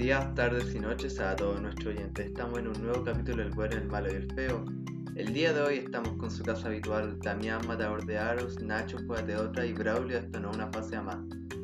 [0.00, 2.28] días, tardes y noches a todos nuestros oyentes.
[2.28, 4.64] Estamos en un nuevo capítulo del bueno, el malo y el feo.
[5.14, 9.36] El día de hoy estamos con su casa habitual, Damián Matador de Aros, Nacho Juegate
[9.36, 11.18] otra y Braulio esto no una fase a más.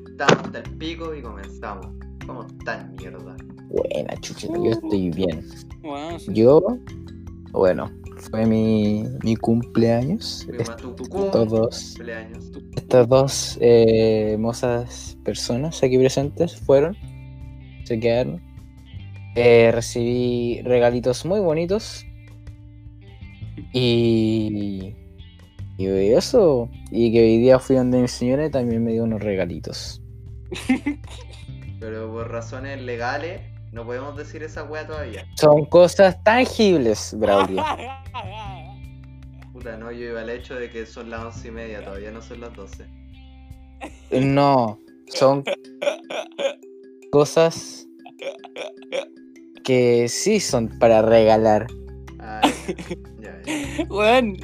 [0.07, 1.87] Estamos hasta el pico y comenzamos.
[2.27, 3.39] ¿Cómo están, mierda?
[3.71, 5.43] Buena, chucha, yo estoy bien.
[5.81, 6.35] Bueno, sí.
[6.35, 6.61] Yo,
[7.53, 7.91] bueno,
[8.31, 10.47] fue mi, mi cumpleaños.
[10.47, 12.51] Tu Estos dos, cumpleaños.
[12.75, 16.95] estas dos eh, hermosas personas aquí presentes fueron,
[17.87, 18.43] se quedaron.
[19.37, 22.05] Eh, recibí regalitos muy bonitos.
[23.73, 24.95] Y,
[25.79, 26.69] y eso.
[26.91, 30.03] Y que hoy día fui donde mi señora y también me dio unos regalitos.
[31.81, 33.41] Pero por razones legales
[33.73, 35.27] no podemos decir esa wea todavía.
[35.37, 37.63] Son cosas tangibles, Braulio.
[39.53, 42.23] Puta, no, yo iba al hecho de que son las once y media, todavía no
[42.23, 42.87] son las doce.
[44.11, 45.45] No, son
[47.21, 47.89] cosas
[49.65, 51.67] que sí son para regalar.
[52.21, 52.43] Ah,
[53.19, 53.85] ya, ya.
[53.89, 54.37] Weón,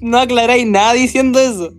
[0.00, 1.72] no aclaráis nada diciendo eso.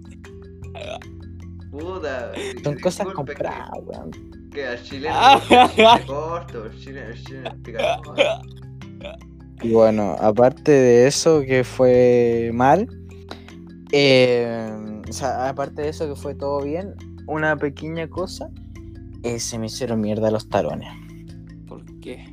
[1.71, 2.33] Puta.
[2.65, 4.11] Son cosas que- compradas, weón.
[4.51, 5.41] Que al chileno Ah.
[5.77, 8.15] le corto, el chileno, el chileno explica todo.
[9.61, 12.89] Y bueno, aparte de eso que fue mal,
[13.93, 16.93] eh, o sea, aparte de eso que fue todo bien,
[17.27, 18.49] una pequeña cosa,
[19.35, 20.89] eh, se me hicieron mierda los talones.
[21.67, 22.25] ¿Por qué?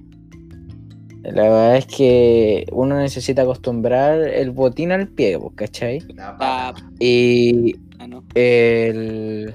[1.23, 6.01] La verdad es que uno necesita acostumbrar el botín al pie, pues, ¿cachai?
[6.15, 6.75] La Ah.
[7.01, 8.23] Y ah, no.
[8.35, 9.55] el,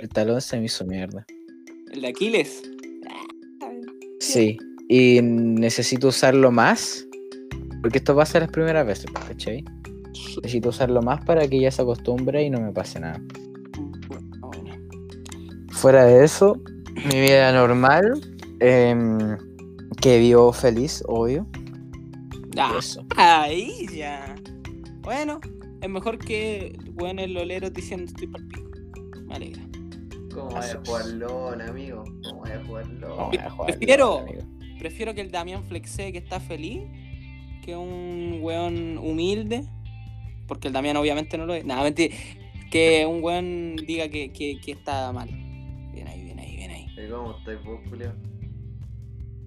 [0.00, 1.26] el talón se me hizo mierda.
[1.92, 2.62] El de Aquiles.
[4.20, 4.58] Sí,
[4.88, 7.06] y necesito usarlo más,
[7.82, 9.64] porque esto pasa las primeras veces, ¿cachai?
[10.42, 13.20] Necesito usarlo más para que ya se acostumbre y no me pase nada.
[15.82, 16.04] Bueno, bueno.
[16.04, 16.60] Fuera de eso,
[17.12, 18.20] mi vida normal,
[18.60, 19.18] em,
[20.00, 21.46] que vivo feliz, obvio.
[22.56, 23.04] Ah, Eso.
[23.16, 24.34] ahí ya.
[25.02, 25.40] Bueno,
[25.80, 28.70] es mejor que weón el lolero diciendo estoy para pico.
[29.26, 29.62] Me alegra.
[30.34, 30.82] ¿Cómo vaya a Eso.
[30.84, 32.04] jugar LOL, amigo?
[32.24, 33.00] ¿Cómo vaya a jugar LOL?
[33.00, 34.24] No voy a jugar Prefiero-.
[34.78, 36.82] Prefiero que el Damián flexe que está feliz
[37.62, 39.64] que un weón humilde.
[40.46, 41.64] Porque el Damián obviamente no lo es.
[41.64, 42.14] Nada, mentira.
[42.70, 45.28] Que un weón diga que, que, que está mal.
[47.06, 48.12] ¿Y ¿Cómo estáis vos, Julio?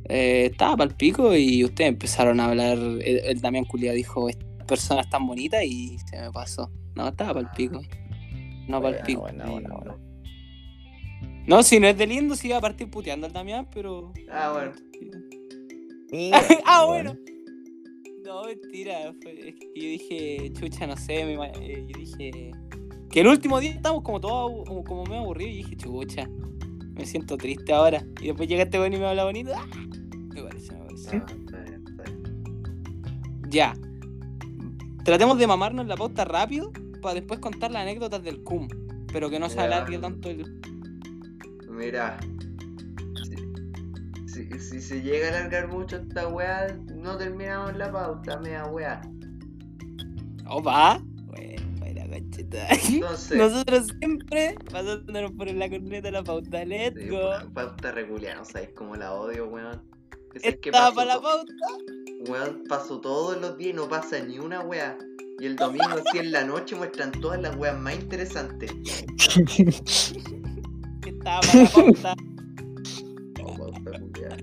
[0.10, 2.78] Eh, estaba para el pico y ustedes empezaron a hablar.
[2.78, 6.70] El, el Damián Culia dijo: Estas personas tan bonitas y se me pasó.
[6.96, 7.82] No, estaba para el pico.
[8.68, 9.22] No para el Bueno, pico.
[9.22, 9.98] bueno, bueno, bueno.
[11.48, 14.14] No, si no es de lindo, sí iba a partir puteando al Damián, pero.
[14.32, 14.72] Ah, bueno.
[16.66, 17.16] ah, bueno.
[18.26, 19.14] No, mentira.
[19.22, 21.26] fue- es que yo dije, chucha, no sé.
[21.26, 22.52] me eh, yo dije.
[23.10, 26.28] Que el último día estábamos como todos como, como medio aburridos y dije, chucha,
[26.94, 28.04] me siento triste ahora.
[28.22, 29.52] Y después llega este weón y me habla bonito.
[29.56, 29.66] ¡ah!
[30.34, 31.18] Me parece, me parece.
[31.18, 33.50] Está bien, está bien.
[33.50, 33.74] Ya.
[35.04, 36.72] Tratemos de mamarnos la pauta rápido
[37.02, 38.68] para después contar las anécdotas del CUM.
[39.12, 40.60] Pero que no se alargue tanto el.
[41.70, 42.20] Mira,
[44.26, 48.66] si, si, si se llega a alargar mucho esta weá, no terminamos la pauta, mea
[48.66, 49.02] weá.
[50.48, 51.00] Opa.
[51.00, 51.13] Bueno,
[53.36, 56.64] Nosotros siempre pasándonos por la corneta de la pauta.
[56.66, 57.22] Let's sí, go.
[57.22, 59.82] pa- pauta regular, no sabéis cómo la odio, weón.
[60.36, 61.54] Sabes que Estaba paso para la pauta.
[62.30, 64.98] Weón, paso todos los días y no pasa ni una weá.
[65.40, 68.72] Y el domingo, así en la noche, muestran todas las weas más interesantes.
[71.06, 72.16] Estaba para la pauta.
[73.44, 74.38] Oh, pauta.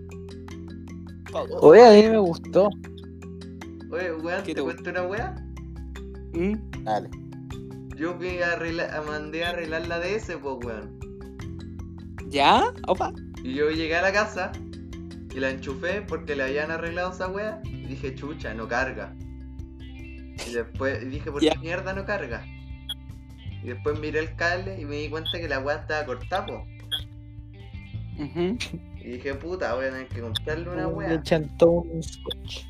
[1.32, 1.54] Pauta.
[1.60, 2.68] Oye, a mí me gustó.
[3.92, 5.34] Oye, weón, ¿Qué ¿te te cuento una weá?
[6.32, 6.54] ¿Mm?
[6.84, 7.10] Dale.
[8.00, 10.98] Yo que arregla- a- mandé a arreglar la DS, pues, weón.
[12.28, 12.64] ¿Ya?
[12.88, 13.12] Opa.
[13.44, 14.52] Y yo llegué a la casa
[15.34, 17.60] y la enchufé porque le habían arreglado esa wea.
[17.66, 19.14] Y dije, chucha, no carga.
[20.48, 22.42] Y después y dije, ¿por qué mierda no carga?
[23.62, 26.64] Y después miré el cable y me di cuenta que la wea estaba cortada, po.
[29.02, 31.22] Y dije, puta, voy a tener que comprarle una Le wea.
[31.22, 32.64] chantó un scotch.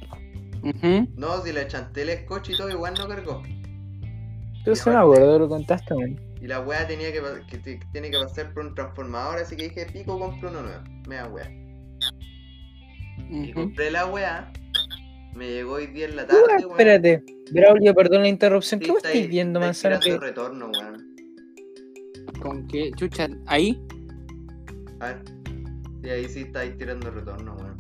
[0.63, 1.09] ujú.
[1.17, 3.43] No, si le chanté el scotch y todo, igual no cargó.
[4.67, 6.21] Yo sí me acuerdo, lo contaste, man.
[6.41, 9.65] Y la wea tenía que, que que tiene que pasar por un transformador, así que
[9.65, 10.83] dije, pico, compro uno nuevo.
[11.09, 11.51] Me da wea.
[13.31, 14.53] Y compré la wea.
[15.35, 16.71] Me llegó hoy día en la Uh, tarde, weón.
[16.73, 17.25] espérate.
[17.53, 18.81] Braulio, perdón la interrupción.
[18.81, 19.99] Sí, ¿Qué vos está estáis viendo, manzana?
[20.01, 21.15] tirando Que- retorno, weón.
[22.41, 22.91] ¿Con qué?
[22.97, 23.81] Chucha, ahí.
[25.01, 25.23] A ver.
[26.03, 27.77] Sí, ahí sí estáis tirando retorno, weón.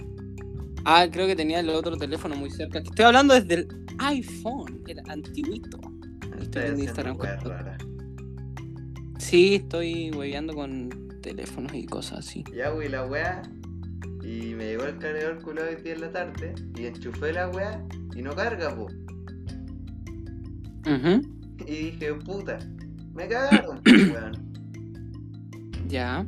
[0.84, 2.78] Ah, creo que tenía el otro teléfono muy cerca.
[2.78, 3.68] Estoy hablando desde el
[3.98, 5.78] iPhone, el antiguito.
[6.50, 7.16] Estoy en Instagram.
[7.16, 7.28] con-.
[9.18, 10.90] Sí, estoy hueveando con
[11.22, 12.42] teléfonos y cosas así.
[12.54, 13.42] Ya, güey, la wea
[14.24, 17.84] Y me llegó el cargador culado hoy día en la tarde y enchufé la weá
[18.16, 18.88] y no carga, po.
[20.86, 21.20] Ujú,
[21.66, 22.58] Y dije, puta,
[23.14, 24.50] me cagaron, weón.
[25.86, 26.26] Ya.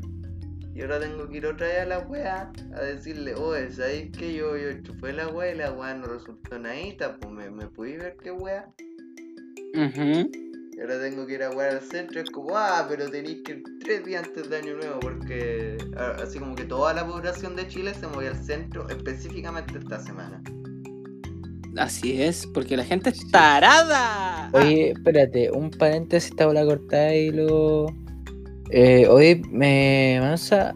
[0.74, 4.34] Y ahora tengo que ir otra vez a la weá a decirle, oye, ¿sabéis que
[4.34, 7.16] yo, yo enchufé la weá y la weá no resultó nadita?
[7.16, 8.72] Pues me, me pude ver qué weá.
[9.74, 12.20] Y ahora tengo que ir a wear al centro.
[12.20, 15.76] Es como, ah, pero tenéis que ir tres días antes de Año Nuevo porque
[16.22, 20.42] así como que toda la población de Chile se movió al centro específicamente esta semana.
[21.76, 24.50] Así es, porque la gente es tarada.
[24.52, 27.86] Oye, espérate, un paréntesis, estaba la cortada y lo.
[28.70, 30.18] Eh, oye, me.
[30.20, 30.74] Mansa,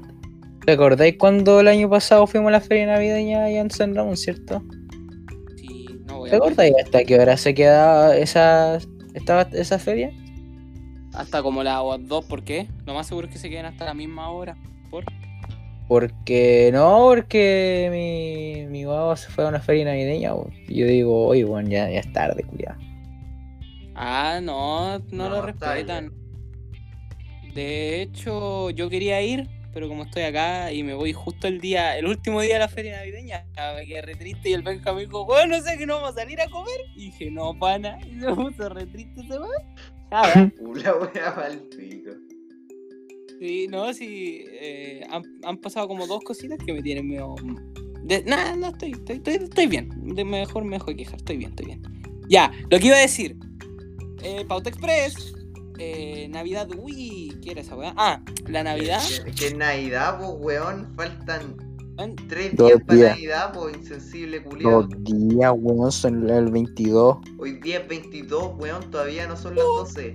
[0.61, 4.63] ¿recordáis cuando el año pasado fuimos a la feria navideña allá en San Ramón, cierto?
[6.31, 8.79] ¿Te a acordáis hasta qué hora se quedaba esa,
[9.15, 10.11] estaba esa feria?
[11.15, 12.69] Hasta como las 2, ¿por qué?
[12.85, 14.57] Lo más seguro es que se queden hasta la misma hora.
[14.91, 15.05] ¿Por?
[15.89, 20.33] Porque no, porque mi, mi guagua se fue a una feria navideña.
[20.33, 20.51] bo.
[20.69, 22.79] Y yo digo, oye, bueno, ya, ya es tarde, cuidado.
[23.95, 26.13] Ah, no, no, No, lo respetan.
[27.55, 31.99] De hecho, yo quería ir, pero como estoy acá y me voy justo el día,
[31.99, 33.45] el último día de la feria navideña,
[33.77, 36.13] me quedé re triste y el Benja me dijo, bueno, no sé que no vamos
[36.13, 36.81] a salir a comer.
[36.95, 39.51] Y dije, no, pana, y se puso re triste ese weón.
[40.11, 42.11] Ah, La weá mal pico.
[43.39, 47.35] Sí, no, sí, eh, han, han pasado como dos cositas que me tienen medio...
[48.03, 49.91] De, nada, no, estoy, estoy, estoy, estoy bien.
[50.15, 51.83] De mejor me dejo de quejar, estoy bien, estoy bien.
[52.31, 53.37] Ya, lo que iba a decir.
[54.23, 55.35] Eh, Pauta Express,
[55.79, 57.95] eh, Navidad, uy, ¿qué era esa weá?
[57.97, 59.03] Ah, la Navidad.
[59.25, 61.57] Que, que Navidad, pues weón, faltan
[61.97, 63.11] weón, tres Dos días para días.
[63.11, 64.83] Navidad, pues insensible culiado.
[64.83, 67.19] Los días, weón, son el 22.
[67.39, 70.15] Hoy día es 22, weón, todavía no son las 12.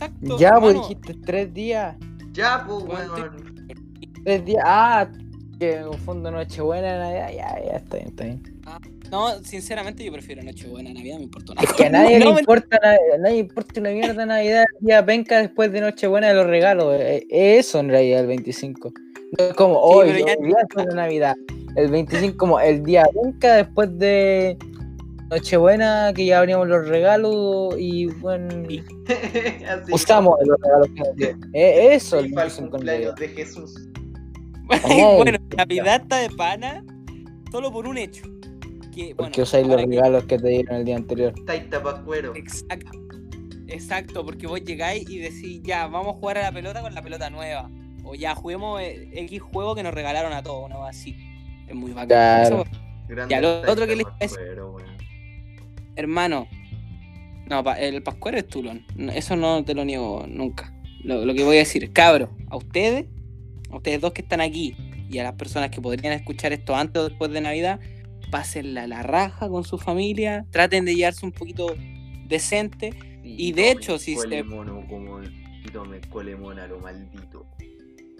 [0.00, 0.38] Exacto.
[0.38, 1.96] Ya, pues dijiste tres días.
[2.32, 3.66] Ya, pues Weón.
[4.24, 4.62] Tres días.
[4.66, 5.10] Ah,
[5.58, 7.28] que me confundo Nochebuena, Navidad.
[7.28, 8.60] Ya, ya, está bien, está bien.
[9.10, 11.66] No, sinceramente yo prefiero Nochebuena, Navidad, me importa nada.
[11.66, 12.78] Es que a nadie No, le me- importa,
[13.14, 16.94] a nadie importa una mierda Navidad, el día penca después de Nochebuena de los regalos.
[17.00, 18.92] eh, Eso en realidad el 25.
[19.38, 21.34] No es como hoy, ya- hoy día es la Navidad.
[21.76, 24.56] El 25 como el día penca después de
[25.28, 28.48] Nochebuena que ya abrimos los regalos y bueno,
[29.68, 31.38] Así usamos los regalos que nos.
[31.52, 33.16] Eh, Eso el el 25 en cumpleaños realidad.
[33.16, 33.74] de Jesús.
[35.16, 35.56] Bueno, ya.
[35.56, 36.84] Navidad está de pana
[37.50, 38.22] solo por un hecho.
[38.94, 41.34] Que, Porque bueno, usáis los que- regalos que te dieron el día anterior.
[41.46, 42.34] Taita Pascuero.
[42.34, 42.90] Exacto.
[43.68, 47.02] Exacto, porque vos llegáis y decís, ya, vamos a jugar a la pelota con la
[47.02, 47.70] pelota nueva.
[48.02, 50.84] O ya, juguemos eh, X juego que nos regalaron a todos, ¿no?
[50.84, 51.14] Así.
[51.68, 52.08] Es muy bacán.
[52.08, 52.64] Claro.
[53.08, 54.88] Lo Taita otro que decir- Pascuero, weón.
[55.96, 56.48] hermano.
[57.48, 58.84] No, el Pascuero es Tulón.
[59.12, 60.72] Eso no te lo niego nunca.
[61.02, 63.06] Lo, lo que voy a decir, cabro, a ustedes,
[63.70, 64.76] a ustedes dos que están aquí
[65.10, 67.80] y a las personas que podrían escuchar esto antes o después de Navidad,
[68.30, 71.74] pásenla la raja con su familia, traten de llevarse un poquito
[72.26, 72.90] decente.
[73.22, 75.20] Y de hecho, si se- colemono como
[75.72, 77.46] tome colemón a lo maldito.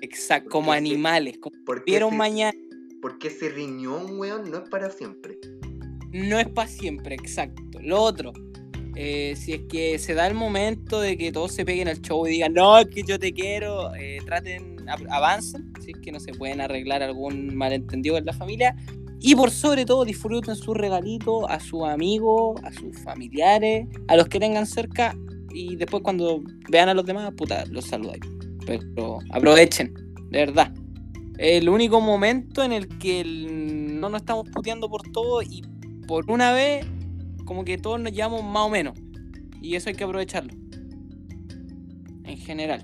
[0.02, 2.56] Exacto, como animales, como vieron mañana.
[3.02, 5.38] porque ese riñón, weón, no es para siempre.
[6.12, 7.62] No es para siempre, exacto.
[7.80, 8.32] Lo otro,
[8.94, 12.26] eh, si es que se da el momento de que todos se peguen al show
[12.26, 16.12] y digan, no, es que yo te quiero, eh, traten, av- avancen, si es que
[16.12, 18.76] no se pueden arreglar algún malentendido en la familia.
[19.20, 24.29] Y por sobre todo, disfruten su regalito a sus amigos, a sus familiares, a los
[24.29, 25.15] que tengan cerca.
[25.53, 28.22] Y después, cuando vean a los demás, puta, los saludáis.
[28.67, 29.93] Pero aprovechen,
[30.31, 30.74] de verdad.
[31.39, 35.62] El único momento en el que el- no nos estamos puteando por todo y
[36.06, 36.86] por una vez,
[37.44, 38.98] como que todos nos llevamos más o menos.
[39.60, 40.53] Y eso hay que aprovecharlo.
[42.24, 42.82] En general.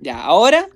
[0.00, 0.68] Ya, ahora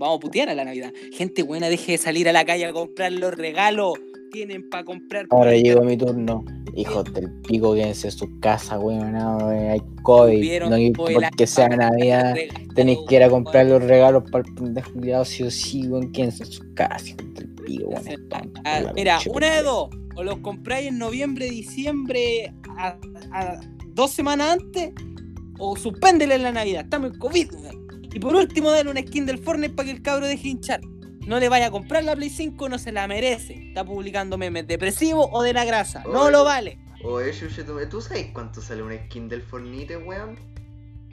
[0.00, 0.92] vamos a putear a la Navidad.
[1.12, 3.92] Gente buena, deje de salir a la calle a comprar los regalos.
[4.32, 5.26] Tienen para comprar.
[5.30, 6.44] Ahora llegó mi turno.
[6.76, 9.12] Hijos del pico, quédense en su casa, weón.
[9.12, 10.62] No, hay COVID.
[10.68, 12.36] No hay porque sea Navidad.
[12.76, 16.12] Tenéis que ir a comprar los regalos para el pendejo cuidado, sí o sí, weón.
[16.12, 18.52] Quédense en su casa, hijos del pico, weón.
[18.64, 19.90] Ah, mira, una de dos.
[20.16, 22.96] O los compráis en noviembre, diciembre, a,
[23.32, 24.92] a dos semanas antes,
[25.58, 26.84] o suspéndele en la Navidad.
[26.84, 27.52] Estamos en COVID.
[27.52, 27.89] weón.
[28.12, 30.80] Y por último, dale una skin del Fortnite para que el cabro deje hinchar.
[31.26, 33.68] No le vaya a comprar la Play 5, no se la merece.
[33.68, 36.02] Está publicando memes depresivos o de la grasa.
[36.04, 36.78] No lo vale.
[37.04, 40.36] Oye, ¿tú, ¿tú sabes cuánto sale una skin del Fornite, weón?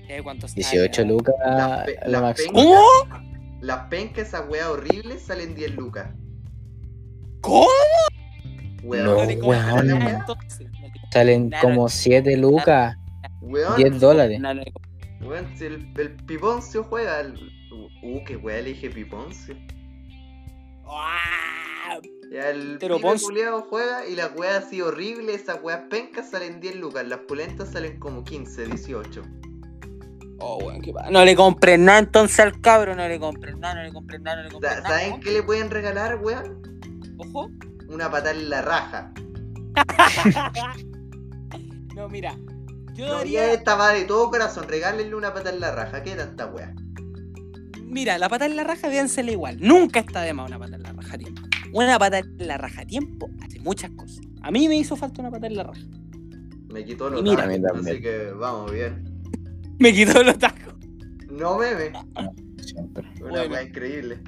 [0.10, 0.62] Eh, ¿cuánto sale?
[0.62, 2.54] 18 lucas Las pe- la máxima.
[2.54, 2.64] pencas-
[3.10, 3.28] ¿Cómo?
[3.62, 6.10] Las pencas, esas weas horribles, salen 10 lucas.
[7.42, 7.68] ¿Cómo?
[8.84, 10.24] Weón, No, weón.
[11.12, 12.96] Salen como 7 lucas,
[13.42, 14.40] weón, 10 dólares.
[14.40, 14.54] no
[15.22, 17.22] weón, si el, el Piponcio juega.
[17.22, 17.52] el-
[18.02, 19.56] Uh, qué wea le dije Piponcio.
[20.86, 22.00] ¡Ah!
[22.32, 27.08] Ya el culiao juega y las weas así horribles, esas weas pencas salen 10 lucas,
[27.08, 29.24] las pulentas salen como 15, 18.
[30.40, 33.84] Oh, weón, qué No le compren nada entonces al cabro, no le compren nada, no
[33.84, 34.90] le compren nada, no le compren nada.
[35.00, 36.62] ¿Saben qué le pueden regalar, weón?
[37.18, 37.50] Ojo.
[37.90, 39.14] Una patada en la raja.
[41.96, 42.36] no, mira.
[42.98, 43.46] Yo No, daría.
[43.48, 46.74] ya esta va de todo corazón, regálenle una patada en la raja, ¿qué tanta wea?
[47.84, 49.58] Mira, la pata en la raja dénsela igual.
[49.62, 51.42] Nunca está de más una pata en la raja a tiempo.
[51.74, 54.20] Una pata en la raja a tiempo hace muchas cosas.
[54.42, 55.82] A mí me hizo falta una pata en la raja.
[56.70, 59.04] Me quitó los mira, tacos, así que vamos bien.
[59.80, 60.74] Me quitó los tacos.
[61.30, 61.92] No meme,
[62.62, 63.08] Siempre.
[63.22, 63.52] una Bueno.
[63.54, 64.20] wea increíble.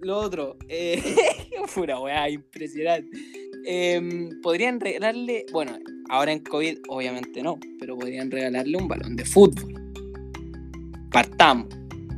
[0.00, 1.00] Lo otro, eh,
[1.66, 3.10] fue una weá impresionante.
[3.64, 5.72] Em, podrían regalarle, bueno,
[6.08, 9.74] ahora en COVID obviamente no, pero podrían regalarle un balón de fútbol.
[11.10, 11.68] Partamos.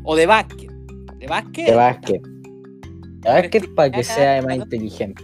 [0.04, 0.70] O de básquet.
[1.18, 1.66] De básquet.
[1.66, 2.22] De básquet.
[2.22, 5.22] De básquet para que sea más inteligente.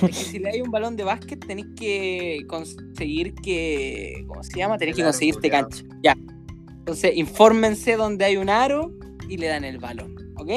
[0.00, 4.24] Porque si le hay un balón de básquet, tenéis que conseguir que.
[4.26, 4.76] ¿Cómo se llama?
[4.76, 5.84] Tenéis que conseguirte cancha.
[6.02, 6.16] Ya.
[6.68, 8.92] Entonces, infórmense donde hay un aro
[9.28, 10.14] y le dan el balón.
[10.36, 10.50] ¿Ok?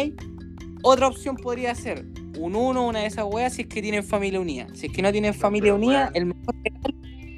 [0.84, 2.06] Otra opción podría ser
[2.40, 4.68] un uno, una de esas weas, si es que tienen familia unida.
[4.74, 6.96] Si es que no tienen familia pero, unida, el mejor regalo,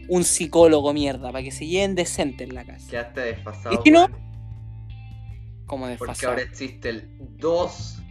[0.09, 2.89] un psicólogo mierda, para que se lleven decente en la casa.
[2.89, 3.75] Quedaste desfasado.
[3.75, 4.07] ¿Y si no?
[5.65, 6.31] Como Porque desfasado.
[6.31, 8.01] ahora existe el 2.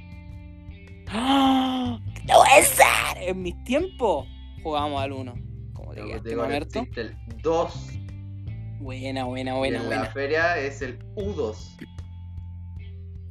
[1.08, 1.98] ¡Ah!
[2.26, 3.28] ¡No puede ser!
[3.28, 4.26] En mis tiempos
[4.62, 5.34] jugábamos al uno.
[5.72, 6.78] Como te quedaste, ahora Mamerto.
[6.80, 7.72] existe el 2.
[8.80, 10.02] Buena, buena, y buena, en buena.
[10.04, 11.56] la feria es el U2.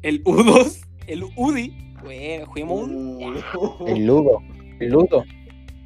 [0.01, 1.73] El U2, el UDI.
[2.03, 3.17] Bueno, juguemos un
[3.55, 3.87] Uh.
[3.87, 4.41] El ludo.
[4.79, 5.23] El ludo.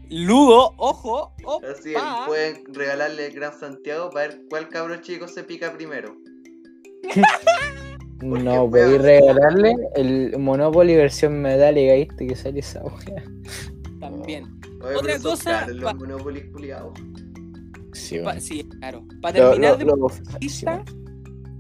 [0.10, 1.32] Ludo, ojo,
[1.72, 2.25] Así opa.
[2.28, 6.16] pueden regalarle el Gran Santiago para ver cuál cabro chico se pica primero.
[8.22, 12.28] No, podéis regalarle el Monopoly versión metálica, ¿viste?
[12.28, 13.24] Que sale esa wea.
[14.00, 14.46] También.
[14.84, 16.94] Oye, Otra cosa, caros los pa- Monopoly culiados.
[17.94, 18.42] Sí, Pa- bueno.
[18.42, 19.04] sí, claro.
[19.24, 21.00] Para terminar, lo- de, lo- sí, autista, bueno.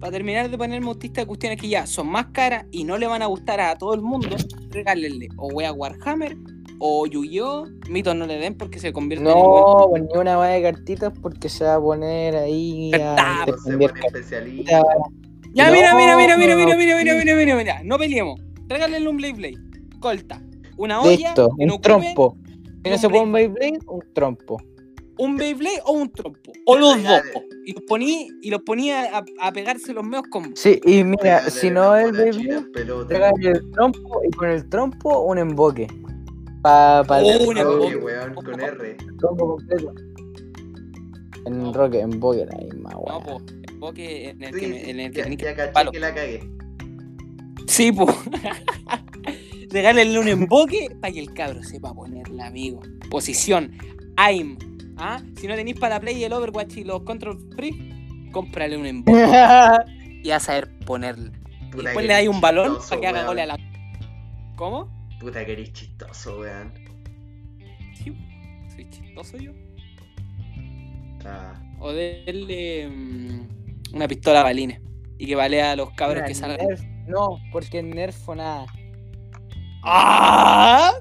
[0.01, 3.05] Para terminar de ponerme autista de cuestiones que ya son más caras y no le
[3.05, 4.35] van a gustar a todo el mundo,
[4.71, 6.35] regálenle o wea Warhammer
[6.79, 7.67] o Yu-Gi-Oh!
[7.87, 11.13] Mitos no le den porque se convierte en No, pues ni una wea de cartitas
[11.21, 14.81] porque se va a poner ahí a Entonces se pone especialista.
[15.53, 17.81] Ya, No, mira, mira, mira, mira, no, mira, mira, mira, mira, mira, mira.
[17.83, 18.41] No peleemos.
[18.67, 19.57] Regálenle un Blade Blade.
[19.99, 20.41] Colta.
[20.77, 21.11] Una olla.
[21.11, 22.37] Listo, no un trompo.
[22.83, 24.57] Si no un se pone un Beyblade, un trompo.
[25.17, 26.51] Un Beyblade o un trompo.
[26.65, 27.21] O los dos.
[27.65, 30.55] Y los poní, y los ponía a, a pegarse los meos con.
[30.55, 32.65] Sí, y mira, si no el Beyblade,
[33.07, 35.87] regale el trompo y con el trompo un emboque.
[36.63, 37.95] Pa, pa Oh, un emboque.
[37.97, 38.97] weón, con R.
[39.19, 39.93] trompo completo.
[41.45, 41.73] En No.
[41.73, 43.23] roque, emboque la misma, No, weón.
[43.23, 43.41] po.
[43.71, 45.91] Emboque en el Sí, que, me- en el que ya, que- ya caché palo.
[45.91, 46.49] que la cagué.
[47.67, 48.05] Sí, po.
[49.69, 52.81] Regálenle un emboque para que el cabro sepa ponerle, amigo.
[53.09, 53.71] Posición.
[54.17, 54.57] Aim.
[55.03, 55.19] ¿Ah?
[55.35, 59.21] Si no tenéis para la Play el Overwatch y los Control Free, cómprale un emboque.
[60.23, 61.31] y a saber ponerle.
[61.71, 63.57] Puta después le dais un balón chistoso, para que haga gole a la.
[64.55, 64.89] ¿Cómo?
[65.19, 66.73] Puta que eres chistoso, weón.
[67.95, 68.13] Sí,
[68.75, 69.51] soy chistoso yo.
[71.25, 74.81] Ah, O darle mm, una pistola a balines.
[75.17, 76.67] Y que balea a los cabros que salgan.
[76.67, 78.65] Nerf, No, porque en Nerf o nada.
[79.83, 80.91] ¡Ah!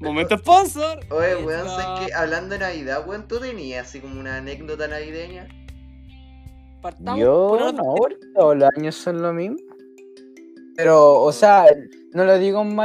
[0.00, 1.00] Momento sponsor.
[1.10, 1.66] Oye, weón.
[1.68, 2.14] ¿sabes qué?
[2.14, 5.48] Hablando de Navidad, weón, ¿tú tenías así como una anécdota navideña?
[6.80, 9.56] Partamos Yo por no, porque todos los años son lo mismo.
[10.76, 11.66] Pero, o sea,
[12.12, 12.76] no lo digo en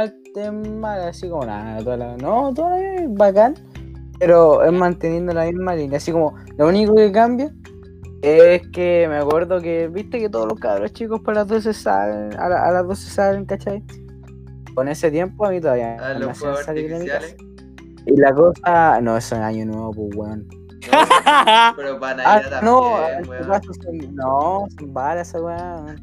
[0.80, 3.54] mal, así como nada, toda la- no, todo es bacán,
[4.18, 7.52] pero es manteniendo la misma línea, así como lo único que cambia
[8.22, 12.34] es que me acuerdo que, viste que todos los cabros chicos para las 12 salen,
[12.36, 13.80] a, la- a las 12 salen, ¿cachai?
[14.74, 17.18] Con ese tiempo a mí todavía A no me los hacían salir de mi casa.
[17.26, 17.54] artificiales.
[18.06, 20.46] Y la cosa, no, eso es año nuevo, pues weón.
[20.48, 23.42] No, pero para Ah, Navidad no, también, en weón.
[23.42, 25.96] tu caso son- no, son balas esa weón.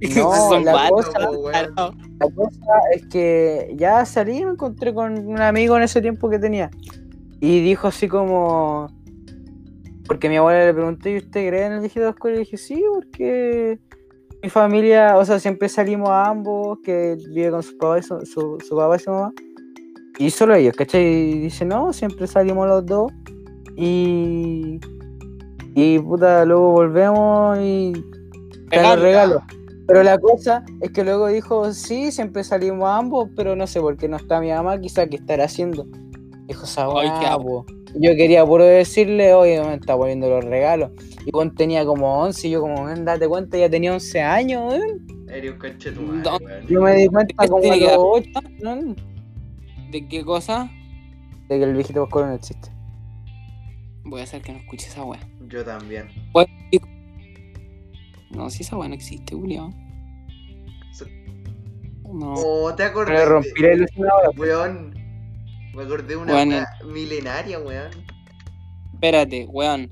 [0.16, 1.52] No, son la vatos, cosa- No, weón.
[1.52, 1.92] tarado.
[2.20, 6.30] La cosa es que ya salí y me encontré con un amigo en ese tiempo
[6.30, 6.70] que tenía.
[7.40, 8.86] Y dijo así como.
[10.06, 12.34] Porque mi abuela le pregunté, ¿y usted cree en el dígito oscuro?
[12.34, 13.78] Y dije, sí, porque
[14.48, 18.24] mi familia, o sea, siempre salimos a ambos, que vive con su papá y su,
[18.24, 19.30] su, su papá y su mamá.
[20.18, 21.02] Y solo ellos, ¿cachai?
[21.04, 23.12] Y dice, no, siempre salimos los dos.
[23.76, 24.80] Y.
[25.74, 27.92] Y puta, luego volvemos y
[28.70, 29.42] te Regalo.
[29.86, 33.98] Pero la cosa es que luego dijo, sí, siempre salimos ambos, pero no sé por
[33.98, 35.86] qué no está mi mamá, quizá que estará haciendo.
[36.46, 37.26] Dijo esa Ay, qué.
[37.94, 40.90] Yo quería puro decirle, oye, me está poniendo los regalos.
[41.24, 44.72] Y cuando tenía como 11, y yo como, ven, date cuenta, ya tenía 11 años,
[44.72, 45.28] weón.
[45.30, 46.66] Eres un tu madre, weón.
[46.66, 47.96] Yo me di cuenta ¿Qué como a los dar?
[47.98, 48.30] 8,
[48.62, 48.94] ¿no?
[49.90, 50.70] ¿De qué cosa?
[51.48, 52.70] De que el viejito Pascuero no existe.
[54.04, 55.20] Voy a hacer que no escuche esa weá.
[55.48, 56.08] Yo también.
[58.30, 59.70] No, si esa weá no existe, Julio.
[62.04, 62.34] No.
[62.36, 63.28] Oh, ¿te Me acordás?
[63.28, 64.30] rompí la ilusión ahora.
[64.36, 64.94] Weón.
[65.74, 67.90] Me acordé de una milenaria, weón.
[68.94, 69.90] Espérate, weón.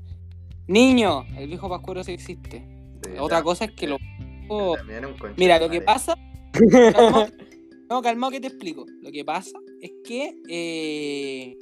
[0.67, 2.67] Niño, el viejo Pascuero sí existe.
[3.19, 3.97] Otra cosa es que lo.
[4.47, 4.83] concha
[5.37, 6.17] Mira, lo que pasa.
[7.89, 8.85] No, calmado que te explico.
[9.01, 10.35] Lo que pasa es que.
[10.49, 11.57] Eh,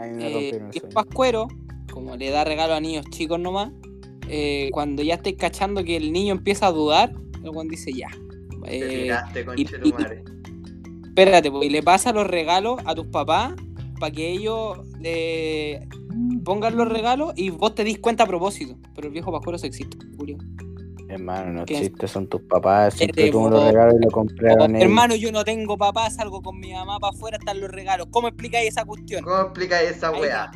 [0.00, 0.92] eh, el sueño.
[0.92, 1.46] Pascuero,
[1.92, 3.70] como le da regalo a niños chicos nomás,
[4.28, 7.12] eh, cuando ya estés cachando que el niño empieza a dudar,
[7.44, 8.08] el weón dice ya.
[8.64, 10.24] Te eh, y- conchetumare.
[11.12, 13.52] Espérate, pues, y le pasa los regalos a tus papás
[14.00, 15.86] para que ellos eh,
[16.44, 18.76] pongan los regalos y vos te dis cuenta a propósito.
[18.94, 20.38] Pero el viejo Pascuero se existe, Julio.
[21.08, 22.94] Hermano, no existe, son tus papás.
[22.94, 24.82] Siempre me los regalos y lo Oh, compraron ellos.
[24.82, 28.06] hermano, yo no tengo papá, salgo con mi mamá para afuera, están los regalos.
[28.10, 29.22] ¿Cómo explicáis esa cuestión?
[29.22, 30.50] ¿Cómo explicáis esa weá?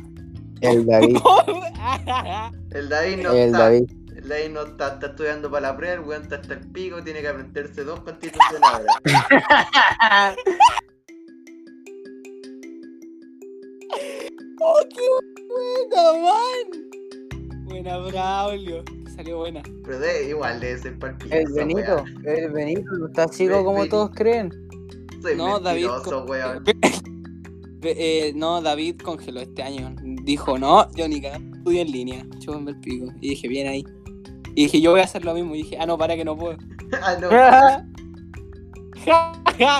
[0.61, 1.17] El David.
[2.71, 3.57] El David no El está.
[3.59, 3.83] David.
[4.27, 7.21] David no está, está estudiando para la prueba, el weón está hasta el pico, tiene
[7.21, 10.35] que aprenderse dos constituciones ahora.
[14.59, 15.01] ¡Oh, qué
[15.93, 17.65] buena, man!
[17.65, 18.83] Buena, Braulio.
[19.15, 19.61] Salió buena.
[19.83, 21.35] Pero de, igual debe ser para el pico.
[21.35, 22.03] El esa Benito.
[22.23, 24.51] El Benito no está ciego como todos creen.
[25.21, 25.87] Soy No, David.
[26.27, 26.63] weón.
[27.83, 29.95] Eh, no, David congeló este año.
[30.23, 32.25] Dijo, no, yo ni cagando estudio en línea.
[32.39, 33.13] Chúpame el pico.
[33.21, 33.85] Y dije, bien ahí.
[34.57, 35.53] Y dije, yo voy a hacer lo mismo.
[35.53, 36.57] Y dije, ah, no, para que no puedo.
[37.03, 37.29] ah, no.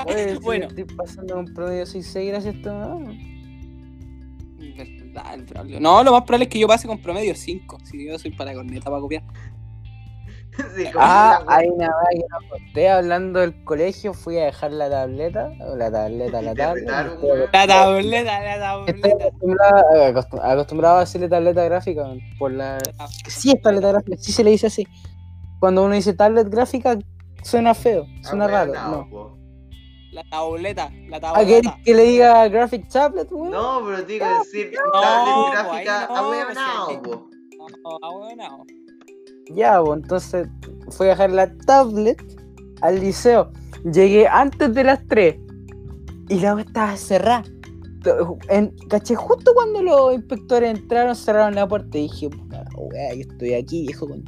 [0.14, 3.00] Oye, bueno, estoy pasando un promedio 6-6 gracias a esto.
[5.80, 7.80] No, lo más probable es que yo pase con promedio 5.
[7.86, 9.24] Si yo soy para corneta para copiar.
[10.76, 14.90] Sí, Ah, hay una vez que no conté hablando del colegio, fui a dejar la
[14.90, 16.84] tableta, o la tableta, la Te tablet.
[16.86, 17.50] retaron, estoy- weón.
[17.52, 19.26] La tableta, la Estoy tableta.
[19.28, 22.06] acostumbrado, acostum- acostumbrado a decirle tableta gráfica
[22.40, 22.78] por la.
[23.28, 24.88] Sí, es tableta gráfica, sí se le dice así.
[25.60, 26.98] Cuando uno dice tablet gráfica,
[27.44, 28.72] suena feo, suena Ah, raro.
[28.72, 29.38] weón, No.
[30.12, 31.78] La tableta, la ¿A qué tableta.
[31.84, 33.52] que le diga graphic tablet, weón?
[33.52, 37.30] No, pero digo decir No, tablet gráfica no, a huevonao, pues, po.
[37.84, 38.66] No, ah, bueno.
[39.56, 40.48] Ya, pues entonces
[40.90, 42.22] fui a dejar la tablet
[42.82, 43.52] al liceo.
[43.84, 45.38] Llegué antes de las 3
[46.30, 47.44] y la estaba cerrada.
[48.90, 53.54] Caché, justo cuando los inspectores entraron, cerraron la puerta y dije, puta wea, yo estoy
[53.54, 54.24] aquí, viejo con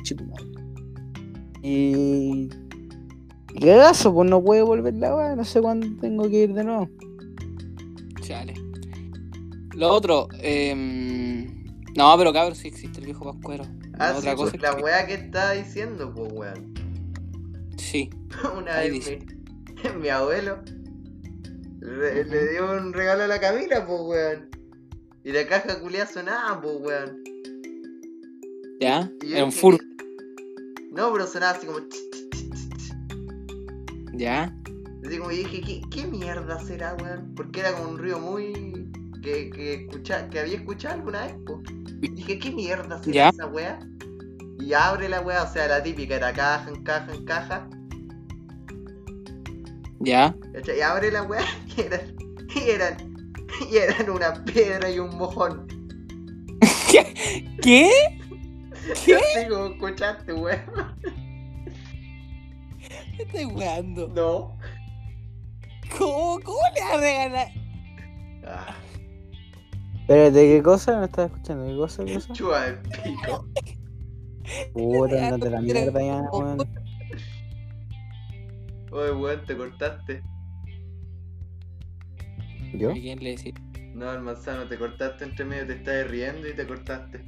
[1.61, 2.49] Y.
[3.53, 6.63] y Cagazo, pues no puede volver la wea, no sé cuándo tengo que ir de
[6.63, 6.89] nuevo.
[8.21, 8.53] Chale.
[9.75, 11.63] Lo otro, em,
[11.95, 13.63] no, pero cabrón, sí existe el viejo pascuero.
[13.99, 16.73] Ah, La sí, pues, es la que- weá que estaba diciendo, pues weón.
[17.77, 18.09] Sí.
[18.57, 19.25] Una Ahí vez dice.
[19.95, 20.61] mi, mi abuelo
[21.81, 24.49] le, le dio un regalo a la Camila, pues weón.
[25.23, 27.23] Y la caja culiada sonaba, pues weón.
[28.79, 29.09] ¿Ya?
[29.21, 29.77] Yo Era un fur.
[30.91, 31.79] No, pero sonaba así como.
[34.13, 34.53] ¿Ya?
[35.05, 37.33] Así como dije, ¿qué, qué mierda será, weón?
[37.35, 38.89] Porque era como un ruido muy.
[39.21, 41.59] que, que, escucha, que había escuchado alguna vez, pues.
[41.99, 43.29] Dije, ¿qué mierda ¿Ya?
[43.29, 43.79] esa weá?
[44.59, 47.69] Y abre la weá, o sea, la típica era caja en caja en caja.
[49.99, 50.35] ¿Ya?
[50.77, 51.45] Y abre la weá
[51.77, 52.15] y eran,
[52.55, 53.33] y eran,
[53.69, 55.67] y eran una piedra y un mojón.
[56.91, 57.47] ¿Qué?
[57.61, 57.91] ¿Qué?
[58.91, 59.13] Así
[59.49, 60.61] como escuchaste, weón.
[63.15, 64.07] ¿Qué estoy weando?
[64.09, 64.57] No.
[65.97, 67.47] ¿Cómo, ¿Cómo le vas a regalar?
[68.45, 68.75] Ah,
[70.09, 70.97] Espérate, ¿qué cosa?
[70.99, 71.67] ¿Me estás escuchando?
[71.67, 72.03] ¿Qué cosa?
[72.05, 72.33] ¿Qué cosa?
[72.33, 73.45] chupa el pico.
[74.73, 76.57] Puta, andate la mierda ya, weón.
[78.91, 80.23] Oye, weón, te cortaste.
[82.73, 82.89] ¿Yo?
[82.89, 83.53] ¿A quién le decís?
[83.93, 87.23] No, el manzano, te cortaste entre medio, te estás riendo y te cortaste.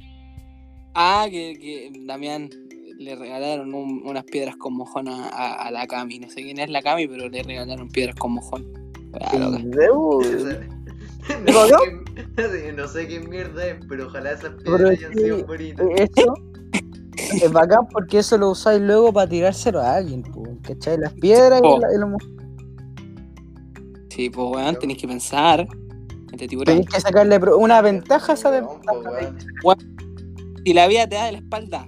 [0.94, 2.50] Ah, que, que Damián
[2.98, 6.18] le regalaron un- unas piedras con mojón a, a- a la Cami.
[6.18, 8.66] No sé quién es la Cami, pero le regalaron piedras con mojón.
[9.20, 9.58] Ah, loca.
[11.46, 11.74] no, sé
[12.64, 15.86] qué, no sé qué mierda es, pero ojalá esas piedras hayan sido bonitas.
[15.96, 16.34] Eso
[17.44, 20.22] es bacán porque eso lo usáis luego para tirárselo a alguien,
[20.62, 20.98] ¿cachai?
[20.98, 22.18] Las piedras y, la- y mo-
[24.10, 25.66] Sí, pues weón, tenéis que pensar.
[26.32, 26.48] Este.
[26.64, 29.38] Tenéis que sacarle una ventaja a esa weón.
[30.64, 31.86] Si la vida te da de la espalda.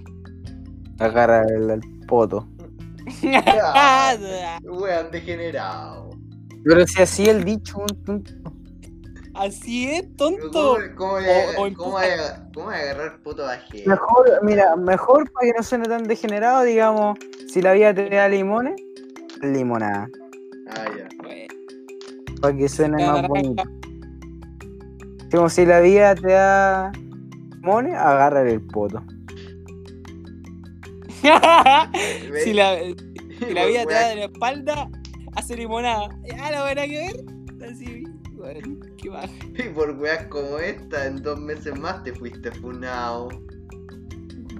[0.99, 2.47] Agarra el, el poto.
[4.63, 6.09] Weón, degenerado.
[6.63, 8.23] Pero si así el dicho, un- un-
[9.35, 10.77] Así es, tonto.
[10.95, 13.83] ¿Cómo, voy a- O- o cómo voy a- cómo voy a agarrar puto ajeno?
[13.89, 17.17] mejor, mira, mejor para que no suene tan degenerado, digamos,
[17.47, 18.75] si la vida te da limones,
[19.41, 20.07] limonada.
[20.69, 21.07] Ah, ya.
[21.21, 21.53] Bueno,
[22.41, 23.63] Para que suene la más naranja, bonito.
[25.31, 26.91] Como si la vida te da
[27.61, 29.03] mone, agárrale el poto.
[32.43, 32.77] si la,
[33.39, 34.89] si la vida te da de la espalda,
[35.35, 36.09] hace limonada.
[36.25, 36.97] Ya no van a que
[37.59, 37.69] ver.
[37.71, 38.03] Así,
[38.45, 39.27] bueno, qué baja.
[39.57, 43.29] Y por weas como esta, en dos meses más te fuiste funao.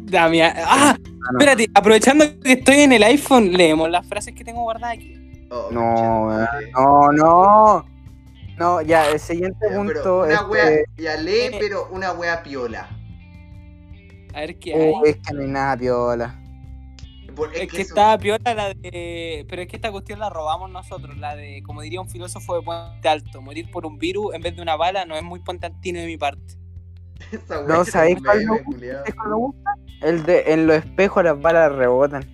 [0.04, 0.54] Damián.
[0.58, 0.98] ¡Ah!
[1.00, 1.40] no.
[1.40, 5.48] Espérate, aprovechando que estoy en el iPhone, leemos las frases que tengo guardadas aquí.
[5.52, 6.30] Oh, No,
[6.74, 7.86] no, no.
[8.58, 12.42] No, ya, el siguiente Ya, pero punto una es wea, ya lee, pero una wea
[12.42, 12.88] piola.
[14.34, 14.92] A ver qué hay.
[14.92, 16.42] uh, es que no hay nada piola.
[17.36, 19.46] Por- Es que eso- estaba piola la de.
[19.50, 21.18] Pero es que esta cuestión la robamos nosotros.
[21.18, 24.56] La de, como diría un filósofo de Puente Alto, morir por un virus en vez
[24.56, 26.56] de una bala no es muy puentantino de mi parte.
[27.68, 29.74] No, es ¿sabéis cuál me gusta?
[30.02, 32.26] El de en los espejos las balas rebotan.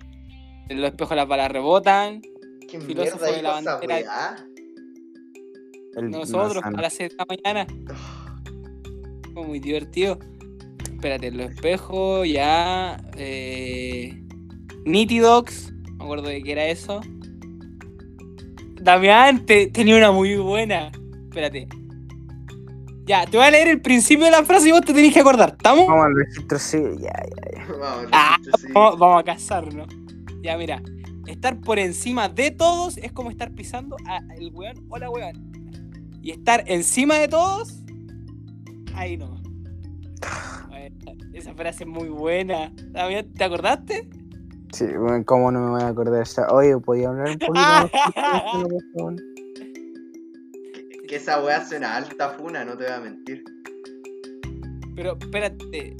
[0.68, 2.20] En los espejos las balas rebotan.
[2.68, 3.94] ¿Qué filósofo mierda de la bandera.
[3.96, 4.36] weá?
[6.02, 7.66] Nosotros, a las 6 de la mañana.
[9.34, 10.18] Fue muy divertido.
[10.92, 12.96] Espérate, en los espejos, ya.
[13.16, 14.18] Eh,
[14.84, 17.00] Nitidox, me acuerdo de que era eso.
[18.80, 20.90] Damián, te- tenía una muy buena.
[21.24, 21.68] Espérate.
[23.04, 25.20] Ya, te voy a leer el principio de la frase y vos te tenés que
[25.20, 25.50] acordar.
[25.56, 25.86] ¿Estamos?
[25.86, 27.66] Vamos al registro civil, ya, ya.
[27.78, 28.36] Vamos, Ah.
[28.72, 29.88] Vamos, vamos a casarnos.
[30.42, 30.82] Ya, mira.
[31.26, 35.52] Estar por encima de todos es como estar pisando al weón o la weón.
[36.20, 37.82] Y estar encima de todos,
[38.94, 39.40] ahí no.
[41.32, 42.72] Esa frase es muy buena.
[42.90, 44.08] Damián, ¿Te acordaste?
[44.72, 46.50] Sí, bueno, ¿cómo no me voy a acordar de esa?
[46.50, 47.90] Oye, ¿podía hablar un poquito más?
[51.08, 53.44] Que esa weá suena alta funa, no te voy a mentir.
[54.96, 55.94] Pero espérate.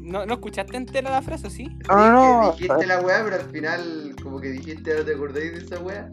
[0.00, 1.68] ¿No, ¿No escuchaste entera la frase, sí?
[1.88, 2.52] No, no, no.
[2.52, 6.10] Dijiste la weá, pero al final, como que dijiste, ¿no te acordáis de esa weá?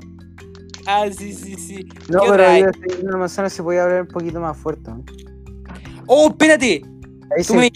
[0.86, 1.88] Ah, sí, sí, sí.
[2.10, 4.92] No, ¿Qué pero yo estoy en una manzana se podía hablar un poquito más fuerte.
[4.92, 5.04] ¿no?
[6.08, 6.82] ¡Oh, espérate!
[7.36, 7.58] Ahí Tú sí.
[7.58, 7.72] me,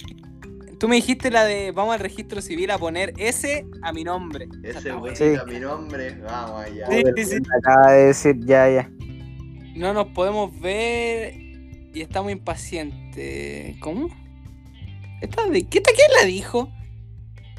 [0.79, 4.47] tú me dijiste la de vamos al registro civil a poner S a mi nombre.
[4.63, 4.91] Ese.
[5.15, 5.35] Sí.
[5.35, 6.87] a mi nombre, vamos allá.
[6.87, 7.35] Sí, Joder, sí, sí.
[7.41, 8.89] me Acaba de decir, ya, ya.
[9.75, 11.33] No nos podemos ver
[11.93, 13.75] y estamos impacientes.
[13.79, 14.09] ¿Cómo?
[15.21, 16.69] ¿Esta de qué, esta quién la dijo?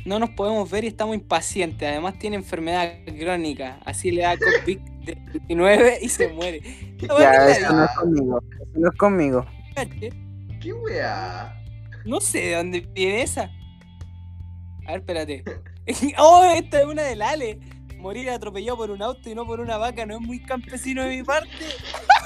[0.05, 1.89] No nos podemos ver y estamos impacientes.
[1.89, 3.81] Además tiene enfermedad crónica.
[3.85, 6.61] Así le da COVID-19 y se muere.
[6.99, 8.43] Ya, ¿quién eso no es conmigo.
[8.63, 9.47] Eso no es conmigo.
[10.61, 11.56] ¿Qué weá?
[12.07, 13.51] No sé de dónde viene esa.
[14.87, 15.45] A ver, espérate.
[16.19, 17.59] oh, esta es una del Ale.
[17.99, 21.17] Morir atropellado por un auto y no por una vaca no es muy campesino de
[21.17, 21.51] mi parte.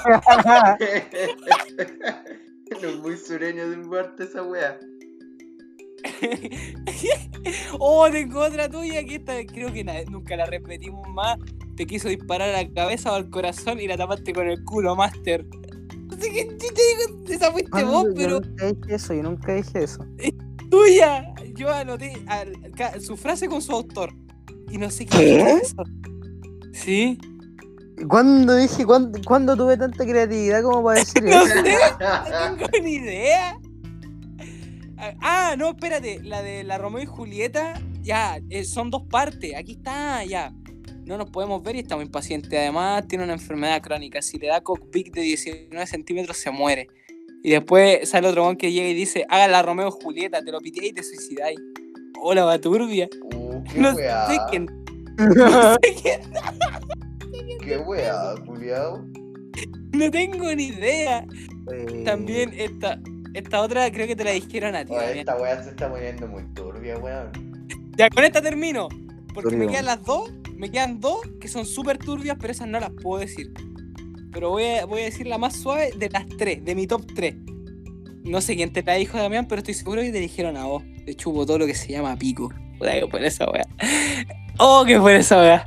[2.81, 4.77] no es muy sureño de un parte esa weá.
[7.79, 11.39] oh, tengo otra tuya que esta creo que nunca la repetimos más.
[11.75, 14.95] Te quiso disparar a la cabeza o al corazón y la tapaste con el culo,
[14.95, 15.43] Master.
[16.11, 19.53] No sé qué chucha digo, esa fuiste vos, Yo pero nunca dije eso, yo nunca
[19.53, 20.05] dije eso.
[20.69, 21.33] tuya.
[21.55, 24.13] Yo anoté al- ca- su frase con su autor.
[24.69, 25.83] Y no sé qué es eso.
[26.73, 27.17] ¿Sí?
[28.07, 31.45] ¿Cuándo dije, cuándo, cuándo tuve tanta creatividad como para decir No eso?
[31.53, 31.61] sé,
[31.99, 33.57] no tengo ni idea.
[35.21, 39.73] Ah, no, espérate, la de la Romeo y Julieta, ya, eh, son dos partes, aquí
[39.73, 40.53] está, ya.
[41.11, 42.57] No nos podemos ver y estamos impacientes.
[42.57, 44.21] Además, tiene una enfermedad crónica.
[44.21, 46.87] Si le da cockpit de 19 centímetros, se muere.
[47.43, 50.61] Y después sale otro mon que llega y dice: Haga la Romeo Julieta, te lo
[50.61, 51.59] pité y te suicidáis.
[52.21, 53.09] Hola, Baturbia.
[53.35, 54.27] Uh, qué No weá.
[54.27, 54.67] sé quién.
[55.35, 56.21] No sé quién.
[57.61, 59.05] Qué weá, culiao.
[59.91, 61.25] No tengo ni idea.
[61.73, 62.97] Eh, También esta,
[63.33, 64.93] esta otra creo que te la dijeron a ti.
[64.93, 65.19] Oye, Damián.
[65.19, 67.31] esta weá se está poniendo muy turbia, weón.
[67.97, 68.87] Ya, con esta termino.
[69.33, 72.79] Porque me quedan las dos, me quedan dos que son súper turbias, pero esas no
[72.79, 73.51] las puedo decir.
[74.31, 77.05] Pero voy a, voy a decir la más suave de las tres, de mi top
[77.15, 77.35] 3.
[78.23, 80.83] No sé quién te la dijo, Damián, pero estoy seguro que te dijeron a vos.
[81.05, 82.49] Te chupo todo lo que se llama pico.
[82.77, 83.65] Puta que por esa weá.
[84.57, 85.65] Oh, que por esa weá.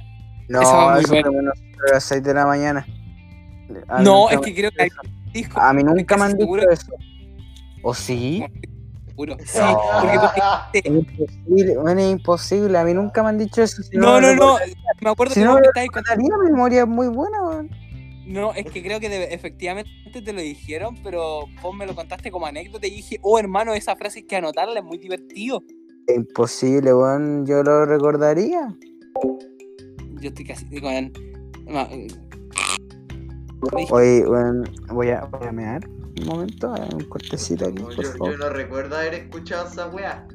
[0.49, 1.29] No, Esa eso buena.
[1.29, 1.55] fue menos
[1.89, 2.87] a las 6 de la mañana.
[4.03, 4.89] No, nunca es que creo que
[5.33, 5.61] dijo.
[5.61, 6.93] A mí nunca me han dicho eso.
[7.83, 8.45] ¿O sí?
[9.15, 9.37] Seguro.
[9.45, 9.79] Sí, No.
[10.01, 10.41] porque tú
[10.73, 12.79] Es imposible, bueno, es imposible.
[12.79, 13.83] A mí nunca me han dicho eso.
[13.83, 14.57] Si No, no, no.
[14.59, 16.25] recordaría- Me acuerdo Si que no me estabas contando.
[16.39, 17.39] mi memoria es muy buena.
[18.27, 19.91] No, es que creo que de- efectivamente
[20.25, 23.97] te lo dijeron, pero vos me lo contaste como anécdota y dije, oh hermano, esa
[23.97, 25.63] frase hay que anotarla, es muy divertido.
[26.07, 27.45] Es imposible, weón.
[27.47, 28.75] Yo lo recordaría.
[30.21, 30.65] Yo estoy casi
[31.69, 31.89] ma-
[33.91, 35.89] Oye, weón, voy a, voy a mear
[36.21, 38.39] un momento, un cortecito aquí, No, por yo, yo favor.
[38.39, 40.27] no recuerdo haber escuchado esa weá.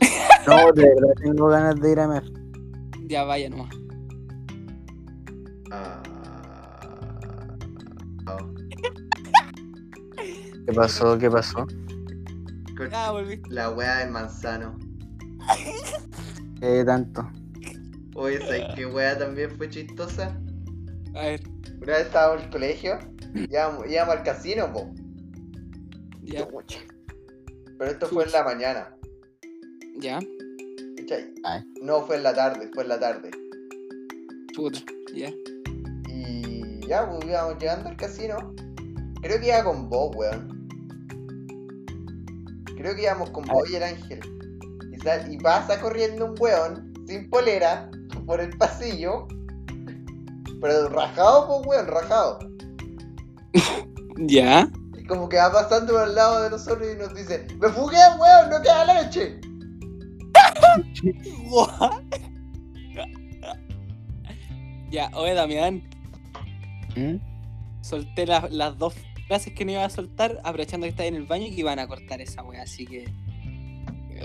[0.46, 2.22] No, de verdad tengo ganas de ir a mear.
[3.08, 3.74] Ya vaya nomás.
[5.72, 6.00] Ah.
[8.28, 8.54] Oh.
[10.66, 11.18] ¿Qué pasó?
[11.18, 11.66] ¿Qué pasó?
[12.92, 13.40] Ah, volví.
[13.48, 14.78] la weá del manzano.
[16.60, 17.28] ¿Qué tanto?
[18.14, 20.40] Oye, ¿sabes qué weá también fue chistosa?
[21.14, 21.40] A ver,
[21.82, 22.98] Una vez estábamos en el colegio,
[23.50, 24.90] íbamos, íbamos al casino, po.
[26.22, 26.46] ya,
[27.78, 28.96] Pero esto fue en la mañana.
[29.98, 30.18] ya.
[31.82, 33.30] No fue en la tarde, fue en la tarde.
[34.56, 34.80] puta,
[35.14, 35.30] ya.
[36.08, 38.36] Y ya, pues íbamos llegando al casino.
[39.22, 40.68] Creo que iba con vos, weón.
[42.76, 44.20] Creo que íbamos con vos y el ángel.
[44.92, 47.88] Y, sal- y pasa corriendo un weón sin polera
[48.26, 49.28] por el pasillo.
[50.60, 52.38] Pero rajado, pues weón, rajado.
[54.18, 54.68] Ya.
[54.98, 57.96] Y como que va pasando por al lado de nosotros y nos dice, ¡Me fugué,
[58.18, 58.50] weón!
[58.50, 59.38] ¡No queda leche!
[61.50, 62.02] What?
[64.90, 65.82] ya, oye Damián,
[66.96, 67.16] ¿Mm?
[67.82, 68.94] solté las- las dos
[69.26, 71.78] frases que no iba a soltar, aprovechando que estaba en el baño y que iban
[71.78, 73.04] a cortar esa wea, así que.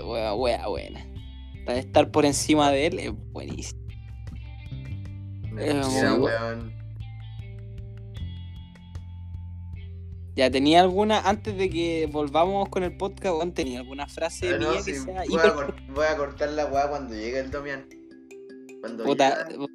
[0.02, 1.04] Wea, wea, buena.
[1.66, 3.80] Para estar por encima de él es buenísimo.
[5.50, 6.72] Mentira, bu- weón.
[10.34, 14.58] Ya, ¿tenía alguna, antes de que volvamos con el podcast, weón, tenía alguna frase Ah,
[14.58, 17.14] no, mía sí, que sea voy, a hiper- cort- voy a cortar la weá cuando
[17.14, 17.84] llegue el Domian.
[18.80, 19.66] Cuando puta, llega-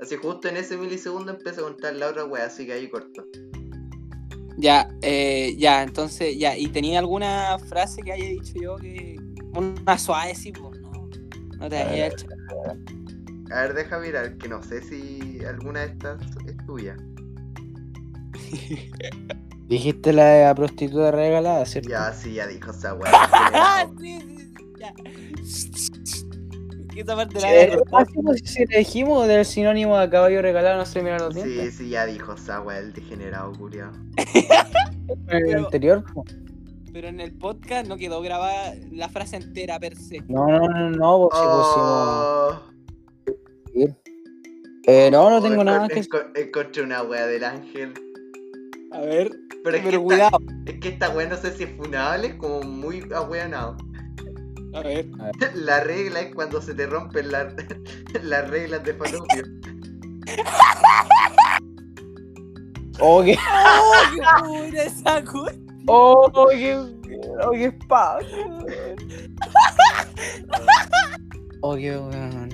[0.00, 3.24] así justo en ese milisegundo empiezo a contar la otra weá, así que ahí corto.
[4.58, 9.16] Ya, eh, ya, entonces, ya, ¿y tenía alguna frase que haya dicho yo que.
[9.54, 10.90] Una suave, sí, pues, no.
[11.58, 12.26] No te haya hecho.
[13.52, 16.96] A ver, deja mirar, que no sé si alguna de estas es tuya.
[19.70, 21.88] Dijiste la de la prostituta regalada, ¿cierto?
[21.90, 23.10] Ya, sí, ya dijo esa weá.
[23.14, 23.86] ¡Ah!
[25.44, 26.92] Sí, sí, sí, ya.
[26.92, 27.48] Que esa parte la
[27.92, 31.34] ah, sí, pues, si le dijimos del sinónimo de caballo regalado, no se miran los
[31.34, 31.74] Sí, dientes.
[31.76, 33.92] sí, ya dijo esa weá, el degenerado culiao.
[34.16, 36.04] En el pero- anterior.
[36.92, 40.20] Pero en el podcast no quedó grabada la frase entera per se.
[40.28, 42.62] No, no, no, no, pues sí Oh,
[43.72, 43.94] pusimos.
[44.86, 47.94] Eh, no, no oh, tengo nada que enco- Encontré una weá del ángel.
[48.92, 49.30] A ver,
[49.62, 50.38] Pero es, que pero esta, cuidado.
[50.66, 53.76] es que esta weá no sé si es funable, es como muy ahueonado.
[54.74, 55.06] A ver.
[55.54, 57.54] La regla es cuando se te rompen la-
[58.22, 59.44] las reglas de falopio.
[63.02, 65.22] Oh, qué, ¡Oh, qué buena esa
[65.86, 68.58] oh, qué, oh, qué espacio.
[71.62, 72.48] Oh, qué weón.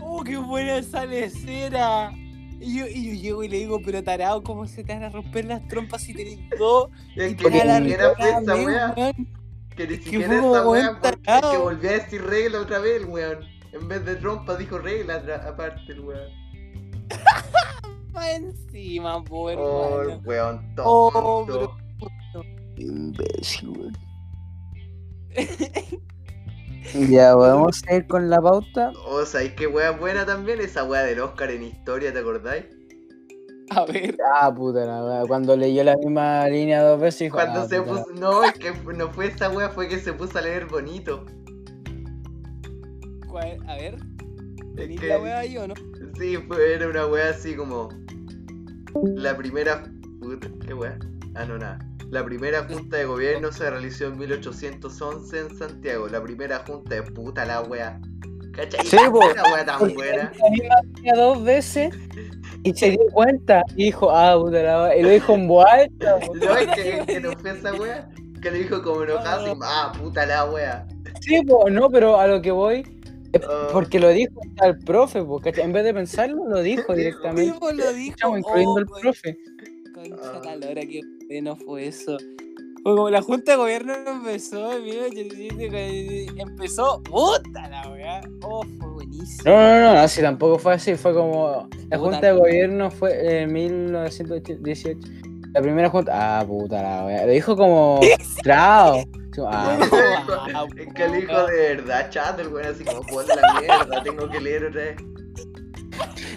[0.00, 2.10] ¡Oh, qué buena esa lecera!
[2.62, 5.08] Y yo, y yo llego y le digo, pero tarado, ¿cómo se te van a
[5.10, 6.90] romper las trompas si tenés dos?
[7.16, 8.94] Es que ni siquiera fue weá.
[8.96, 9.28] weón.
[9.76, 13.38] Que ni siquiera como weá, es que volvió a decir regla otra vez el weón.
[13.72, 15.16] En vez de trompa dijo regla
[15.48, 16.28] aparte el weón.
[18.12, 21.76] Más encima, po, Oh, el weón Oh, tonto.
[22.32, 22.44] bro.
[22.76, 23.96] Imbécil, weón.
[27.08, 28.92] Ya, podemos seguir con la pauta.
[29.06, 30.60] Oh, ¿sabéis qué weá buena también?
[30.60, 32.64] Esa weá del Oscar en historia, ¿te acordáis?
[33.70, 35.22] A ver, Ah, puta la weá.
[35.26, 37.36] Cuando leyó la misma línea dos veces dijo.
[37.36, 38.04] Cuando ah, se la- puso.
[38.14, 41.24] No, es que no fue esa weá, fue que se puso a leer bonito.
[43.28, 43.58] ¿cuál?
[43.66, 43.94] a ver.
[43.94, 45.74] Es ¿Tenís que- la wea ahí o no?
[46.18, 47.88] Sí, fue, era una weá así como.
[49.14, 49.84] La primera.
[50.20, 50.98] Puta, ¿Qué weá?
[51.34, 51.78] Ah, no, nada.
[52.12, 56.08] La primera junta de gobierno se realizó en 1811 en Santiago.
[56.08, 57.98] La primera junta de puta la weá.
[58.52, 58.84] ¿Cachai?
[58.84, 58.98] Sí.
[58.98, 60.30] Una weá tan Porque buena.
[61.04, 61.94] La dos veces
[62.64, 64.96] y se dio cuenta y dijo, ah, puta la weá.
[64.96, 66.18] Y lo dijo en voz alta.
[66.34, 68.10] No, es que, que no fue esa weá.
[68.42, 70.86] Que le dijo como enojado así, ah, puta la weá.
[71.22, 72.84] Sí, po, no, pero a lo que voy
[73.48, 73.68] Ah.
[73.72, 75.64] porque lo dijo al profe, po, ¿cachai?
[75.64, 77.52] En vez de pensarlo, lo dijo Sí, directamente.
[77.52, 78.16] Tipo lo dijo.
[78.16, 79.38] Chamo, incluyendo oh, profe.
[80.10, 80.40] Concha Ah.
[80.44, 82.16] la lora, qué bueno fue eso.
[82.82, 88.20] Fue como la junta de gobierno empezó en 1800, empezó, puta la weá.
[88.42, 89.42] Oh, fue buenísimo.
[89.44, 90.96] No, no, no, así tampoco fue así.
[90.96, 91.68] Fue como.
[91.90, 94.98] La junta de gobierno fue en 1918.
[95.54, 96.40] La primera junta.
[96.40, 97.24] Ah, puta la wea.
[97.26, 98.00] Lo dijo como.
[98.42, 99.04] Trao.
[99.46, 99.78] Ah,
[100.54, 104.02] Ah, Es que el hijo de verdad, chato, el weón así como, puta la mierda,
[104.02, 104.96] tengo que leer otra vez.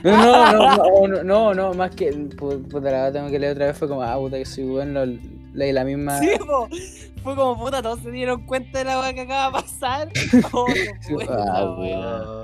[0.04, 2.12] No, no, no, no, no, más que.
[2.12, 3.78] pu- Puta la tengo que leer otra vez.
[3.78, 5.02] Fue como, ah, puta que soy bueno.
[5.54, 6.20] Leí la misma.
[6.20, 6.68] Sí, po.
[7.24, 10.10] fue como puta, todos se dieron cuenta de la weá que acaba de pasar.
[10.52, 12.00] Oh, qué buena Ah, la weá.
[12.00, 12.44] Ah,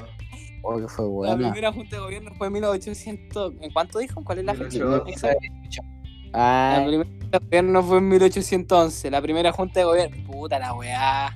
[0.64, 1.38] Oh, que fue La buena.
[1.52, 3.54] primera junta de gobierno fue en 1800.
[3.62, 4.24] ¿En cuánto dijo?
[4.24, 4.78] ¿Cuál es la fecha?
[4.86, 5.12] 1811.
[5.12, 5.40] exacta?
[6.34, 9.12] La Ah, primera junta de gobierno fue en 1811.
[9.12, 10.18] La primera junta de gobierno.
[10.32, 11.36] Puta la weá.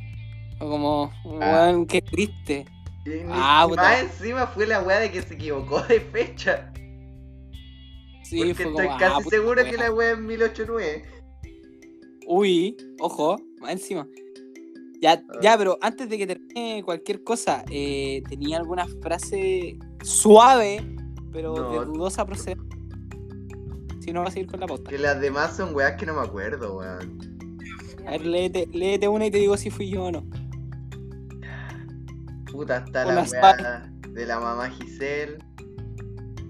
[0.60, 1.68] Fue como, Ah.
[1.70, 2.66] weón, qué triste.
[3.06, 6.72] Y ni- Ah, y más encima fue la weá de que se equivocó de fecha.
[8.24, 8.98] Sí, porque fue estoy como.
[9.00, 11.06] casi ah, seguro que la weá es 1809.
[12.28, 14.08] Uy, ojo, más encima.
[15.02, 20.80] Ya, ya, pero antes de que termine cualquier cosa, eh, ¿tenía alguna frase suave,
[21.32, 21.72] pero No.
[21.80, 22.66] de dudosa procedencia?
[24.00, 24.90] Si no, va a seguir con la posta.
[24.90, 27.20] Que las demás son weas que no me acuerdo, weón.
[28.08, 30.24] A ver, léete, léete una y te digo si fui yo o no.
[32.56, 35.38] Puta, está la wea de la mamá Giselle.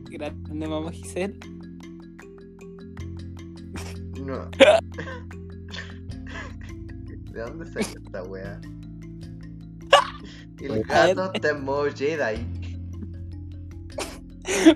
[0.04, 1.40] Grande mamá Giselle.
[4.22, 4.48] No.
[7.32, 8.62] ¿De dónde salió esta wea?
[10.62, 12.46] El gato está en modo Jedi.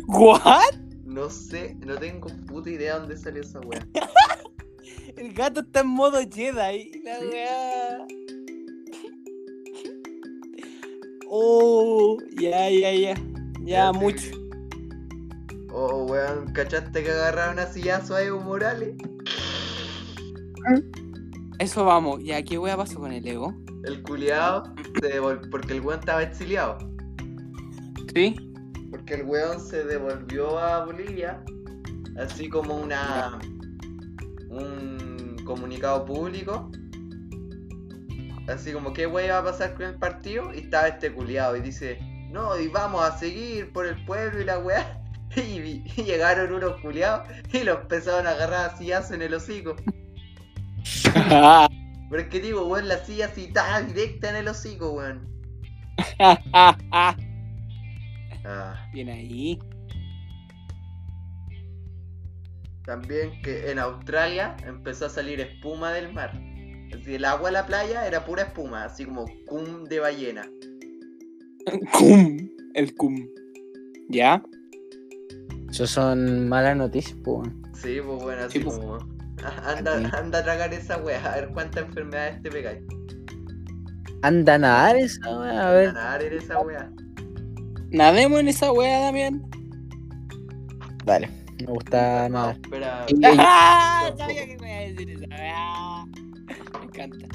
[0.07, 0.73] ¿What?
[1.05, 3.85] No sé, no tengo puta idea dónde salió esa wea.
[5.15, 7.03] El gato está en modo Jedi.
[7.03, 8.07] La weá.
[11.31, 13.13] Oh, ya, ya, ya.
[13.61, 14.31] Ya, mucho.
[15.71, 18.95] Oh, weón, ¿cachaste que agarraron a sillazo a Evo Morales?
[21.59, 22.23] Eso vamos.
[22.23, 23.53] Ya, ¿qué wea pasó con el ego?
[25.03, 26.77] El devol- porque el weón estaba exiliado.
[28.13, 28.35] ¿Sí?
[28.89, 31.43] Porque el weón se devolvió a Bolivia,
[32.17, 33.39] así como una
[34.49, 36.71] un comunicado público.
[38.49, 41.61] Así como qué wey va a pasar con el partido y estaba este culiado y
[41.61, 41.99] dice,
[42.31, 44.95] no, y vamos a seguir por el pueblo y la weá.
[45.35, 49.75] Y, llegaron unos culiados y lo empezaron a agarrar a sillazo en el hocico.
[51.13, 55.29] Pero es que digo, weón, la silla así está directa en el hocico, weón.
[58.45, 59.59] Ah, Bien ahí.
[62.85, 66.33] También que en Australia empezó a salir espuma del mar.
[66.91, 70.49] El agua de la playa era pura espuma, así como cum de ballena.
[71.97, 72.49] Cum.
[72.73, 73.27] El cum.
[74.09, 74.43] ¿Ya?
[75.69, 77.49] Eso son malas noticias, pues.
[77.73, 78.77] Sí, pues bueno, así Sí, pues.
[78.77, 78.97] como.
[79.43, 82.81] "Ah, Anda, anda a tragar esa wea, a ver cuántas enfermedades te pegáis.
[84.21, 85.89] Anda a nadar esa, weón, a ver.
[85.89, 86.91] A nadar en esa wea.
[87.91, 89.41] Nademos en esa wea, Damián.
[91.05, 92.57] Dale, me gusta No, nadar.
[92.63, 93.05] espera.
[93.37, 94.13] ¡Ah!
[94.17, 95.88] Sabía que me iba a decir esa wea
[97.03, 97.27] encanta.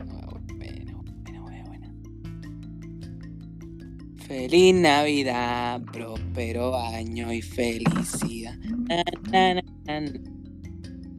[0.00, 1.88] Oh, bueno, bueno, bueno.
[4.26, 8.56] Feliz Navidad, próspero año y felicidad.
[8.88, 9.62] Na, na,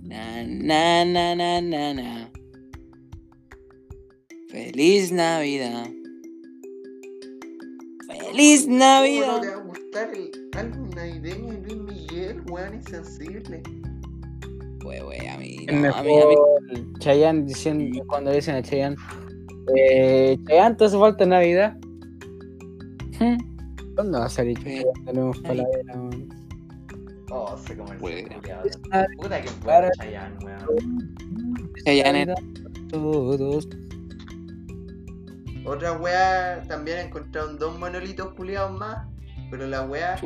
[0.04, 2.32] na, na, na, na, na.
[4.50, 5.90] Feliz Navidad.
[8.08, 9.28] Feliz Navidad.
[9.28, 13.62] ¿Cómo no le va a gustar el álbum navideño de Luis Miguel, weón, insensible?
[14.82, 16.36] Pues, wey, a mí, no, a mí, a mí.
[16.36, 18.96] mejor Chayanne diciendo, cuando dicen a Chayanne,
[19.76, 21.76] eh, Chayanne, te hace falta Navidad.
[23.20, 23.38] Hmm.
[23.96, 24.58] ¿Dónde va a salir.
[24.64, 26.30] Chayanne de nuevo para la vera, weón?
[27.30, 28.64] Oh, se culiado.
[28.92, 31.74] Ah, Puta que bueno Chayanne, weón.
[31.86, 32.36] Chayanne era-
[32.90, 33.68] Todos.
[35.66, 39.06] Otra wea, también encontraron dos monolitos culiados más,
[39.52, 40.18] pero la wea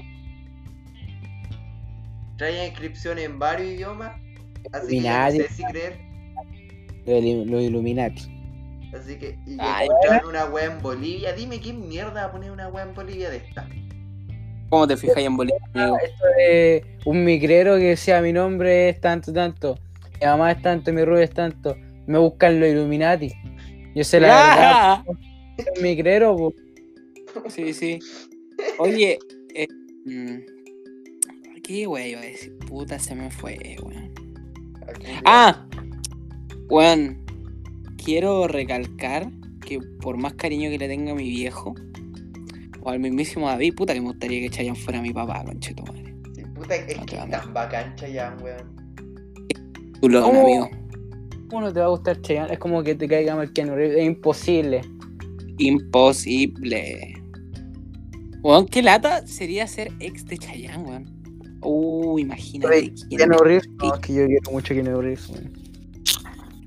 [2.38, 4.16] trae inscripciones en varios idiomas,
[4.72, 5.38] así que ya no Illuminati.
[5.40, 6.00] sé si creer.
[7.48, 8.22] Lo Illuminati.
[8.94, 11.34] Así que y Ay, encontraron una wea en Bolivia.
[11.34, 13.68] Dime quién mierda va a poner una wea en Bolivia de esta.
[14.70, 15.98] ¿Cómo te fijas en Bolivia, amigo?
[15.98, 19.78] Esto es un migrero que decía mi nombre es tanto, tanto.
[20.22, 21.76] Mi mamá es tanto, mi rubio es tanto.
[22.08, 23.32] Me buscan los Illuminati.
[23.96, 25.04] Yo sé la verdad, ¡Ah!
[25.08, 26.54] un migrero, po.
[27.50, 28.00] Sí, sí.
[28.80, 29.20] Oye,
[29.56, 29.68] eh,
[30.06, 30.38] mm,
[31.64, 32.58] ¿qué wey iba a decir?
[32.68, 34.14] Puta, se me fue, weón.
[35.26, 35.66] Ah,
[36.70, 37.24] weón,
[38.04, 39.30] quiero recalcar
[39.66, 41.76] que por más cariño que le tenga a mi viejo,
[42.82, 46.16] o al mismísimo David, puta que me gustaría que Chayanne fuera mi papá, concheto madre.
[46.34, 48.82] Sí, puta, es No que es tan bacán Chayanne, weón.
[50.02, 50.42] Tu lón, ¿Cómo?
[50.42, 50.70] amigo.
[51.50, 52.54] ¿Cómo no te va a gustar Chayanne?
[52.54, 53.76] Es como que te caiga mal Keanu.
[53.78, 54.82] Es imposible.
[55.58, 57.14] Imposible.
[58.42, 61.21] Weón, qué lata sería ser ex de Chayanne, weón.
[61.62, 62.94] Uh, imagínate.
[63.10, 63.68] Keanu Reeves.
[63.78, 65.54] No, es que yo quiero mucho a Keanu Reeves, weón.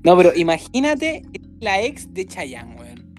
[0.03, 1.23] No, pero imagínate
[1.59, 3.15] la ex de Chayanne, weón.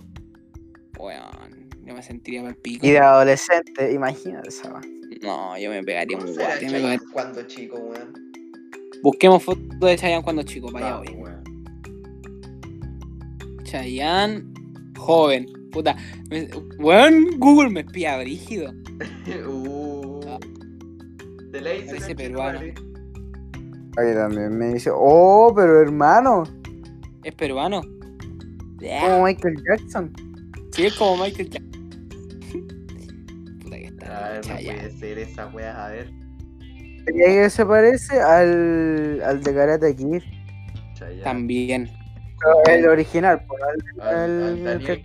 [0.99, 2.87] Weón, yo me sentiría mal pico.
[2.87, 5.01] Y de adolescente, imagínate esa weón.
[5.23, 6.65] No, yo me pegaría ¿Cómo un guate.
[6.67, 8.13] me Chayanne pegaría- cuando chico, weón?
[9.03, 11.43] Busquemos fotos de Chayanne cuando chico, para allá weón.
[13.65, 14.45] Chayanne,
[14.97, 15.47] joven.
[15.73, 15.97] Puta.
[16.31, 16.49] me-
[16.79, 18.73] Weón, Google me espía brígido.
[19.47, 19.76] Uh.
[21.53, 22.61] La hice, Parece conche peruano.
[23.99, 26.43] Ahí también me dice, oh, pero hermano,
[27.25, 27.81] Es peruano.
[27.81, 30.13] como Michael Jackson.
[30.73, 31.89] Sí, es como Michael Jackson.
[33.63, 34.29] Puta que A está.
[34.29, 34.79] ver, no Chayanne.
[34.81, 36.11] puede ser esa wea, a ver.
[37.07, 40.23] ¿Sabía que se parece al, al de Karate Kid?
[40.95, 41.23] Chayanne.
[41.23, 41.91] También.
[42.69, 45.03] El original, por el, Al, al el- Daniel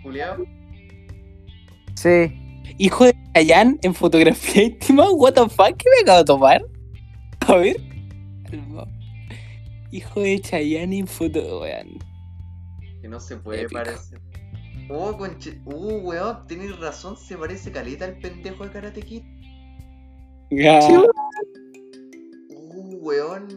[1.94, 2.38] Sí.
[2.78, 6.62] Hijo de Chayanne en fotografía íntima, what the fuck, ¿qué me acabo de tomar?
[7.46, 7.76] A ver.
[9.90, 11.98] Hijo de Chayanne en foto, weón.
[13.00, 13.80] Que no se puede Épico.
[13.82, 14.20] parecer.
[14.88, 15.60] Oh, conche...
[15.64, 19.22] Uh, weón, tenés razón, se parece caleta al pendejo de Karate Kid.
[20.50, 20.80] Ya.
[22.48, 23.48] Uh, weón.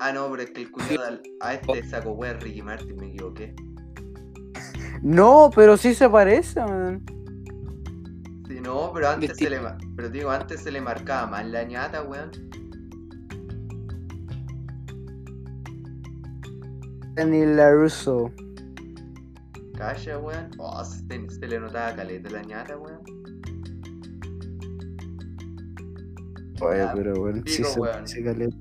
[0.00, 0.62] Ah, no, pero es que
[0.94, 3.54] el al- a este saco weón Ricky Martin, me equivoqué.
[5.02, 7.04] No, pero sí se parece, man.
[8.64, 9.60] Sí, no, pero antes se le
[9.96, 12.30] pero digo, antes se le marcaba más la ñata, weón.
[17.14, 18.32] Daniel LaRusso.
[19.76, 20.50] Calla, weón.
[20.58, 23.00] Oh, se, se le notaba caleta la ñata, weón.
[26.60, 27.94] Oye, Ya, pero bueno, sí pico, se weón.
[27.94, 28.56] parece caleta.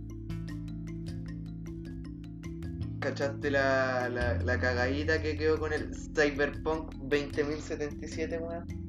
[2.99, 8.82] ¿Cachaste la, la, la cagadita que quedó con el Cyberpunk 20077, weón?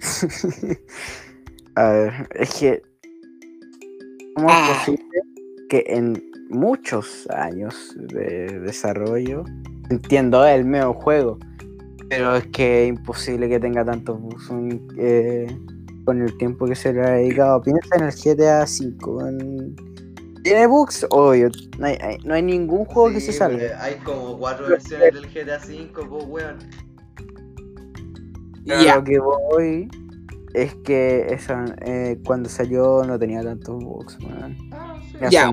[1.74, 2.82] A ver, es que.
[4.34, 4.74] ¿Cómo es Ah.
[4.78, 5.04] posible
[5.68, 9.44] que en muchos años de desarrollo
[9.90, 11.38] entiendo el medio juego?
[12.08, 14.50] Pero es que es imposible que tenga tantos bugs
[14.98, 15.46] eh,
[16.04, 17.62] con el tiempo que se le ha dedicado.
[17.62, 19.74] Piensa en el GTA V.
[20.42, 21.06] ¿Tiene bugs?
[21.10, 21.48] Obvio.
[21.78, 23.58] No hay, hay- no hay ningún juego que se salga.
[23.58, 26.58] pero Hay como cuatro versiones del GTA V, pues, weón.
[28.66, 29.88] Pero lo que voy
[30.54, 34.56] es que esa, eh, cuando salió no tenía tantos bugs, man.
[34.72, 35.16] Ah, sí.
[35.30, 35.50] Ya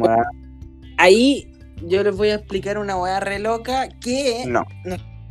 [0.98, 1.52] Ahí
[1.84, 4.66] yo les voy a explicar una weá re loca que No.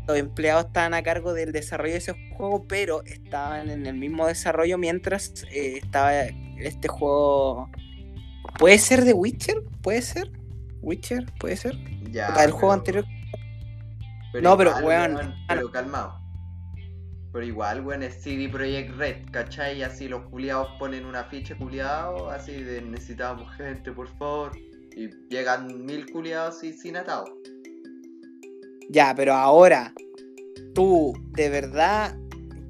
[0.07, 4.27] los empleados estaban a cargo del desarrollo de ese juego, pero estaban en el mismo
[4.27, 6.15] desarrollo mientras eh, estaba
[6.59, 7.69] este juego.
[8.59, 9.63] ¿Puede ser de Witcher?
[9.83, 10.31] ¿Puede ser?
[10.81, 11.27] ¿Witcher?
[11.39, 11.77] ¿Puede ser?
[12.11, 13.05] Ya, el juego pero- anterior.
[14.43, 16.18] No, pero, weón, Pero calmado.
[17.33, 19.83] Pero igual, weón, es CD Projekt Red, ¿cachai?
[19.83, 24.53] Así los culiados ponen una ficha culiado, así de necesitamos gente, por favor.
[24.97, 27.27] Y llegan mil culiados y sin atado.
[28.89, 29.93] Ya, pero ahora,
[30.75, 32.17] ¿tú de verdad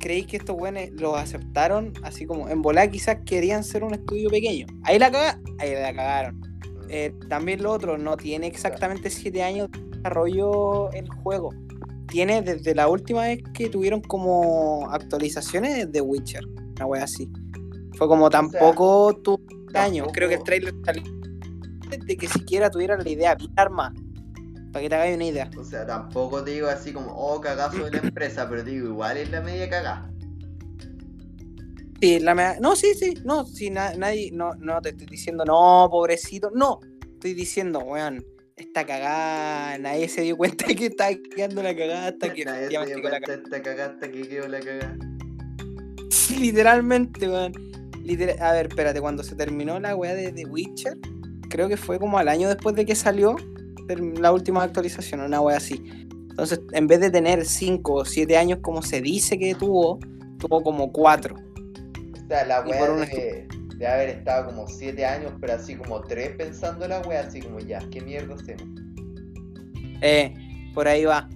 [0.01, 1.93] creéis que estos weones los aceptaron?
[2.03, 4.67] Así como en volar quizás querían ser un estudio pequeño.
[4.83, 5.45] Ahí la cagaron.
[5.61, 6.41] Ahí la cagaron.
[6.89, 11.51] Eh, también lo otro, no tiene exactamente 7 años de desarrollo el juego.
[12.09, 16.45] Tiene desde la última vez que tuvieron como actualizaciones de Witcher.
[16.77, 17.31] Una wea así.
[17.97, 19.41] Fue como tampoco tuvo
[19.75, 20.07] años.
[20.07, 21.03] tampoco- Creo que el trailer salió
[22.07, 23.93] de que siquiera tuvieran la idea bien armada.
[24.73, 25.51] Para que te hagáis una idea.
[25.59, 28.89] O sea, tampoco te digo así como, oh, cagazo de la empresa, pero te digo,
[28.89, 30.11] igual es la media cagada.
[32.01, 35.45] Sí, la mea- No, sí, sí, no, sí, na- nadie, no, no te estoy diciendo,
[35.45, 36.79] no, pobrecito, no,
[37.15, 38.25] estoy diciendo, weón,
[38.59, 42.69] esta cagada, nadie se dio cuenta que estaba quedando la cagada hasta que Nadie se
[42.87, 44.97] dio cuenta esta cagada hasta que quedó la cagada.
[46.39, 47.53] literalmente, weón.
[48.05, 50.97] Literal- A ver, espérate, cuando se terminó la weá de The Witcher,
[51.51, 53.37] creo que fue como al año después de que salió
[54.21, 55.83] la última actualización, una weá así.
[56.31, 59.99] Entonces, en vez de tener 5 o 7 años como se dice que tuvo,
[60.39, 61.35] tuvo como 4.
[61.35, 63.49] O sea, la una de,
[63.79, 67.61] de haber estado como 7 años, pero así como 3 pensando la wea, así como
[67.61, 68.66] ya, ¿qué mierda hacemos?
[70.03, 70.35] Eh,
[70.74, 71.29] por ahí va.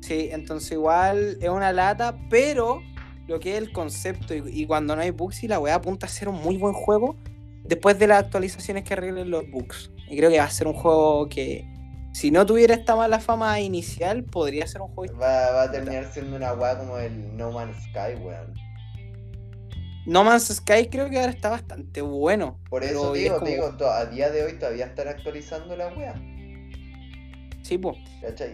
[0.00, 2.82] Sí, entonces igual es una lata, pero
[3.26, 6.06] lo que es el concepto y, y cuando no hay bugs y la weá apunta
[6.06, 7.16] a ser un muy buen juego
[7.64, 9.90] después de las actualizaciones que arreglen los bugs.
[10.10, 11.64] Y creo que va a ser un juego que
[12.12, 15.16] si no tuviera esta mala fama inicial, podría ser un juego...
[15.18, 18.52] Va, va a terminar siendo una wea como el No Man's Sky, weón.
[20.06, 22.58] No Man's Sky creo que ahora está bastante bueno.
[22.68, 26.14] Por eso es digo, como- digo, a día de hoy todavía están actualizando la wea.
[27.62, 27.96] Sí, pues.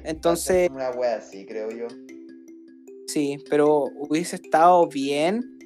[0.04, 1.88] Entonces- Una wea así, creo yo.
[3.08, 5.58] Sí, pero hubiese estado bien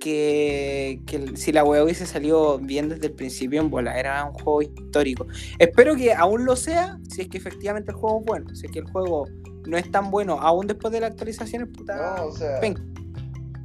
[0.00, 4.32] que, que si la wea hubiese salido bien desde el principio en bola, era un
[4.32, 5.26] juego histórico.
[5.60, 8.54] Espero que aún lo sea, si es que efectivamente el juego es bueno.
[8.56, 9.26] Si es que el juego
[9.64, 12.16] no es tan bueno, aún después de las actualizaciones, puta.
[12.16, 12.82] No, o sea, venga.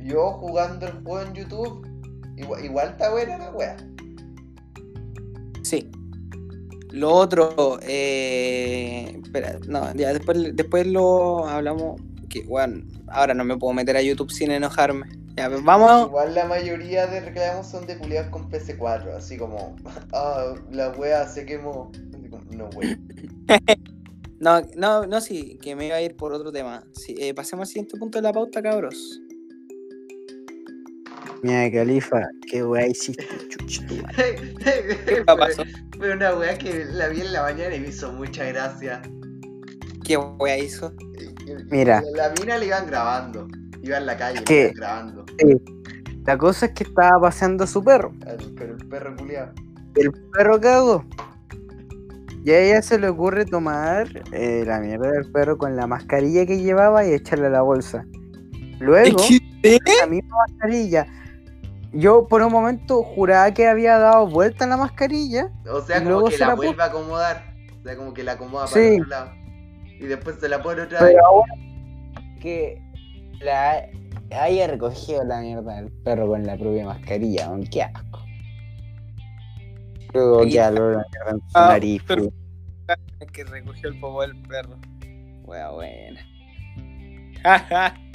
[0.08, 1.88] Yo jugando el juego en YouTube,
[2.38, 3.78] igual, igual está buena la wea.
[5.64, 5.92] Sí.
[6.92, 12.02] Lo otro, eh, espera, no, ya después, después lo hablamos.
[12.30, 15.08] Que, bueno, ahora no me puedo meter a YouTube sin enojarme.
[15.36, 16.08] Ya, pues vamos.
[16.08, 19.76] Igual la mayoría de reclamos son de culiados con PC4, así como,
[20.14, 21.92] ah, la wea se quemó.
[22.52, 22.98] No, wey.
[24.40, 26.84] No, no, no, sí, que me iba a ir por otro tema.
[26.94, 29.20] Sí, eh, pasemos al siguiente punto de la pauta, cabros.
[31.44, 33.86] Mira, Califa, qué weá hiciste, chucha.
[35.06, 35.64] ¿Qué pasó?
[35.98, 39.02] Fue una weá que la vi en la mañana y me hizo mucha gracia.
[40.04, 40.94] ¿Qué wea hizo?
[41.70, 42.02] Mira.
[42.16, 43.48] La mina le iban grabando.
[43.82, 44.56] Iba en la calle, ¿Qué?
[44.56, 45.26] le iban grabando.
[46.26, 48.14] La cosa es que estaba paseando a su perro.
[48.56, 49.54] Pero el perro culiado.
[49.96, 51.06] El perro cagó.
[52.44, 56.46] Y a ella se le ocurre tomar eh, la mierda del perro con la mascarilla
[56.46, 58.06] que llevaba y echarle a la bolsa.
[58.80, 59.18] Luego,
[59.62, 59.80] ¿Qué?
[60.00, 61.08] la misma mascarilla.
[61.94, 65.50] Yo por un momento juraba que había dado vuelta en la mascarilla.
[65.72, 67.44] O sea, Y como luego que se la la vuelve a acomodar.
[67.80, 68.94] O sea, como que la acomoda para Sí.
[68.96, 69.32] otro lado.
[70.00, 71.14] Y después se la pone otra vez.
[71.14, 71.54] Pero ahora
[72.42, 72.82] que
[73.42, 73.88] la
[74.42, 78.20] haya recogido la mierda del perro con la propia mascarilla, weón, qué asco.
[80.14, 82.24] Luego que aló la mierda en su Ah, nariz, pero-
[83.34, 84.78] que recogió el popó del perro.
[85.46, 86.20] Wea buena.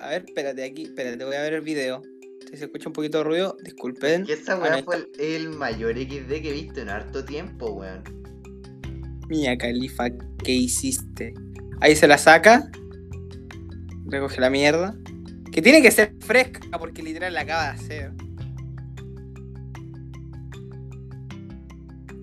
[0.00, 2.02] A ver, espérate aquí, espérate, voy a ver el video.
[2.50, 4.24] Si se escucha un poquito de ruido, disculpen.
[4.24, 8.02] Que esa weá fue el, el mayor XD que he visto en harto tiempo, weón.
[9.28, 10.08] Mía Califa,
[10.44, 11.34] ¿qué hiciste?
[11.80, 12.70] Ahí se la saca.
[14.06, 14.96] Recoge la mierda.
[15.50, 18.12] Que tiene que ser fresca porque literal la acaba de hacer.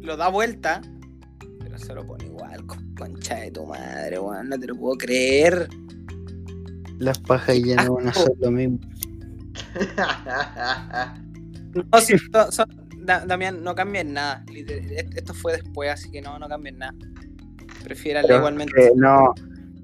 [0.01, 0.81] Lo da vuelta.
[1.59, 4.49] Pero se lo pone igual, con- concha de tu madre, weón.
[4.49, 5.67] No te lo puedo creer.
[6.99, 8.79] Las pajas ya no van a ser lo mismo.
[11.91, 12.69] No, sí, son- son-
[12.99, 14.45] Da- Damián, no cambien nada.
[14.47, 16.93] Liter- Esto fue después, así que no, no cambien nada.
[17.83, 18.73] Prefieranle Pero igualmente.
[18.75, 19.33] que no,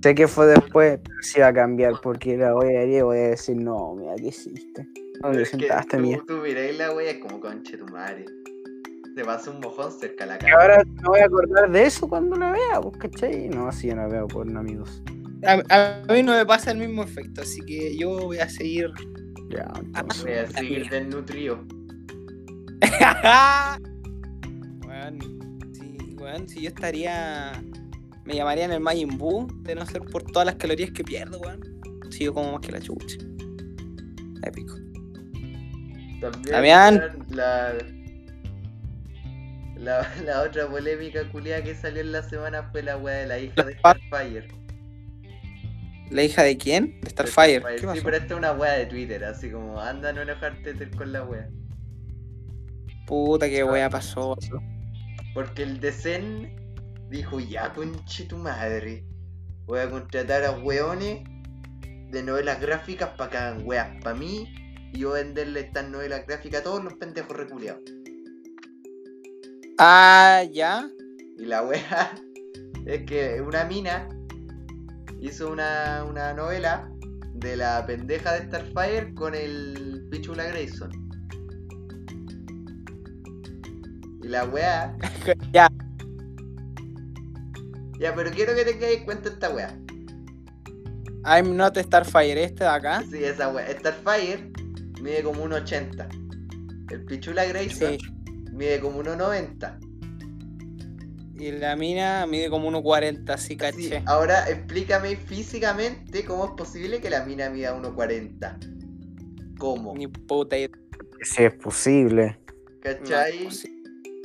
[0.02, 3.02] sé que fue después, pero sí va a cambiar porque la voy a ir y
[3.02, 4.88] voy a decir, no, mira, ¿qué hiciste?
[5.22, 6.22] Te Es que sentaste, tú, mía.
[6.28, 8.24] tú miráis la wea es como conche tu madre.
[9.16, 10.56] Se pasa un mojón cerca de la Y cara.
[10.62, 13.50] ahora me voy a acordar de eso cuando la vea, pues, ¿cachai?
[13.50, 15.02] No, así yo no veo por no, amigos.
[15.46, 18.90] A, a mí no me pasa el mismo efecto, así que yo voy a seguir.
[19.50, 20.24] Ya, entonces.
[20.24, 21.64] Voy a seguir desnutrido.
[24.88, 25.20] weón,
[25.74, 27.64] sí, weón, si yo estaría.
[28.26, 31.60] Me llamarían el Majin Buu de no ser por todas las calorías que pierdo, weón.
[32.12, 33.18] Si yo como más que la chucha.
[34.44, 34.76] Épico.
[36.22, 37.26] También Damián.
[37.30, 37.74] la,
[39.78, 43.40] la, la otra polémica culiada que salió en la semana fue la wea de la
[43.40, 44.59] hija de Starfire.
[46.10, 47.00] ¿La hija de quién?
[47.02, 47.62] De Starfire.
[47.62, 51.12] ¿Qué Sí, pero esta es una wea de Twitter, así como anda no enojarte con
[51.12, 51.50] la wea.
[53.06, 54.36] Puta, qué wea pasó.
[55.34, 56.56] Porque el Decen
[57.10, 59.04] dijo, ya conche tu madre,
[59.66, 61.24] voy a contratar a weones
[62.12, 64.48] de novelas gráficas para que hagan weas para mí
[64.92, 67.84] y yo venderle estas novelas gráficas a todos los pendejos reculeados.
[69.78, 70.90] Ah, ya.
[71.38, 72.16] Y la wea
[72.86, 74.10] es que una mina
[75.22, 76.90] hizo una, una novela
[77.34, 80.92] de la pendeja de Starfire con el Pichula Grayson.
[84.24, 84.96] Y la wea
[85.54, 85.70] Ya.
[88.00, 89.78] Ya, pero quiero que tengáis en cuenta esta wea.
[91.26, 93.04] I'm not Starfire, este de acá.
[93.10, 93.70] Sí, esa wea.
[93.72, 94.52] Starfire
[95.02, 96.08] mide como 1,80.
[96.92, 97.98] El Pichula Grayson Sí.
[98.54, 99.80] mide como 1,90.
[101.40, 104.04] Y la mina mide como 1.40, así Sí, caché.
[104.06, 109.56] ahora explícame físicamente cómo es posible que la mina mida 1,40.
[109.58, 109.96] ¿Cómo?
[109.96, 110.70] Ni puta idea.
[111.22, 112.38] Si es posible.
[112.82, 113.46] ¿Cachai?
[113.46, 113.50] No,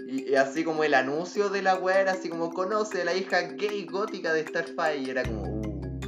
[0.09, 3.15] y, y así como el anuncio de la wea era así como conoce a la
[3.15, 6.01] hija gay gótica de Starfire y era como uh.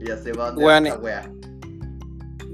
[0.00, 0.98] Y ya se va donde esa eh.
[1.00, 1.32] wea.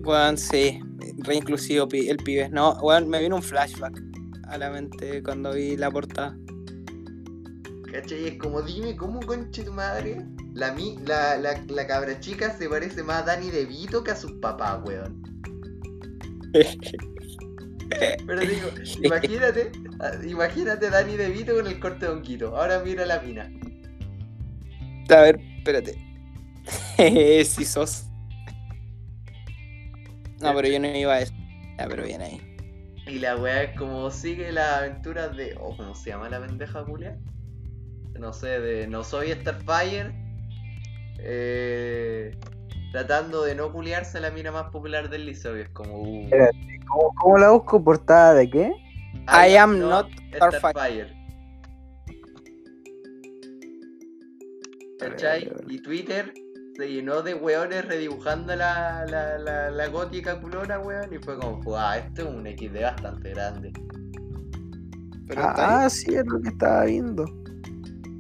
[0.05, 0.81] Weón, sí.
[1.19, 2.49] Re inclusivo pi- el pibe.
[2.51, 4.01] No, weón, me vino un flashback
[4.49, 6.37] a la mente cuando vi la portada.
[7.97, 8.29] ¿Cachai?
[8.29, 10.23] Es como dime cómo conche tu madre.
[10.53, 14.17] La, mi, la, la, la cabra chica se parece más a Danny DeVito que a
[14.17, 15.23] sus papás, weón.
[18.27, 18.69] Pero digo,
[19.03, 22.55] imagínate, ah, imagínate a Danny DeVito con el corte de honguito.
[22.55, 23.51] Ahora mira la mina.
[25.09, 25.97] A ver, espérate.
[27.45, 28.05] si sos.
[30.43, 31.33] No, pero yo no iba a eso.
[31.79, 32.43] Ya, pero bien ahí.
[33.07, 35.57] Y la weá es como sigue las aventuras de.
[35.59, 37.17] Oh, ¿cómo se llama la pendeja Julia?
[38.19, 40.13] No sé, de No soy Starfire.
[41.19, 42.37] Eh,
[42.93, 45.57] tratando de no culiarse a la mina más popular del liceo.
[45.57, 46.03] Y es como.
[46.03, 46.31] Uh.
[46.89, 47.83] ¿Cómo, cómo la busco?
[47.83, 48.73] ¿Portada de qué?
[49.29, 50.59] I am not Starfire.
[50.59, 51.17] Starfire.
[54.99, 55.53] ¿Cachai?
[55.69, 56.33] Y Twitter
[56.77, 61.13] se llenó de weones redibujando la, la, la, la gótica culona, weón.
[61.13, 63.73] Y fue como, wow, esto es un XD bastante grande.
[65.27, 65.49] Pero ahí.
[65.57, 67.25] Ah, ah, sí, es lo que estaba viendo.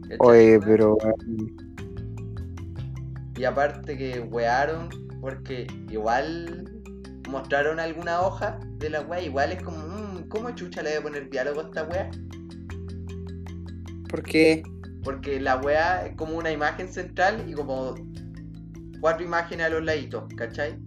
[0.08, 0.96] ¿Cachai, Oye, pero.
[3.36, 4.88] Y aparte que wearon,
[5.20, 6.70] porque igual
[7.28, 11.02] mostraron alguna hoja de la wea, igual es como, mmm, ¿cómo chucha le voy a
[11.02, 12.10] poner diálogo a esta wea?
[14.08, 14.62] Porque.
[15.04, 17.94] Porque la wea es como una imagen central y como
[19.00, 20.78] cuatro imágenes a los laditos, ¿cachai?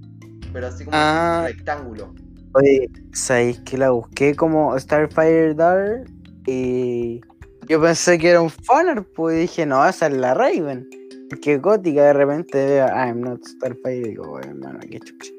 [0.51, 1.39] Pero así como Ah.
[1.41, 2.13] un rectángulo.
[2.53, 6.09] Oye, ¿sabéis que la busqué como Starfire Dark?
[6.47, 7.21] Y
[7.69, 10.89] yo pensé que era un fanart, pues y dije, no, esa es la Raven.
[11.29, 15.31] Porque gótica de repente veo, I'm not Starfire, y digo, "Bueno, hermano, qué chucha.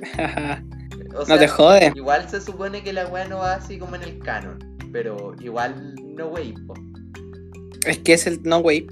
[1.16, 1.92] O no te jode.
[1.94, 4.58] Igual se supone que la wea no va así como en el canon.
[4.92, 6.74] Pero igual no wey, po.
[7.86, 8.86] Es que es el no way.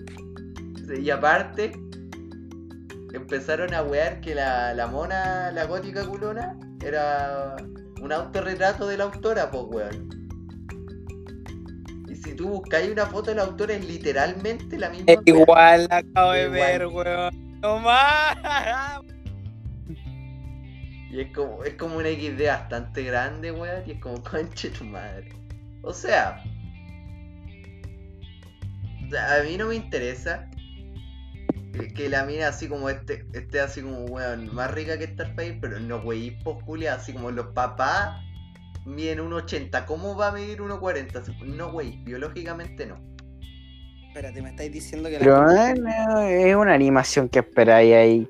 [0.96, 1.72] Y aparte,
[3.12, 7.56] empezaron a wear que la, la mona, la gótica culona, era
[8.00, 10.21] un autorretrato de la autora, pues weón.
[12.22, 15.12] Si tú buscáis una foto de la autora, es literalmente la misma.
[15.12, 17.60] Es igual, la acabo de ver, weón.
[17.60, 18.36] No más.
[21.10, 23.82] Y es como, es como una XD bastante grande, weón.
[23.86, 25.28] Y es como, conche tu madre.
[25.82, 26.42] O sea,
[29.06, 30.48] o sea, a mí no me interesa
[31.94, 35.78] que- la mina así como este, esté así como, weón, más rica que Starfire, pero
[35.80, 38.18] no, wey, posculia, así como los papás
[38.86, 39.84] miden 1,80.
[39.86, 41.16] ¿Cómo va a medir 1,40?
[41.16, 42.96] Así, No, wey, biológicamente no.
[44.08, 45.70] Espérate, me estáis diciendo que Pero la.
[45.70, 48.28] eh, no, es una animación que esperáis ahí.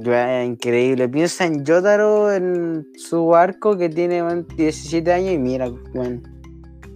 [0.00, 1.08] Ya, Increíble.
[1.08, 6.22] Piensa en Yotaro en su arco que tiene weón, 17 años y mira, weón.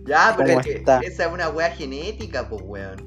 [0.06, 0.98] Ya, pero ¿Cómo es que está?
[1.00, 3.06] esa es una wea genética, pues, weón.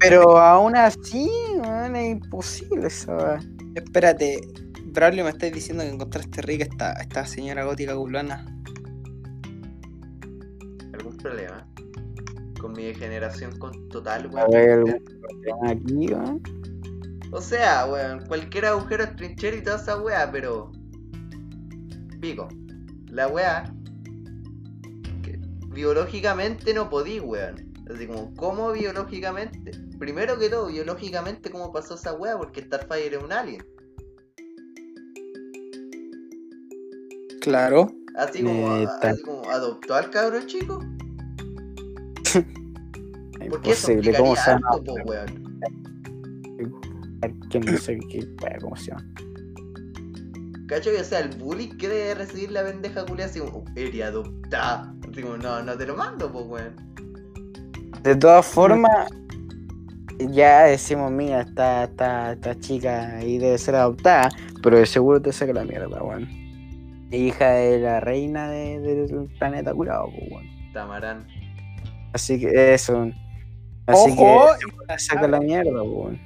[0.00, 3.38] Pero aún así, weón, es imposible esa weá.
[3.76, 4.40] Espérate,
[4.86, 8.44] Braulio, me estáis diciendo que encontraste rica esta, esta señora gótica culona.
[11.24, 11.66] ¿Algún problema?
[12.60, 14.50] Con mi degeneración con total, A weón.
[14.84, 15.02] ver,
[15.68, 16.42] aquí, weón.
[17.32, 20.70] O sea, weón, cualquier agujero es trinchera y toda esa weá, pero.
[22.20, 22.48] Pico.
[23.08, 23.64] La weá.
[25.22, 27.72] que biológicamente no podí, weón.
[27.92, 29.72] Así como, ¿cómo biológicamente?
[29.98, 32.36] Primero que todo, biológicamente, ¿cómo pasó esa weá?
[32.36, 33.64] Porque Starfire es un alien.
[37.40, 37.88] Claro.
[38.14, 39.10] Así como, Neta.
[39.10, 40.80] así como adoptó al cabro chico.
[43.44, 44.68] Imposible, ¿cómo se llama?
[47.50, 48.28] Que no sé qué,
[48.60, 49.04] cómo se llama.
[50.66, 50.90] ¿Cacho?
[50.98, 54.94] O sea, el bullying que debe recibir la pendeja culia así como, eres adoptada.
[55.10, 56.74] Así como, no, no te lo mando, pues, weón.
[58.02, 59.08] De todas formas,
[60.30, 64.30] ya decimos, mira, esta, esta, esta chica ahí debe ser adoptada,
[64.62, 66.26] pero de seguro te saca la mierda, weón.
[67.10, 70.46] Hija de la reina de- del planeta curado, pues, weón.
[70.72, 71.26] Tamarán.
[72.12, 73.10] Así que eso.
[73.86, 74.46] Así Ojo,
[74.88, 76.20] que saca la mierda, weón.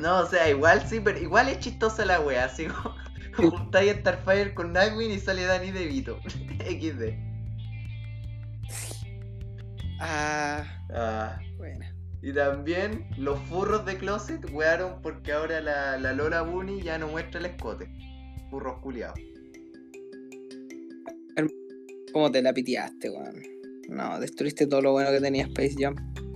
[0.00, 2.94] No, o sea, igual sí, pero igual es chistosa la wea, así como
[3.50, 6.18] juntáis a Starfire con Nightwing y sale Danny DeVito.
[6.58, 7.14] XD.
[10.00, 11.84] Ah, Ah, bueno.
[12.22, 17.08] y también los furros de Closet wearon porque ahora la, la Lola Bunny ya no
[17.08, 17.88] muestra el escote.
[18.50, 19.18] Furros culiados.
[22.12, 23.42] ¿Cómo te la piteaste, weón?
[23.88, 25.94] No, destruiste todo lo bueno que tenía Space Jam.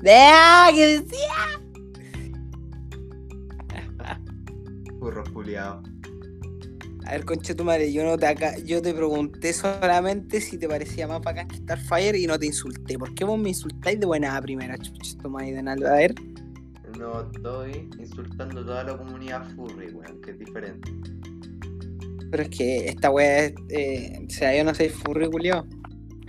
[0.08, 0.70] ¡Ah!
[0.74, 1.34] ¿Qué decía?
[4.98, 5.88] Furros culiados.
[7.06, 10.68] A ver, concha tu madre, yo no te acá, yo te pregunté solamente si te
[10.68, 12.98] parecía más bacán que Starfire y no te insulté.
[12.98, 15.18] ¿Por qué vos me insultáis de buena a primera, chucha?
[15.20, 15.92] Toma ahí de nada.
[15.92, 16.14] A ver.
[16.98, 20.92] No estoy insultando a toda la comunidad furry, weón, que es diferente.
[22.30, 23.54] Pero es que esta wea es.
[23.70, 25.66] Eh, o sea, yo no soy furry, culiao.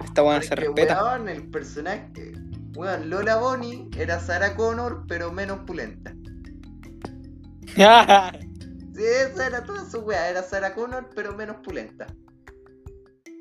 [0.06, 1.04] Esta no se respeta.
[1.04, 2.34] weón, el personaje.
[2.76, 6.14] Weón, Lola Bonnie era Sarah Connor, pero menos pulenta.
[8.94, 12.08] Sí, esa era toda su wea, era Sarah Connor, pero menos pulenta.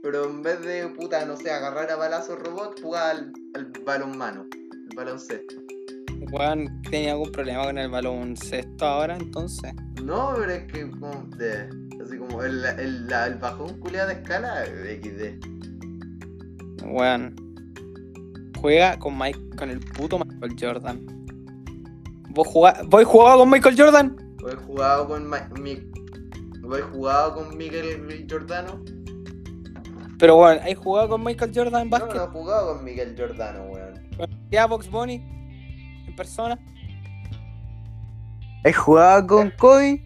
[0.00, 4.46] Pero en vez de, puta, no sé, agarrar a balazos robot, jugaba al, al balonmano,
[4.52, 5.56] el baloncesto.
[6.30, 9.74] Weón, tenía algún problema con el baloncesto ahora, entonces.
[10.02, 11.68] No, pero es que, como, de,
[12.02, 15.59] así como el, el, el bajón culiado de escala, XD.
[16.84, 17.34] Weón.
[18.60, 21.06] Juega con Mike, con el puto Michael Jordan.
[22.30, 24.16] ¿Vos jugá- ¿Voy jugado con Michael Jordan?
[24.50, 28.80] He jugado con Ma- mi, he jugado con Miguel Giordano.
[30.18, 32.14] Pero bueno, ¿hay jugado con Michael Jordan en No, básquet?
[32.16, 33.94] no he jugado con Miguel Giordano, weón.
[34.50, 35.14] ¿Ya Box Bunny?
[36.06, 36.58] ¿En persona?
[38.64, 40.02] ¿Has jugado con Kobe?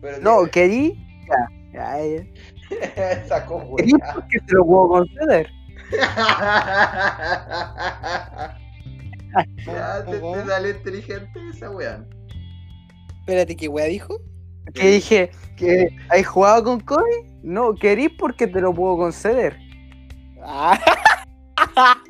[0.00, 1.06] Pero No, que- ¿querí?
[1.28, 3.26] Ya, ya, ya.
[3.26, 4.14] Sacó ¿Querí weá.
[4.14, 5.50] porque te lo puedo conceder?
[9.66, 12.08] Ya, te, salió inteligente esa weón.
[13.20, 14.20] Espérate, ¿qué wea dijo?
[14.74, 17.26] que dije que ¿hay jugado con Kobe?
[17.42, 19.56] No, querís porque te lo puedo conceder.
[20.42, 20.78] Ah.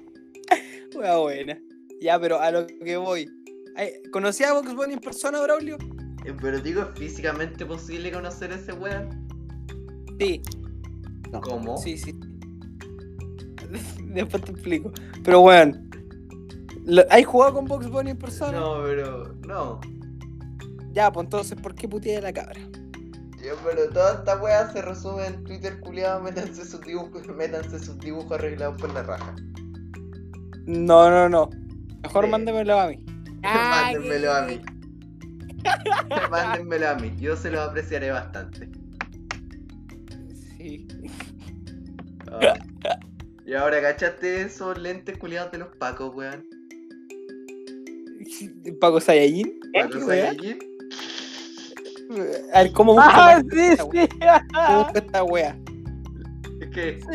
[0.96, 1.58] Wea buena.
[2.00, 3.28] Ya, pero a lo que voy.
[4.12, 5.76] ¿Conocí a Box Bunny en persona, Braulio?
[6.24, 9.28] Eh, Pero digo, ¿es físicamente posible conocer a ese weón?
[10.18, 10.42] Sí,
[11.30, 11.40] No.
[11.40, 11.76] ¿Cómo?
[11.78, 12.18] sí, sí.
[14.14, 14.92] Después te explico.
[15.24, 15.76] Pero bueno.
[17.10, 18.58] ¿Hay jugado con Box Bunny en persona?
[18.58, 19.34] No, pero.
[19.46, 19.80] No.
[20.92, 22.60] Ya, pues entonces, ¿por qué puteé a la cabra?
[23.44, 27.98] Yo, pero toda esta weá se resume en Twitter culiado, métanse sus dibujos, métanse sus
[27.98, 29.36] dibujos arreglados por la raja.
[30.66, 31.50] No, no, no.
[32.02, 32.30] Mejor Sí.
[32.30, 33.04] mándemelo a mí.
[33.42, 34.60] Mándenmelo a mí.
[36.30, 38.68] Mándenmelo a mí, yo se lo apreciaré bastante.
[40.56, 40.88] Sí.
[42.32, 42.54] Ah.
[43.48, 46.44] Y ahora, ¿cachaste esos lentes culiados de los pacos, weón?
[48.78, 49.58] Paco Saiyajin.
[49.72, 50.26] Paco ¿Qué wea?
[50.26, 50.58] Saiyajin.
[52.52, 53.88] A ver, ¿cómo busco Ah, esta- sí, esta sí.
[54.20, 54.46] wea?
[54.66, 55.58] ¿Cómo busco esta wea?
[56.60, 57.06] Es que, Sí,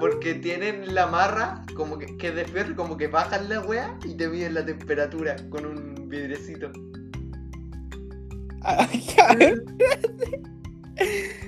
[0.00, 4.14] porque tienen la marra, como que, que de fierro, como que bajan la weá y
[4.14, 6.72] te miden la temperatura con un vidrecito.
[8.62, 9.36] Ah, ya.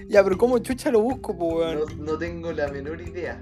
[0.06, 1.78] Ya, pero ¿cómo chucha lo busco, po, weón?
[1.96, 3.40] No, no tengo la menor idea.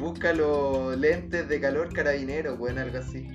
[0.00, 3.26] Busca los lentes de calor carabinero, weón, algo así.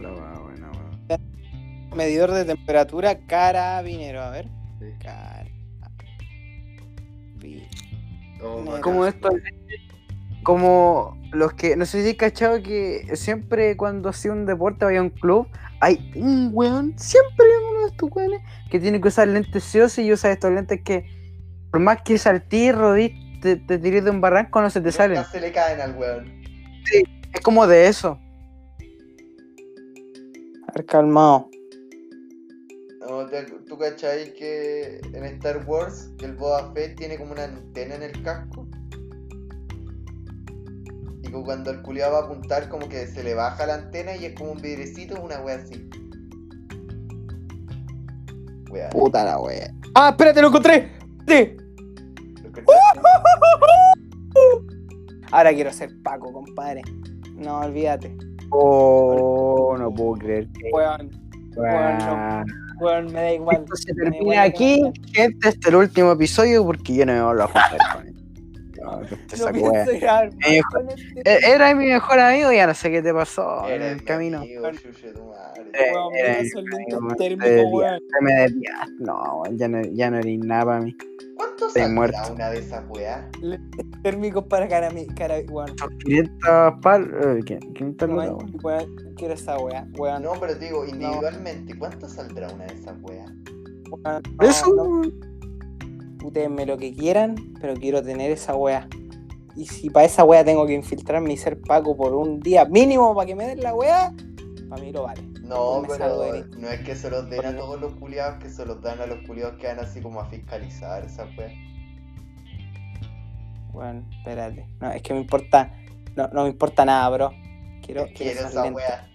[0.00, 1.96] La buena, weón.
[1.96, 4.48] Medidor de temperatura carabinero, a ver.
[4.78, 4.86] Sí.
[5.02, 5.48] Car-
[7.36, 7.62] vi-
[8.44, 8.80] Oh.
[8.80, 9.32] Como estos
[10.42, 15.02] como los que, no sé si cachado que siempre cuando hacía un deporte vaya a
[15.02, 15.46] un club,
[15.78, 19.78] hay un weón, siempre hay uno de estos weones que tiene que usar lentes sí
[19.78, 21.06] o sí y usa estos lentes que
[21.70, 23.12] por más que saltís, rodís,
[23.42, 25.24] te, te tirís de un barranco no se te salen.
[25.24, 26.42] se le caen al weón.
[27.34, 28.18] Es como de eso.
[30.68, 31.50] A ver, calmado.
[33.00, 33.26] No,
[33.66, 38.22] ¿Tú cachai que en Star Wars el Boba Fett tiene como una antena en el
[38.22, 38.66] casco?
[41.22, 44.14] Y que cuando el culiado va a apuntar como que se le baja la antena
[44.14, 45.88] y es como un vidrecito, una wea así.
[48.70, 48.88] Wea.
[48.90, 49.74] Puta la wea.
[49.94, 50.92] ¡Ah, espérate, lo encontré!
[51.26, 51.56] ¡Sí!
[55.32, 56.82] Ahora quiero ser Paco, compadre.
[57.34, 58.14] No, olvídate.
[58.50, 60.70] Oh, no puedo creer que.
[60.72, 61.10] Weón,
[61.56, 62.44] Weón.
[62.80, 63.56] weón, me da igual.
[63.62, 64.82] Esto se termina aquí.
[65.14, 68.11] Este es el último episodio porque yo no me vuelvo a juntar con él.
[69.02, 69.72] No, te No
[70.46, 70.60] Eh,
[71.24, 73.96] Eh, Era mi mejor amigo y ya no sé qué te pasó en Era el
[73.96, 74.38] mi camino.
[74.38, 75.62] amigo, chuche tu madre.
[75.74, 78.00] Eh, era amigo, te weón.
[78.20, 78.46] me.
[78.98, 80.96] No, weón, ya no, ya no eres nada para mí.
[81.36, 82.32] ¿Cuánto Estoy saldrá muerto.
[82.34, 83.24] una de esas weas?
[84.02, 85.74] Térmicos para cara, cara weón.
[86.04, 87.42] 500 pal.
[87.46, 88.86] ¿qué- 500 lucas, Weón, weón.
[88.96, 90.22] weón, quiero esa wea, weón.
[90.22, 93.30] No, pero te digo, individualmente, ¿cuánto saldrá una de esas weas?
[93.90, 95.02] weón, no, Eso, no,
[96.22, 96.32] weón.
[96.32, 98.88] putéenme lo que quieran, pero quiero tener esa wea.
[99.54, 103.14] Y si para esa wea tengo que infiltrarme y ser Paco por un día mínimo
[103.14, 104.12] para que me den la wea,
[104.68, 105.22] para mí lo vale.
[105.42, 108.80] No, pero no es que se los den a todos los culiados, que se los
[108.80, 111.52] dan a los culiados que van así como a fiscalizar esa weas.
[113.72, 114.66] Bueno, espérate.
[114.80, 115.72] No, es que me importa.
[116.16, 117.32] No, no me importa nada, bro.
[117.82, 119.08] Quiero, quiero, esa wea.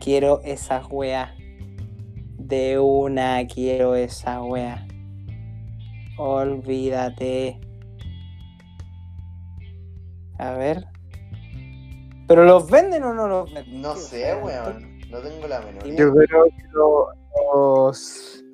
[0.00, 1.34] Quiero esa wea.
[2.38, 4.86] De una quiero esa wea.
[6.20, 7.58] Olvídate.
[10.38, 10.84] A ver.
[12.28, 13.80] ¿Pero los venden o no los venden?
[13.80, 14.98] No sé, weón.
[15.10, 15.98] No tengo la menor idea.
[15.98, 17.06] Yo creo que lo-
[17.54, 18.44] los.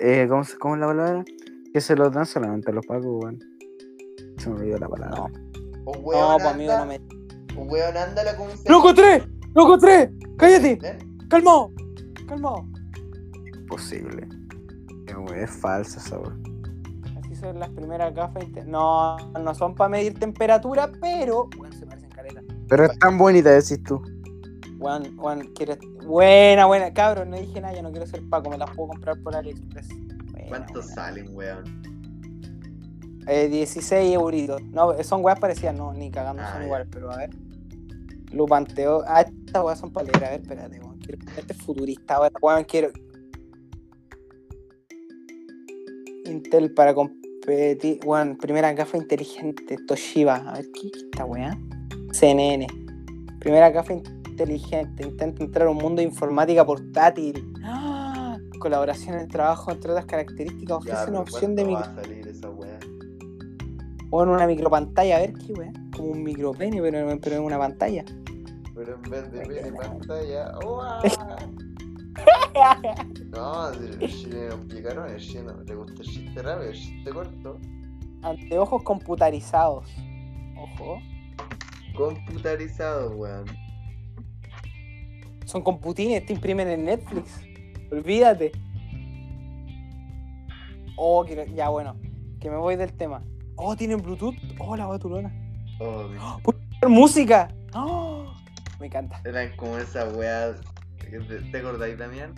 [0.00, 1.24] Eh, ¿cómo, se- ¿Cómo es la palabra?
[1.72, 3.38] Que se los dan solamente a los pacos, weón.
[4.38, 5.16] Se me olvidó la palabra.
[5.18, 5.28] No,
[5.84, 7.00] no, weón, pues amigo, no me.
[7.56, 8.72] o weón, anda a la comisaría.
[8.72, 9.22] ¡Loco 3!
[9.54, 10.10] ¡Loco 3!
[10.36, 10.78] ¡Cállate!
[11.30, 11.70] ¡Calmado!
[12.26, 12.64] ¡Calmado!
[13.56, 14.26] Imposible.
[15.36, 16.42] Es falso esa weón.
[17.42, 18.44] Las primeras gafas.
[18.66, 21.48] No, no son para medir temperatura, pero.
[21.56, 22.42] Bueno, se parecen caleta.
[22.68, 24.02] Pero es tan bonita, decís tú.
[24.78, 25.78] Juan, Juan, ¿quieres?
[26.04, 29.20] Buena, buena, cabrón, no dije nada, yo no quiero ser Paco, me las puedo comprar
[29.22, 29.88] por AliExpress.
[30.30, 30.94] Buena, ¿Cuántos buena.
[30.94, 31.82] salen, weón?
[33.26, 34.62] Eh, 16 euritos.
[34.62, 37.30] No, son weas parecidas, no, ni cagando Ah, son iguales, pero a ver.
[38.32, 39.02] Lupanteo.
[39.06, 40.98] Ah, estas weas son para leer, a ver, espérate, weón.
[40.98, 41.18] Quiero...
[41.36, 42.90] Este es futurista, weón, quiero.
[46.24, 46.94] Intel para
[47.48, 50.36] Weón, primera gafa inteligente, Toshiba.
[50.36, 51.58] A ver, ¿qué es esta wea?
[52.12, 52.66] CNN.
[53.40, 55.02] Primera gafa inteligente.
[55.06, 57.52] Intenta entrar a un mundo de informática portátil.
[57.64, 58.36] ¡Ah!
[58.60, 61.94] Colaboración en el trabajo, entre otras características, Ya, ofrece pero una opción de ¿cuánto micro.
[61.96, 62.78] va a salir esa wea?
[64.10, 65.72] O en una micropantalla, a ver qué weá.
[65.96, 68.04] Como un micropene, pero, pero en una pantalla.
[68.74, 69.78] Pero en vez de ver Buena.
[69.78, 70.58] pantalla.
[70.66, 71.00] ¡Uah!
[73.30, 75.20] No, si chilenos picaron, el
[75.66, 77.58] le gusta el chiste rápido, el chiste corto.
[78.22, 79.88] Anteojos computarizados.
[80.56, 80.98] Ojo.
[81.96, 83.44] Computarizado, weón.
[85.44, 87.40] Son computines, te imprimen en Netflix.
[87.92, 88.52] Olvídate.
[90.96, 91.96] Oh, que- ya bueno.
[92.40, 93.22] Que me voy del tema.
[93.56, 94.34] Oh, tienen Bluetooth.
[94.58, 95.32] Oh, la batulona.
[95.80, 96.08] Oh,
[96.88, 97.48] Música.
[97.74, 98.32] Oh,
[98.80, 99.20] me encanta.
[99.24, 100.60] eran como esas weas.
[101.10, 102.34] ¿Te acordáis, Damián?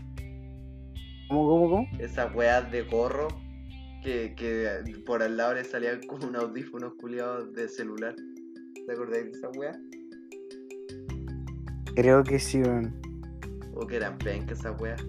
[1.28, 1.88] ¿Cómo, cómo, cómo?
[1.98, 3.28] Esas weas de gorro
[4.02, 4.68] que, que
[5.04, 8.14] por al lado le salían como un audífonos culiados de celular.
[8.86, 9.78] ¿Te acordáis de esas weas?
[11.94, 12.94] Creo que sí, weón.
[13.74, 15.04] O que eran pencas esas weas.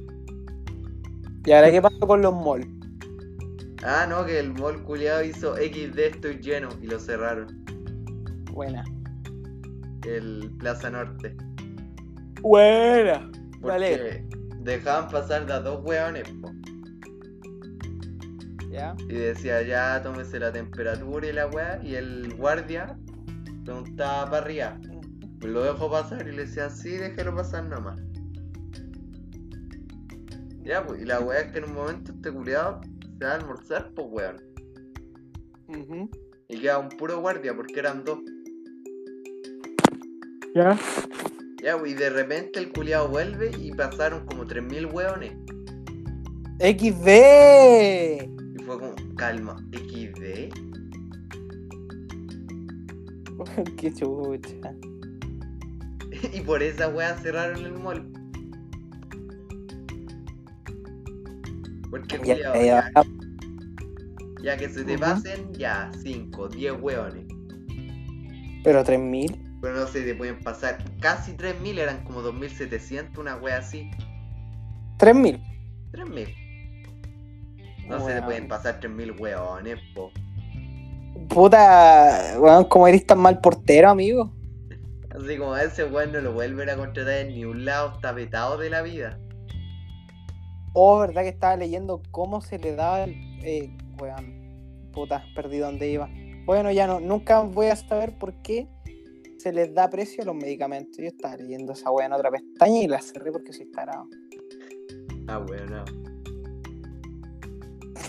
[1.45, 2.68] ¿Y ahora qué pasó con los malls?
[3.84, 7.47] Ah, no, que el mall culiado hizo XD estoy lleno y lo cerraron.
[8.51, 8.84] Buena.
[10.05, 11.36] El Plaza Norte.
[12.41, 13.32] Buena.
[13.62, 14.26] Porque
[14.59, 16.51] dejaban pasar de a dos weones, po.
[18.70, 18.95] ¿Ya?
[19.07, 21.82] Y decía, ya tómese la temperatura y la weá.
[21.84, 22.97] Y el guardia
[23.66, 24.80] preguntaba para arriba.
[25.41, 27.99] Lo dejó pasar y le decía, sí, déjelo pasar nomás.
[30.64, 32.82] Ya, pues, y la weá es que en un momento este culiado
[33.18, 34.38] se va a almorzar, pues weón.
[35.68, 36.09] Ujú.
[36.47, 38.20] Y queda un puro guardia porque eran dos.
[40.53, 40.78] ¿Ya?
[41.62, 45.34] Ya, pues, y de repente el culiado vuelve y pasaron como 3.000 weones.
[46.59, 47.07] XD.
[48.59, 50.49] Y fue como, calma, XD.
[53.78, 54.74] Qué chucha.
[56.34, 58.12] y por esa weá cerraron el mall.
[61.91, 63.03] Porque Ya, culiao, ya, ya,
[64.41, 67.26] ya que se te pasen, ya 5, 10 weones.
[68.64, 69.51] Pero 3000.
[69.62, 73.91] Pero no se te pueden pasar casi 3.000, eran como 2.700, una wea así.
[74.97, 75.39] 3000.
[75.91, 77.88] 3.000.
[77.88, 80.12] No se te pueden pasar 3.000 weones, po.
[81.30, 84.34] Puta, weón, como eres tan mal portero, amigo.
[85.16, 88.57] Así como ese weón no lo vuelven a contratar en ni un lado, está vetado
[88.57, 89.20] de la vida.
[90.74, 93.12] Oh, verdad que estaba leyendo cómo se le daba el.
[93.43, 96.09] Eh, weón, puta, perdí dónde iba.
[96.45, 98.68] Bueno, ya no, nunca voy a saber por qué
[99.41, 100.97] se les da precio a los medicamentos.
[100.97, 104.07] Yo estaba leyendo esa weá en otra pestaña y la cerré porque soy tarado.
[105.27, 105.83] Ah, weón, no.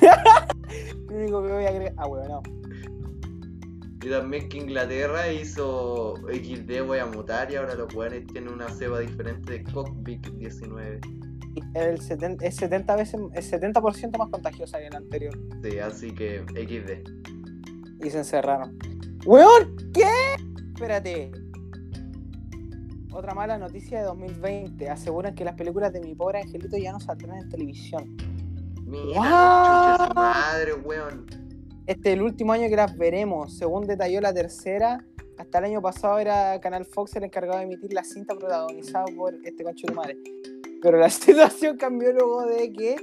[1.09, 1.95] Lo único que voy a agregar.
[1.97, 2.43] Ah, weón, no.
[4.05, 8.69] Y también que Inglaterra hizo XD, voy a mutar y ahora los weones tienen una
[8.69, 11.01] cepa diferente de Cockpit 19.
[11.75, 15.39] El 70, es 70 veces, es 70% más contagiosa que el anterior.
[15.63, 18.05] Sí, así que XD.
[18.05, 18.77] Y se encerraron.
[19.25, 19.77] ¡Weón!
[19.95, 20.09] ¿Qué?
[20.75, 21.31] Espérate.
[23.13, 24.89] Otra mala noticia de 2020.
[24.89, 28.17] Aseguran que las películas de mi pobre angelito ya no saldrán en televisión.
[28.85, 29.97] Mira, What?
[29.97, 31.27] chucha su madre, weón.
[31.87, 33.57] Este es el último año que las veremos.
[33.57, 35.05] Según detalló la tercera,
[35.39, 39.35] hasta el año pasado era Canal Fox el encargado de emitir la cinta protagonizada por
[39.45, 40.17] este concho de madre.
[40.81, 42.97] Pero la situación cambió luego de que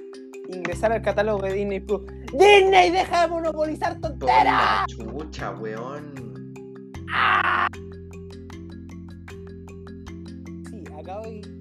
[0.47, 2.01] ingresara al catálogo de Disney Plus.
[2.34, 4.88] ¡Disney, deja de monopolizar tonteras!
[4.88, 6.30] chucha, weón.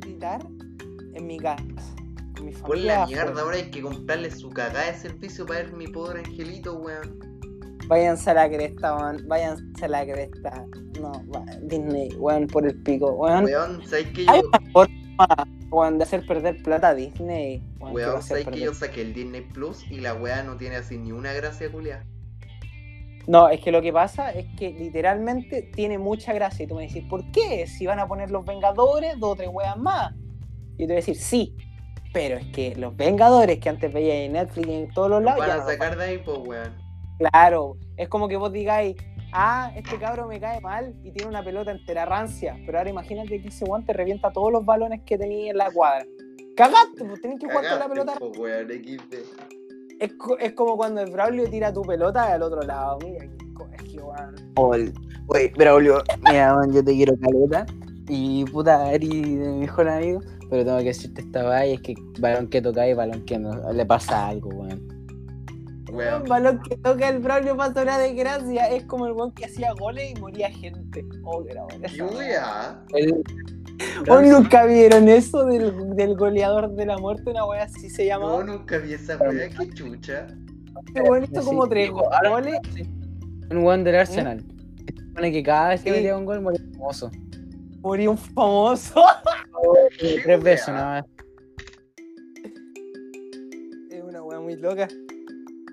[0.00, 0.46] Gritar
[1.14, 1.64] en mi casa.
[2.36, 3.00] Con mi Por familia.
[3.00, 6.74] la mierda, ahora hay que comprarle su cagada de servicio para ver mi pobre angelito,
[6.78, 7.18] weón.
[7.88, 9.26] Váyanse a la cresta, weón.
[9.28, 10.64] Váyanse a la cresta.
[11.00, 11.12] No,
[11.62, 13.12] Disney, weón, por el pico.
[13.12, 17.62] Weón, Weón, ¿sabes que Hay yo, una forma, weón, de hacer perder plata a Disney.
[17.80, 20.98] Weón, weón, ¿sabes que yo saqué el Disney Plus y la weá no tiene así
[20.98, 22.04] ni una gracia culia?
[23.28, 26.64] No, es que lo que pasa es que literalmente tiene mucha gracia.
[26.64, 27.66] Y tú me decís, ¿por qué?
[27.66, 30.14] Si van a poner los Vengadores, dos o tres weas más.
[30.78, 31.54] Y yo te voy a decir, sí.
[32.14, 35.40] Pero es que los Vengadores que antes veía en Netflix y en todos los lados.
[35.40, 36.74] Van a no sacar de ahí, pues, weón.
[37.18, 38.96] Claro, es como que vos digáis,
[39.34, 43.42] ah, este cabro me cae mal y tiene una pelota entera rancia, pero ahora imagínate
[43.42, 46.06] que ese guante revienta todos los balones que tenía en la cuadra.
[46.56, 48.14] Cagaste, pues tenés que jugar con la pelota.
[48.18, 48.68] po, weón.
[50.00, 52.98] Es, es como cuando el Braulio tira tu pelota al otro lado.
[53.02, 54.52] Mira, es que weón.
[54.56, 54.92] Oye,
[55.26, 57.66] oye, Braulio, mira, man, yo te quiero caleta.
[58.08, 60.20] Y puta, eres de mi mejor amigo.
[60.50, 63.72] Pero tengo que decirte esta valla, es que balón que toca y balón que no,
[63.72, 64.98] le pasa algo, weón.
[65.92, 68.68] Weón, balón que toca el Braulio pasa una desgracia.
[68.68, 71.04] Es como el weón que hacía goles y moría gente.
[71.24, 71.66] Oh, que era
[74.08, 77.30] ¿O nunca vieron eso del, del goleador de la muerte?
[77.30, 78.44] Una wea así se No, llamaba.
[78.44, 80.26] nunca vi esa weá, qué chucha.
[80.86, 82.60] Este weón hizo como tres goles.
[83.50, 84.44] Un weón del Arsenal.
[85.08, 87.10] Supone que cada vez que metía un gol moría famoso.
[87.80, 89.02] Murió un famoso.
[89.98, 91.18] Tres veces nada más.
[94.48, 94.88] muy loca.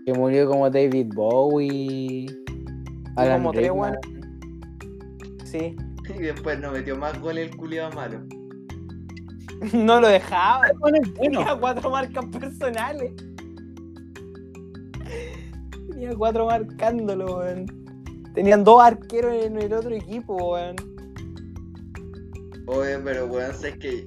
[0.06, 2.28] Que murió como David Bowie.
[3.16, 3.72] Alan como tres.
[5.46, 5.76] Sí.
[6.16, 8.22] Y después nos metió más goles el culiado malo.
[9.74, 10.66] No lo dejaba.
[10.80, 11.40] Bueno, es bueno.
[11.40, 13.14] Tenía cuatro marcas personales.
[15.90, 17.66] Tenía cuatro marcándolo, weón.
[18.34, 20.76] Tenían dos arqueros en el otro equipo, weón.
[22.68, 24.06] Oye, pero weón, sé que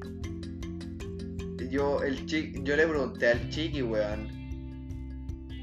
[1.71, 4.29] yo el chi yo le pregunté al chiqui, weón.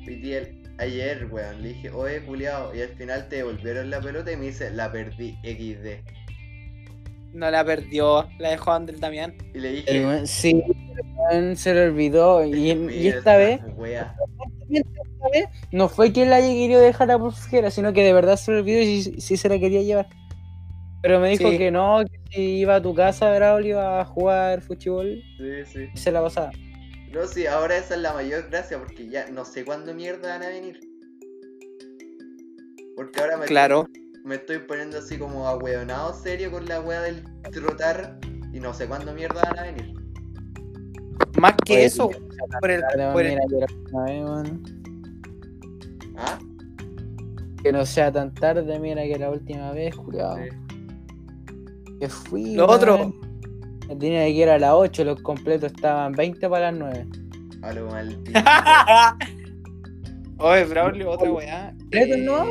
[0.05, 4.31] Día, el- ayer, weón, le dije, oye culiao, y al final te devolvieron la pelota
[4.31, 6.14] y me dice, la perdí XD.
[7.35, 9.35] No la perdió, la dejó Andrés Damián.
[9.53, 10.63] Y le dije, Sí,
[11.55, 12.45] se le olvidó.
[12.45, 14.15] Y, y "Mira esta vez, wea".
[14.69, 18.37] esta vez, no fue que él haya querido dejar a Busquera, sino que de verdad
[18.37, 20.07] se le olvidó y sí, sí se la quería llevar.
[21.01, 21.57] Pero me dijo Sí.
[21.57, 25.87] que no, que si iba a tu casa, Braulio, a jugar fútbol, Sí, sí.
[25.93, 26.51] se la pasaba.
[27.11, 30.43] No, sí, ahora esa es la mayor gracia porque ya no sé cuándo mierda van
[30.43, 30.79] a venir.
[32.95, 33.87] Porque ahora me, Claro.
[34.25, 37.23] Me estoy poniendo así como ahueonado serio con la wea del
[37.53, 38.19] trotar
[38.51, 39.93] y no sé cuándo mierda van a venir.
[41.37, 43.55] Más que Oye, eso, que no sea tan por el, tarde, por el- mira, que
[43.55, 44.63] la última vez, weón.
[46.17, 46.39] ¿Ah?
[47.63, 50.37] Que no sea tan tarde, mira que la última vez, culiao.
[50.37, 50.49] Sí.
[51.99, 52.55] Que fui.
[52.55, 52.75] Lo weón.
[52.77, 53.13] otro.
[53.99, 57.07] Tenía que ir a las 8, los completos estaban 20 para las 9.
[57.61, 58.31] A lo maldito.
[60.39, 61.69] Oye, Braulio, otra weá.
[61.77, 62.45] ¿Completos no?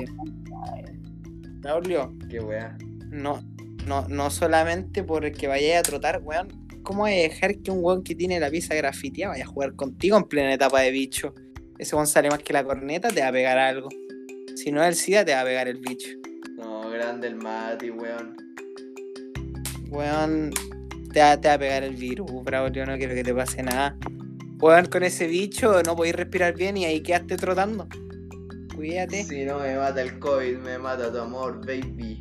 [1.65, 2.77] Eh, Braulio, Qué wea.
[3.11, 3.43] no,
[3.87, 6.49] no, no solamente porque vayas a trotar, weón.
[6.83, 10.19] ¿Cómo a dejar que un weón que tiene la pieza grafiteada vaya a jugar contigo
[10.19, 11.35] en plena etapa de bicho?
[11.79, 13.89] Ese weón sale más que la corneta, te va a pegar algo.
[14.55, 16.11] Si no es el SIDA, te va a pegar el bicho.
[16.59, 18.37] No, grande el Mati, weón.
[19.89, 20.51] Weón,
[21.13, 23.97] te va, te va a pegar el virus, Braulio, no quiero que te pase nada.
[24.61, 27.89] Weón, con ese bicho no podéis respirar bien y ahí quedaste trotando.
[28.75, 29.25] Cuídate.
[29.25, 32.21] Si no me mata el COVID, me mata tu amor, baby.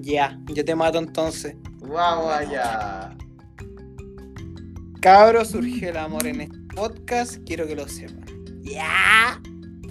[0.00, 1.56] Ya, yo te mato entonces.
[1.80, 3.16] Vamos allá.
[5.00, 8.24] Cabros, surgió el amor en este podcast, quiero que lo sepan.
[8.62, 9.40] Ya.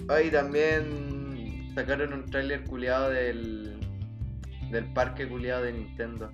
[0.08, 3.66] Hoy también sacaron un tráiler culiado del
[4.70, 6.30] del parque culiado de Nintendo.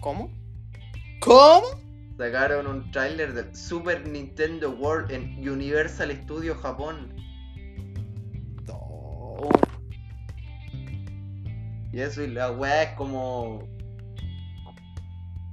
[0.00, 0.30] ¿Cómo?
[1.20, 1.66] ¿Cómo?
[2.22, 7.12] Sacaron un tráiler del Super Nintendo World en Universal Studios Japón.
[8.64, 9.48] No.
[11.92, 13.68] Y eso y la weá es como.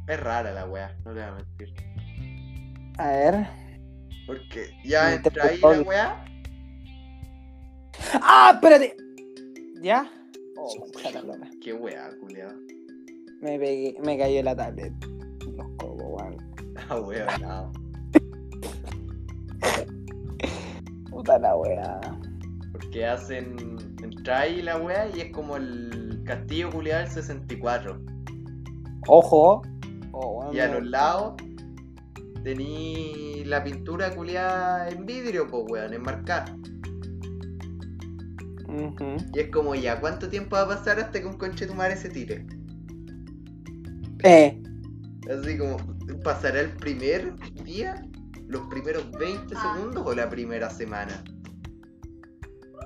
[0.08, 1.74] Es rara la weá, no te voy a mentir.
[3.00, 3.48] A ver.
[4.28, 6.26] Porque ya entra ahí la weá.
[8.22, 8.96] ¡Ah, espérate!
[9.82, 10.08] ¿Ya?
[10.56, 10.86] Oh.
[11.64, 12.54] Qué weá, culiado.
[13.42, 14.94] Me pegué, me cayó la tablet.
[15.58, 15.68] Los
[16.90, 17.72] Ah, weá, no.
[21.12, 22.00] Puta la weá.
[22.72, 23.78] Porque hacen.
[24.02, 28.02] Entra ahí la weá y es como el castillo culiado del 64.
[29.08, 29.62] Ojo.
[30.12, 31.36] Oh, weón, Y a los lados
[32.44, 36.56] tení la pintura culiada en vidrio, pues weón, enmarcada.
[38.68, 39.18] Ujú.
[39.34, 41.98] Y es como ya, ¿cuánto tiempo va a pasar hasta que un conche tu madre
[41.98, 42.46] se tire?
[44.24, 44.62] Eh,
[45.30, 45.78] Así como,
[46.24, 48.04] ¿pasará el primer día?
[48.48, 51.24] ¿Los primeros 20 segundos o la primera semana?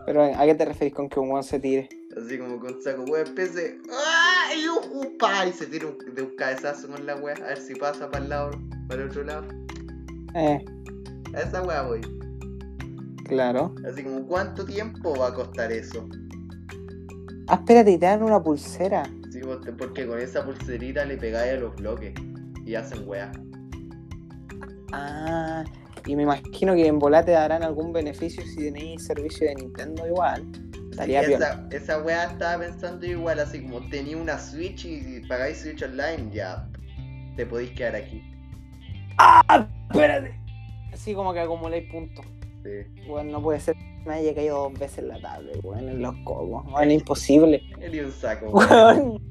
[0.05, 1.87] pero ¿a qué te referís con que un weón se tire?
[2.17, 3.79] Así como con saco weón, empiece.
[3.89, 4.53] ¡Ah!
[4.53, 7.57] Y un pa, y se tira un- de un cabezazo con la wea, a ver
[7.57, 8.51] si pasa para el lado,
[8.89, 9.45] para el otro lado.
[10.35, 10.65] Eh,
[11.33, 12.01] A esa wea voy.
[13.25, 13.73] claro.
[13.89, 16.05] Así como, ¿cuánto tiempo va a costar eso?
[17.47, 19.03] Ah, espérate, y te dan una pulsera.
[19.31, 22.13] Sí, porque- porque con esa pulserita le pegáis a los bloques
[22.65, 23.31] y hacen weá.
[24.91, 25.63] Ah,
[26.05, 30.05] y me imagino que en volá te darán algún beneficio si tenéis servicio de Nintendo
[30.07, 30.45] igual.
[31.05, 35.81] Sí, esa, esa weá estaba pensando igual, así como tenía una Switch y pagáis Switch
[35.81, 36.69] Online, ya
[37.35, 38.21] te podéis quedar aquí.
[39.89, 40.39] Espérate.
[40.91, 42.25] Así como que acumuláis puntos.
[42.63, 43.03] Sí.
[43.07, 43.75] Bueno, no puede ser.
[44.05, 46.65] Me haya caído dos veces la tablet, weón, en los cocos.
[46.69, 47.63] Bueno, imposible.
[47.91, 49.21] Y un saco, Weón,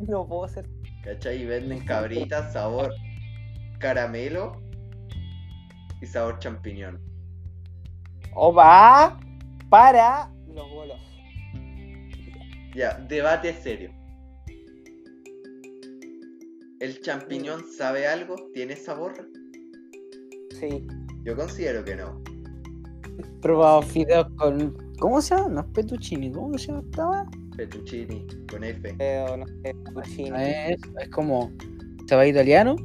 [0.00, 0.68] no puedo ser.
[1.06, 1.42] ¿Cachai?
[1.42, 2.92] Y venden cabritas, sabor
[3.78, 4.60] caramelo
[6.00, 7.00] y sabor champiñón.
[8.34, 9.18] Opa,
[9.70, 11.00] para los bolos.
[12.74, 13.90] Ya, debate serio.
[16.80, 18.36] ¿El champiñón sabe algo?
[18.52, 19.30] ¿Tiene sabor?
[20.60, 20.86] Sí.
[21.24, 22.22] Yo considero que no.
[23.40, 24.76] Probado fideos con.
[24.98, 25.48] ¿Cómo se llama?
[25.48, 26.82] No es petuccini, ¿cómo se llama?
[27.56, 28.94] Fettuccini, con F.
[28.98, 30.36] Pero no sé, cochino.
[30.36, 31.50] Es, es como.
[32.08, 32.76] ¿Sabá italiano?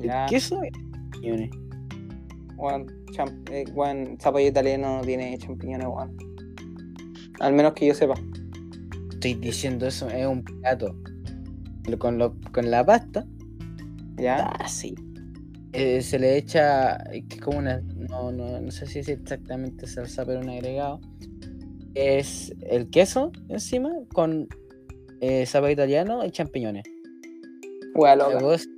[0.00, 0.26] Ya.
[0.28, 0.60] ¿Queso?
[0.64, 1.50] y champiñones.
[2.56, 3.64] Weón, cham- eh,
[4.20, 6.16] zapallo italiano no tiene champiñones, weón.
[7.40, 8.14] Al menos que yo sepa.
[9.12, 10.96] Estoy diciendo eso, es un plato.
[11.98, 13.24] Con, lo- con la pasta,
[14.16, 14.46] ¿Ya?
[14.46, 14.94] ah, sí.
[15.72, 20.24] Eh, se le echa, es como una, no, no, no sé si es exactamente salsa,
[20.26, 21.00] pero un agregado.
[21.94, 24.48] Es el queso encima con
[25.20, 26.84] eh, zapallo italiano y champiñones.
[27.94, 28.38] Loca.
[28.38, 28.68] voz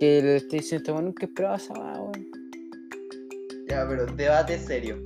[0.00, 2.26] que le estoy diciendo, bueno, nunca he probado esa weá, weón.
[3.68, 5.02] Ya, pero debate serio.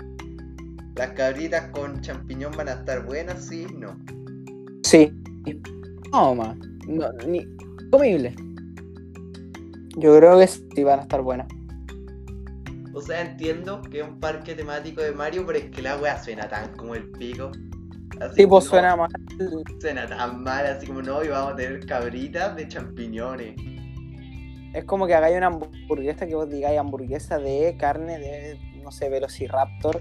[0.96, 3.46] ¿Las cabritas con champiñón van a estar buenas?
[3.46, 3.96] Sí, no.
[4.82, 5.12] Sí,
[6.12, 7.44] No, ma, no, ni
[7.90, 8.34] comible.
[9.96, 11.48] yo creo que sí van a estar buenas.
[12.94, 16.22] O sea, entiendo que es un parque temático de Mario, pero es que la wea
[16.22, 17.50] suena tan como el pico.
[18.20, 19.10] Así Tipo, como- suena mal.
[19.80, 23.56] Suena tan mal, así como no, y vamos a tener cabritas de champiñones.
[24.72, 29.08] Es como que hagáis una hamburguesa que vos digáis hamburguesa de carne de, no sé,
[29.08, 30.00] Velociraptor.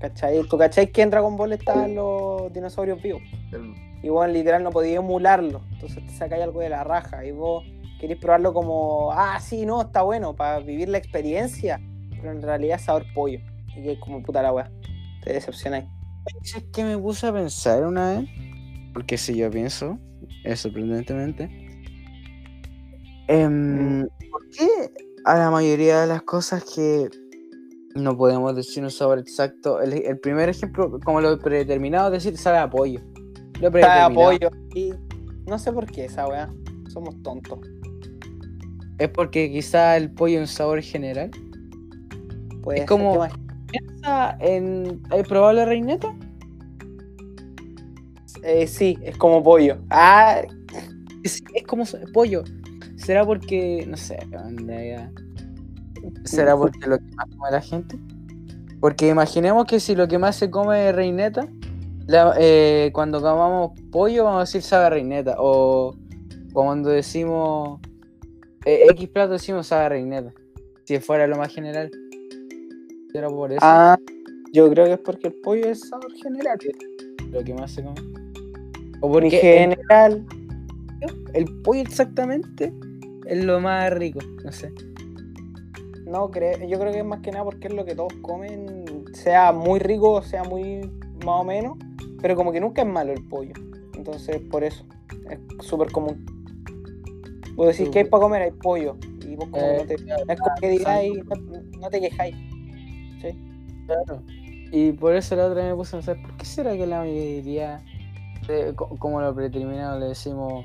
[0.00, 0.42] ¿Cachai?
[0.48, 3.20] ¿Tú cachai que en Dragon Ball estaban los dinosaurios vivos?
[3.52, 5.60] El- Y vos literal no podías emularlo.
[5.72, 7.22] Entonces te sacáis algo de la raja.
[7.26, 7.64] Y vos
[8.00, 11.78] queréis probarlo como, ah, sí, no, está bueno, para vivir la experiencia.
[12.20, 13.38] Pero en realidad es sabor pollo.
[13.68, 14.70] Y que es como puta la weá.
[15.24, 15.86] Te decepcionáis.
[16.42, 18.28] Es que me puse a pensar una vez,
[18.92, 19.98] porque si yo pienso,
[20.44, 21.48] es sorprendentemente,
[23.28, 24.68] em, ¿por qué
[25.24, 27.08] a la mayoría de las cosas que
[27.94, 32.58] no podemos decir un sabor exacto, el, el primer ejemplo, como lo predeterminado, decir, sabe
[32.58, 33.00] a pollo?
[33.60, 34.50] Lo de predeterminado pollo.
[34.74, 34.92] Y
[35.46, 36.48] no sé por qué esa weá.
[36.88, 37.58] Somos tontos.
[38.98, 41.30] Es porque quizá el pollo es un sabor general.
[42.62, 43.26] Puede Es como-.
[43.68, 45.00] Piensa en...
[45.10, 46.14] ¿Has probado la reineta?
[48.42, 49.78] Eh, sí, es como pollo.
[49.90, 50.42] Ah,
[51.22, 52.42] Es, es como pollo.
[52.96, 54.18] ¿Será porque, no sé,
[56.24, 57.98] ¿será porque lo que más come la gente?
[58.80, 61.46] Porque imaginemos que si lo que más se come es reineta,
[62.06, 65.36] la- eh, cuando comamos pollo vamos a decir sabe a reineta.
[65.38, 65.94] O
[66.52, 67.80] cuando decimos
[68.64, 70.32] eh, X plato decimos sabe a reineta.
[70.84, 71.90] Si fuera lo más general.
[73.12, 73.98] ¿Será por eso ah,
[74.52, 76.58] yo creo que es porque el pollo es sabor general.
[77.30, 78.00] lo que más se come?
[79.02, 80.26] O En porque el- general,
[81.34, 82.72] el pollo exactamente
[83.26, 84.72] es lo más rico, no sé.
[86.06, 86.58] no creo.
[86.66, 89.78] Yo creo que es más que nada porque es lo que todos comen, sea muy
[89.78, 90.80] rico, sea muy
[91.24, 91.78] más o menos,
[92.20, 93.52] pero como que nunca es malo el pollo.
[93.96, 94.84] Entonces, por eso,
[95.30, 96.24] es súper común.
[97.54, 98.96] Vos decís que hay para comer, hay pollo.
[99.26, 99.96] Y vos como Eh, no te.
[100.04, 102.34] no es como que digáis, no, no te quejáis.
[103.20, 103.38] ¿Sí?
[103.86, 104.22] Claro.
[104.72, 107.00] Y por eso la otra vez me puse a pensar, ¿por qué será que la
[107.00, 107.82] mayoría,
[108.46, 110.64] de- como lo predeterminado, le decimos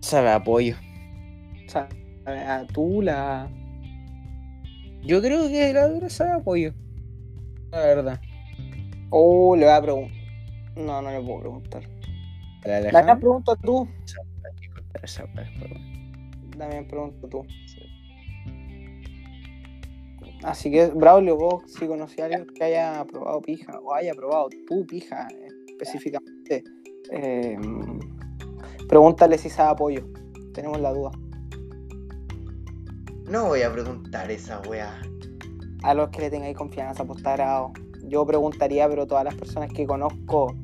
[0.00, 0.76] sabe a pollo?
[1.66, 1.88] O sea,
[2.26, 3.48] a tú la.
[5.02, 6.72] Yo creo que la dura sabe a pollo.
[7.70, 8.20] La verdad.
[9.10, 10.16] Oh, le voy a preguntar.
[10.76, 11.82] No, no le puedo preguntar.
[12.64, 13.88] La Alejandra, pregunta tú.
[16.56, 17.46] Damián, pregunta tú.
[20.42, 24.48] Así que, Braulio, vos si conocí a alguien que haya probado pija, o haya probado
[24.66, 25.28] tu pija
[25.68, 26.64] específicamente,
[27.10, 27.58] eh,
[28.88, 30.06] pregúntale si sabe apoyo.
[30.54, 31.10] Tenemos la duda.
[33.28, 35.00] No voy a preguntar esa wea.
[35.82, 37.72] A los que le tengáis confianza, pues está grabado.
[38.04, 40.54] Yo preguntaría, pero todas las personas que conozco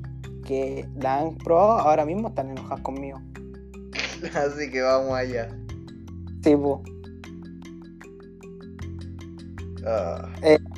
[0.45, 3.21] que la han probado ahora mismo están enojadas conmigo.
[4.35, 5.49] Así que vamos allá.
[6.43, 6.96] Sí, pues.
[9.87, 10.29] Ah,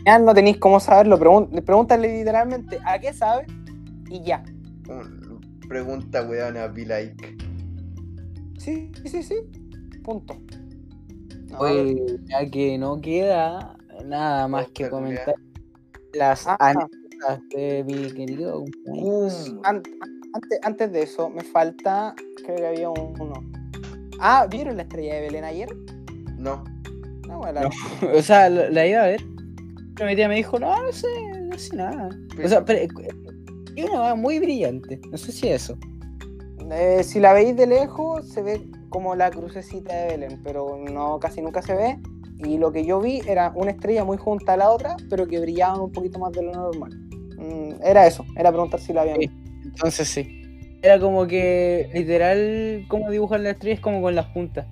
[0.04, 1.18] Ya no tenéis cómo saberlo.
[1.18, 3.46] pregun- pregúntale literalmente a qué sabe
[4.10, 4.42] y ya.
[4.88, 7.36] un- pregunta weona, be like.
[8.58, 9.36] Sí, sí, sí.
[10.02, 10.36] Punto.
[11.50, 15.34] No, Oye, ya que no queda nada más que comentar
[16.14, 16.56] las Ah.
[16.60, 18.64] anécdotas de mi querido
[19.64, 22.14] antes, antes de eso, me falta.
[22.44, 23.34] Creo que había un- uno.
[24.20, 25.68] Ah, ¿vieron la estrella de Belén ayer?
[26.38, 26.64] no.
[27.28, 27.70] No, bueno, No.
[28.18, 29.22] O sea, la, iba a ver.
[29.94, 31.06] Pero mi tía me dijo, no, no sé,
[31.42, 32.08] no sé nada.
[32.42, 32.80] O sea, pero
[33.76, 35.00] es una weá muy brillante.
[35.10, 35.76] No sé si eso.
[36.70, 38.60] eh, si la veis de lejos, se ve
[38.90, 41.98] como la crucecita de Belén, pero no casi nunca se ve.
[42.44, 45.40] Y lo que yo vi era una estrella muy junta a la otra, pero que
[45.40, 46.90] brillaban un poquito más de lo normal.
[47.36, 49.26] Mm, era eso, era preguntar si la habían Sí.
[49.26, 49.36] visto.
[49.64, 50.34] Entonces sí.
[50.82, 54.66] Era como que literal como dibujar la estrella es como con las puntas.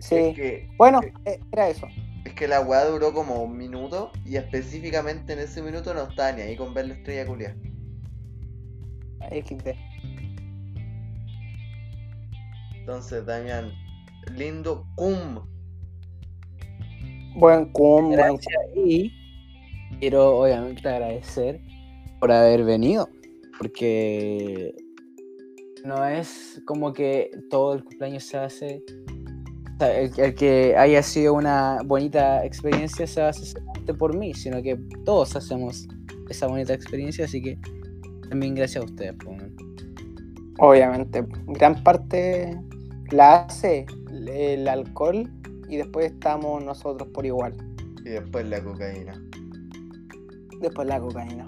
[0.00, 0.14] Sí.
[0.16, 1.86] Es que, Bueno, eh, era eso.
[2.24, 6.32] es que la weá duró como un minuto y específicamente en ese minuto no estaba
[6.32, 7.56] ni ahí con ver la estrella culia.
[9.30, 9.74] XD.
[12.78, 13.72] Entonces, Damián,
[14.34, 15.40] lindo cum.
[17.36, 19.12] Buen cum, buen Gracias y
[20.00, 21.60] quiero obviamente agradecer
[22.20, 23.08] por haber venido,
[23.58, 24.74] porque
[25.84, 28.82] no es como que todo el cumpleaños se hace,
[29.80, 34.76] el, el que haya sido una bonita experiencia se hace solamente por mí, sino que
[35.04, 35.86] todos hacemos
[36.28, 37.58] esa bonita experiencia, así que
[38.28, 39.14] también gracias a ustedes.
[40.58, 42.58] Obviamente, gran parte
[43.10, 43.86] la hace
[44.26, 45.30] el alcohol
[45.68, 47.54] y después estamos nosotros por igual.
[48.04, 49.20] Y después la cocaína.
[50.60, 51.46] Después la cocaína.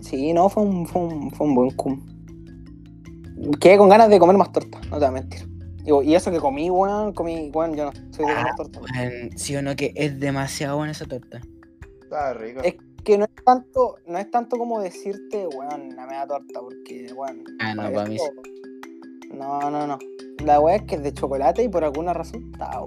[0.00, 2.11] Sí, no, fue un, fue un, fue un buen cum.
[3.60, 5.48] Quedé con ganas de comer más torta, no te voy a mentir.
[5.84, 8.80] Digo, y eso que comí, weón, comí, weón, yo no soy de comer torta.
[8.80, 8.94] weón.
[8.94, 11.40] Man, Sí o no, que es demasiado buena esa torta.
[12.02, 12.60] Estaba rico.
[12.62, 17.12] Es que no es tanto, no es tanto como decirte, weón, la media torta, porque,
[17.16, 17.42] weón.
[17.60, 18.16] Ah, no, para para mí
[19.34, 19.98] No, no, no.
[20.44, 22.80] La weá es que es de chocolate y por alguna razón está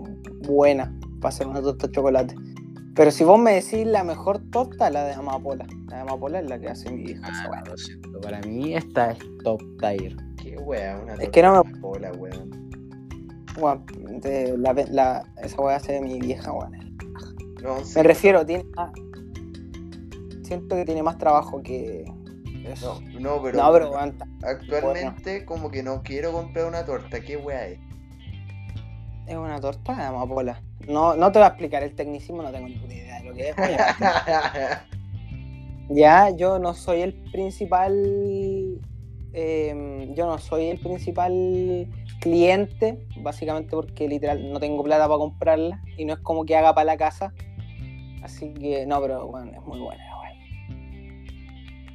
[0.47, 2.35] buena para hacer una torta de chocolate.
[2.95, 5.65] Pero si vos me decís la mejor torta, la de amapola.
[5.89, 7.27] La de amapola es la que hace mi vieja.
[7.27, 7.63] esa Ah, weá.
[7.65, 10.15] lo siento, para mí esta es top tier.
[10.55, 12.61] Qué wea, una Es que no me- torta de weón.
[14.61, 16.97] La, la- esa weá hace de mi vieja, weón.
[17.63, 18.91] No, sí, Me refiero, tiene más-
[20.43, 22.05] Siento que tiene más trabajo que
[22.63, 23.01] No, eso.
[23.19, 27.19] no, pero, No, pero ta- actualmente como que no quiero comprar una torta.
[27.21, 27.79] ¿Qué wea es?
[29.27, 30.61] es una torta de amapola.
[30.87, 33.33] No, no te voy a explicar el tecnicismo, no tengo ni puta idea de lo
[33.33, 33.55] que es.
[35.89, 37.93] Ya, yo no soy el principal.
[39.35, 41.87] Em, yo no soy el principal
[42.21, 46.73] cliente, básicamente porque literal no tengo plata para comprarla y no es como que haga
[46.73, 47.33] para la casa.
[48.23, 50.03] Así que no, pero bueno, es muy buena.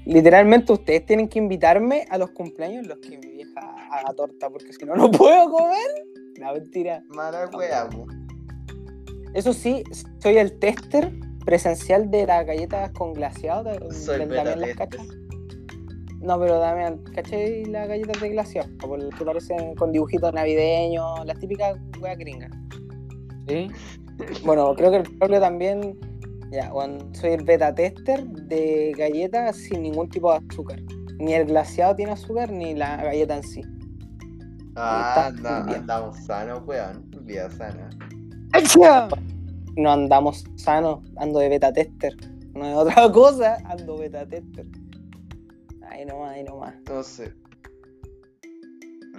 [0.07, 3.61] Literalmente ustedes tienen que invitarme a los cumpleaños los que mi vieja
[3.93, 5.79] haga torta, porque si no, no puedo comer.
[6.37, 7.03] La mentira.
[7.09, 7.89] Mala wea.
[9.35, 9.85] Eso sí,
[10.19, 11.12] soy el tester
[11.45, 13.65] presencial de las galletas con glaseado.
[13.65, 15.07] de- Soy Damián las cachas.
[16.20, 21.78] No, pero Damián, ¿cachai las galletas de las que parecen con dibujitos navideños, las típicas
[22.01, 22.51] weas gringas.
[23.48, 23.68] ¿Sí?
[24.44, 25.98] Bueno, creo que el Pablo también.
[26.52, 30.80] Ya, bueno, soy el beta tester de galletas sin ningún tipo de azúcar.
[31.18, 33.62] Ni el glaseado tiene azúcar, ni la galleta en sí.
[34.76, 37.09] Ah, anda- andamos sanos, weón.
[37.22, 37.88] Vida sana.
[39.76, 42.14] No andamos sanos, ando de beta tester.
[42.55, 44.66] No es otra cosa, ando beta tester.
[45.91, 46.75] Ahí nomás, ahí nomás.
[46.77, 47.33] Entonces,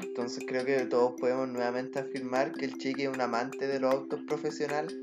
[0.01, 3.93] entonces creo que todos podemos nuevamente afirmar que el chiqui es un amante de los
[3.93, 4.95] autos profesionales.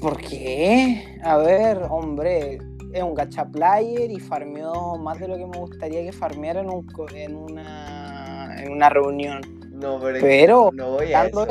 [0.00, 1.18] ¿Por qué?
[1.22, 2.58] A ver, hombre,
[2.92, 6.70] es un gacha player y farmeó más de lo que me gustaría que farmeara en,
[6.70, 9.40] un, en, una, en una reunión.
[9.72, 11.46] No, pero, Pero, no voy a eso.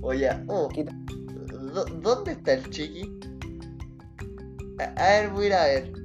[0.00, 0.92] Oye, oh, Quita.
[1.74, 3.20] ¿dó- ¿dónde está el chiqui?
[4.78, 6.01] A, a ver, voy a ir a ver.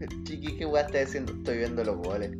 [0.00, 1.32] El chiqui, ¿qué weá está diciendo?
[1.32, 2.30] Estoy viendo los goles.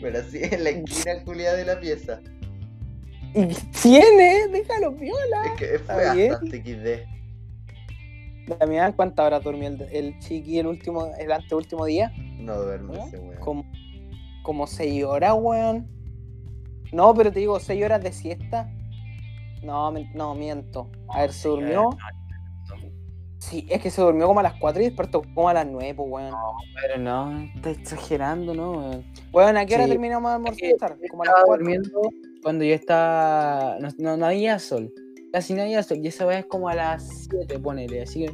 [0.00, 2.20] Pero así en la esquina culiada de la pieza.
[3.34, 3.46] ¿Y
[3.80, 4.48] tiene?
[4.48, 5.44] Déjalo piola.
[5.46, 6.30] Es que fue Está bien.
[6.32, 7.12] bastante XD.
[8.58, 12.12] Damián, ¿cuántas horas durmió el, el chiqui el último, el anteúltimo día?
[12.38, 13.40] No duerme ese weón.
[13.40, 13.72] Como,
[14.42, 15.88] como seis horas, weón.
[16.92, 18.70] No, pero te digo, seis horas de siesta.
[19.62, 20.90] No, no, miento.
[21.08, 21.90] A ver, se durmió.
[23.48, 25.94] Sí, es que se durmió como a las 4 y despertó como a las 9,
[25.96, 26.34] pues, weón.
[26.80, 29.02] Pero no, está exagerando, ¿no?
[29.32, 29.90] Weón, ¿a qué hora Sí.
[29.90, 30.96] terminamos de almorzar?
[31.10, 31.64] Como a las Estaba 4.
[31.64, 32.00] durmiendo
[32.42, 33.76] cuando ya estaba.
[33.80, 34.92] No, no, no había sol.
[35.32, 35.98] Casi no había sol.
[36.02, 38.02] Y esa vez es como a las 7, ponele.
[38.02, 38.32] Así que.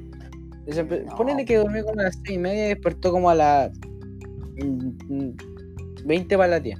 [1.06, 1.16] No.
[1.16, 3.72] Ponele que durmió como a las 6 y media y despertó como a las.
[4.62, 5.36] mm, mm,
[6.04, 6.76] 20 para la tía.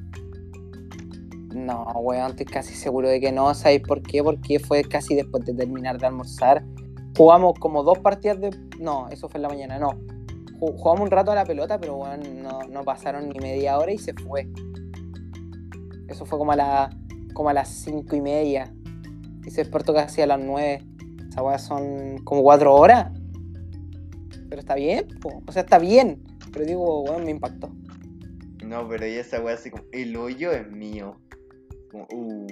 [1.55, 3.55] No, weón, estoy casi seguro de que no.
[3.55, 4.23] ¿Sabéis por qué?
[4.23, 6.63] Porque fue casi después de terminar de almorzar.
[7.17, 8.51] Jugamos como dos partidas de.
[8.79, 9.91] No, eso fue en la mañana, no.
[10.61, 13.93] Ju- Jugamos un rato a la pelota, pero weón, no, no pasaron ni media hora
[13.93, 14.49] y se fue.
[16.09, 16.91] Eso fue como a, la,
[17.35, 18.73] como a las cinco y media.
[19.45, 20.85] Y se despertó casi a las nueve.
[21.29, 23.13] Esa weá son como cuatro horas.
[24.49, 25.43] Pero está bien, po.
[25.47, 26.23] o sea, está bien.
[26.53, 27.71] Pero digo, weón, me impactó.
[28.65, 31.17] No, pero y esa weá así como, el hoyo es mío.
[31.91, 32.47] Como, uh,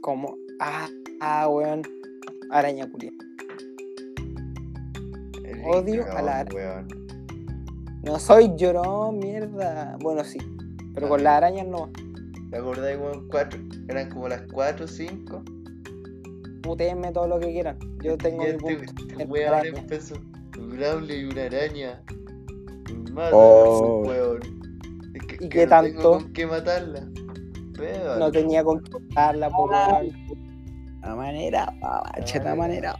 [0.00, 0.88] Como, ah,
[1.20, 1.82] ah, weón.
[2.50, 3.12] Araña culia.
[5.44, 6.86] el Odio a la ara- weón.
[8.04, 9.96] No soy llorón, mierda.
[10.00, 10.38] Bueno, sí.
[10.94, 11.90] Pero con Ah, las arañas no.
[12.50, 13.28] ¿Te acordás, weón?
[13.30, 15.42] Cuatro, eran como las 4 o 5.
[16.62, 17.78] Putéenme todo lo que quieran.
[18.02, 18.92] Yo tengo y mi este, punto.
[19.12, 19.78] este weón araña.
[19.78, 20.14] empezó.
[20.58, 22.02] Braulio y una araña.
[23.12, 24.02] Mátala, Oh.
[24.06, 24.40] weón.
[25.14, 26.10] Es que, ¿Y que qué no tengo tanto?
[26.12, 27.08] con qué matarla.
[28.18, 30.12] No tenía con qué usarla, po, weón.
[31.02, 32.96] La manera, ah, cheta manera.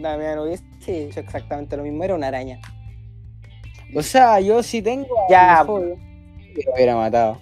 [0.00, 2.60] Damián hubiese hecho exactamente lo mismo, era una araña.
[3.94, 5.06] O sea, yo sí tengo.
[5.28, 7.40] a Ya, que lo hubiera matado.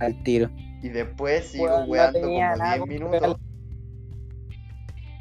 [0.00, 0.50] Al tiro.
[0.82, 3.36] Y después sigo Weón, no weando como nada 10 con minutos.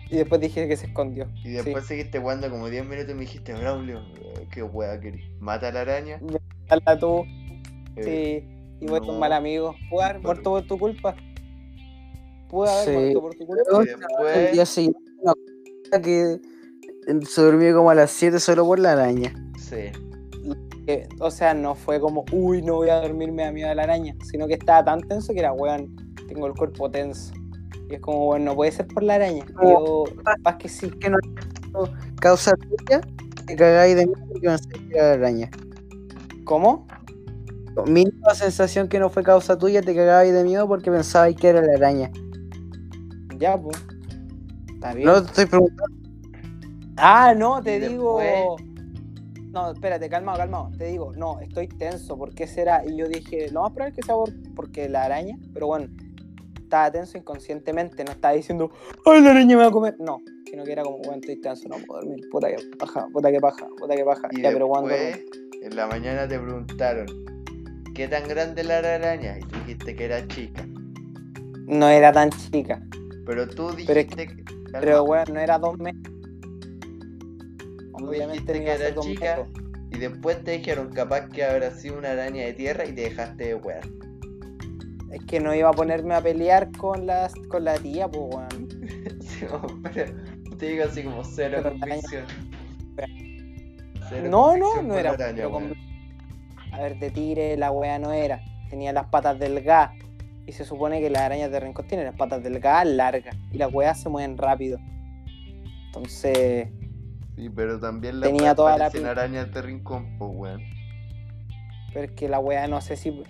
[0.09, 1.27] Y después dije que se escondió.
[1.43, 5.25] Y después seguiste weando como 10 minutos y me dijiste, Braulio, eh, qué wea querés.
[5.39, 6.21] Mata a la araña.
[6.69, 7.25] Hazla tú,
[7.97, 8.43] Eh,
[8.79, 8.85] sí.
[8.85, 9.13] Y vos no.
[9.13, 9.75] un mal amigo.
[9.89, 11.15] Pero- muerto por tu culpa.
[12.49, 12.91] Pude haber Sí.
[12.91, 14.33] muerto por tu culpa.
[14.35, 16.39] El día siguiente, una cosa que
[17.25, 19.33] se durmió como a las 7 solo por la araña.
[19.57, 19.91] sí.
[20.85, 23.83] Que, o sea, no fue como, uy, no voy a dormirme a miedo de la
[23.83, 25.93] araña, sino que estaba tan tenso que era, weón,
[26.29, 27.33] tengo el cuerpo tenso.
[27.89, 29.43] Y es como, bueno, no puede ser por la araña.
[29.61, 30.89] Y yo, capaz que sí.
[30.89, 31.17] Que no
[32.21, 33.01] causa tuya,
[33.45, 34.47] te cagáis de miedo porque
[34.89, 35.51] que era la araña.
[36.45, 36.87] ¿Cómo?
[37.85, 41.61] Mínima sensación que no fue causa tuya, te cagabais de miedo porque pensabais que era
[41.61, 42.11] la araña.
[43.37, 43.77] Ya, pues.
[44.73, 45.07] Está bien.
[45.07, 45.97] No te estoy preguntando.
[46.97, 48.19] Ah, no, te digo.
[48.19, 48.67] después-
[49.51, 50.69] No, espérate, calmado, calmado.
[50.77, 52.17] Te digo, no, estoy tenso.
[52.17, 52.83] ¿Por qué será?
[52.85, 55.87] Y yo dije, lo más probable es que sea por, porque la araña, pero bueno,
[56.61, 58.03] estaba tenso inconscientemente.
[58.03, 58.71] No estaba diciendo,
[59.05, 59.95] ¡ay, la araña me va a comer!
[59.99, 60.19] No,
[60.49, 62.27] sino que era como, bueno, estoy tenso, no puedo dormir.
[62.29, 64.27] Puta que paja, puta que paja, puta que paja.
[64.31, 64.91] Y Ya, pero cuando.
[64.91, 67.05] en la mañana te preguntaron,
[67.95, 69.37] ¿qué tan grande era la araña?
[69.39, 70.67] Y tú dijiste que era chica.
[71.65, 72.81] No era tan chica.
[73.27, 74.43] Pero tú Pero dijiste que...
[74.71, 76.15] Pero bueno, no era dos metros.
[77.97, 79.47] tú Obviamente dijiste que era chica metros.
[79.91, 83.43] y después te dijeron capaz que habrá sido una araña de tierra y te dejaste
[83.49, 83.81] de wear.
[85.11, 88.67] Es que no iba a ponerme a pelear con, las, con la tía, pues, weón.
[89.21, 89.45] Sí,
[89.93, 90.13] pero
[90.57, 92.25] te digo así como cero Pero convicción.
[94.09, 95.11] Cero No, no, no era.
[95.11, 95.77] araña, pero con- weón.
[96.73, 98.41] A ver, de tigre la wea no era.
[98.69, 99.91] Tenía las patas delgadas.
[100.47, 103.35] Y se supone que las arañas de rincón tienen las patas delgadas largas.
[103.51, 104.79] Y las weas se mueven rápido.
[105.87, 106.69] Entonces,
[107.35, 110.61] Sí, pero también la Tenía toda la arañas de rincón, pues weón.
[111.93, 113.21] pero es que la wea no sé si.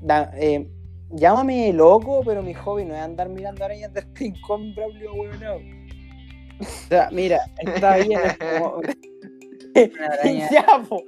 [0.00, 0.66] da- eh,
[1.10, 5.40] llámame loco, pero mi hobby no es andar mirando arañas de rincón, Braulio, weón.
[5.40, 5.56] no.
[6.60, 8.94] O sea, mira, está bien, es como una
[10.12, 11.02] araña ya, po.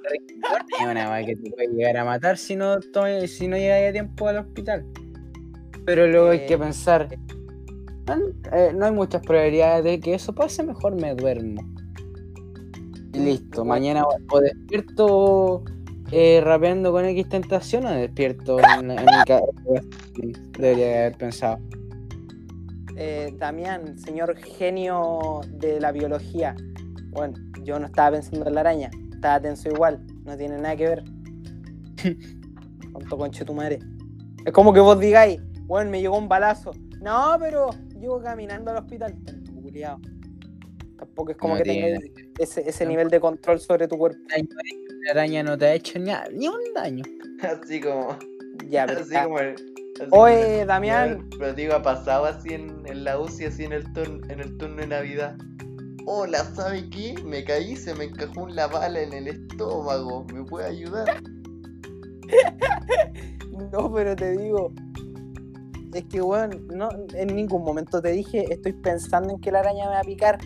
[0.81, 2.77] es una weá que te puede llegar a matar si no,
[3.27, 4.85] si no llegas a tiempo al hospital.
[5.85, 7.09] Pero luego hay que Eh, pensar,
[8.07, 8.19] "Ah,
[8.53, 11.61] eh, no hay muchas probabilidades de que eso pase, mejor me duermo.
[13.15, 15.63] Y listo, mañana o despierto
[16.11, 19.45] eh, rapeando con X tentación o despierto en, en mi casa.
[20.59, 21.59] Debería haber pensado.
[22.97, 26.55] Eh, Damián, señor genio de la biología.
[27.11, 27.35] Bueno,
[27.65, 31.05] yo no estaba pensando en la araña, estaba tenso igual, no tiene nada que ver.
[32.93, 33.79] Tonto conche tu madre.
[34.45, 35.41] Es como que vos digáis,
[35.73, 36.73] bueno, me llegó un balazo.
[37.01, 39.17] No, pero llego caminando al hospital.
[39.63, 39.99] Culiao.
[40.99, 42.03] Tampoco es como No que tengas
[42.39, 44.19] ese, ese nivel de control sobre tu cuerpo.
[45.07, 47.03] La araña no te ha hecho ni, ni un daño.
[47.41, 48.19] Así como.
[48.69, 49.55] Ya, pero Así como el.
[49.55, 51.31] así Oye, como el- Damián.
[51.39, 54.59] Pero digo, ha pasado así en, en la UCI, así en el, turn- en el
[54.59, 55.39] turno de Navidad.
[56.05, 57.15] Hola, ¿sabe qué?
[57.25, 60.27] Me caí, se me encajó una bala en el estómago.
[60.35, 61.07] ¿Me puede ayudar?
[63.73, 64.73] No, pero te digo.
[65.93, 69.85] Es que, weón, no, en ningún momento te dije, estoy pensando en que la araña
[69.85, 70.39] me va a picar.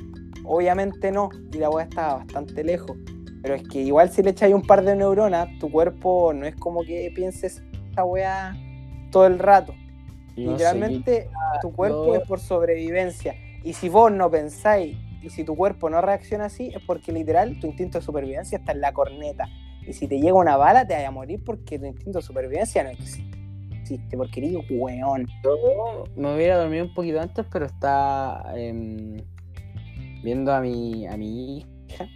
[0.44, 2.96] Obviamente no, y la weá estaba bastante lejos.
[3.42, 6.56] Pero es que igual si le echáis un par de neuronas, tu cuerpo no es
[6.56, 7.62] como que pienses
[7.92, 8.56] esa weá
[9.10, 9.72] todo el rato.
[10.36, 11.28] No Literalmente,
[11.60, 13.34] tu cuerpo yo- es por sobrevivencia.
[13.62, 17.58] Y si vos no pensáis, y si tu cuerpo no reacciona así, es porque literal
[17.60, 19.46] tu instinto de supervivencia está en la corneta.
[19.86, 22.82] Y si te llega una bala, te vas a morir porque tu instinto de supervivencia
[22.82, 23.35] no existe.
[24.16, 25.26] Porque eres weón.
[25.44, 29.18] Yo me hubiera dormido un poquito antes, pero está em,
[30.22, 32.08] viendo a mi, a mi hija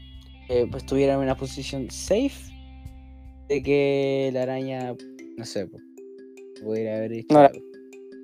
[0.48, 2.52] que pues, estuviera en una posición safe
[3.48, 4.94] de que la araña,
[5.36, 5.82] no sé, pues,
[6.62, 7.60] pudiera haber hecho No la- algo.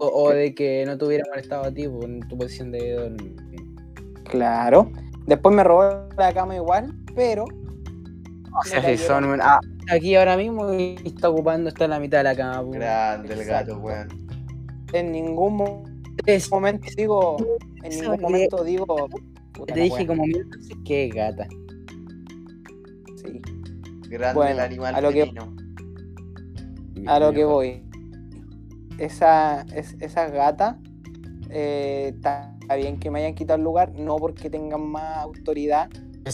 [0.00, 2.92] o, o de que no te hubiera molestado a ti pues, en tu posición de
[2.92, 3.36] dormir.
[4.24, 4.90] Claro.
[5.26, 7.44] Después me robó la cama igual, pero
[8.58, 9.60] O sea, Me si son un- ah,
[9.90, 12.62] aquí ahora mismo y está ocupando, está en la mitad de la cama.
[12.70, 14.08] Grande el gato, weón.
[14.92, 15.56] en ningún
[16.50, 17.36] momento digo,
[17.82, 19.08] en ningún momento digo.
[19.52, 21.46] puta te dije como mil veces que gata.
[23.16, 23.40] Sí.
[24.08, 25.32] Grande Bueno, el animal a lo que-.
[27.06, 27.82] A lo que voy.
[28.98, 30.78] Esa, es, esa gata,
[31.50, 35.90] eh, está bien que me hayan quitado el lugar, no porque tengan más autoridad,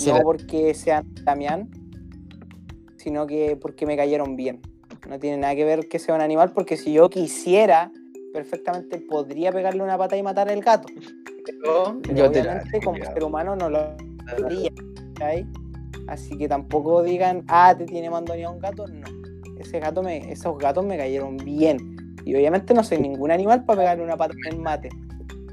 [0.07, 1.69] no la- porque sean Damián,
[3.03, 4.61] sino que porque me cayeron bien.
[5.09, 7.91] No tiene nada que ver que sea un animal, porque si yo quisiera
[8.33, 10.89] perfectamente podría pegarle una pata y matar al gato.
[11.45, 13.79] Pero yo te obviamente como ser humano no lo
[14.45, 14.71] haría.
[16.07, 19.07] Así que tampoco digan, ah, te tiene mandoneado un gato, no.
[19.59, 21.97] Ese gato me, esos gatos me cayeron bien.
[22.25, 24.89] Y obviamente no soy ningún animal para pegarle una pata en el mate.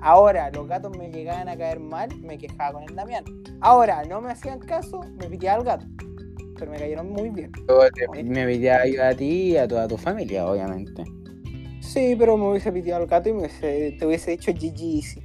[0.01, 3.23] Ahora, los gatos me llegaban a caer mal, me quejaba con el Damián.
[3.59, 5.85] Ahora, no me hacían caso, me piteaba al gato.
[6.59, 7.51] Pero me cayeron muy bien.
[7.51, 11.03] te- me pediría ayuda a ti y a toda tu familia, obviamente.
[11.81, 15.21] Sí, pero me hubiese piteado al gato y me hubiese- te hubiese dicho GG easy.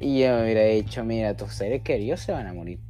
[0.00, 2.80] Y yo me hubiera dicho, mira, tus seres queridos se van a morir.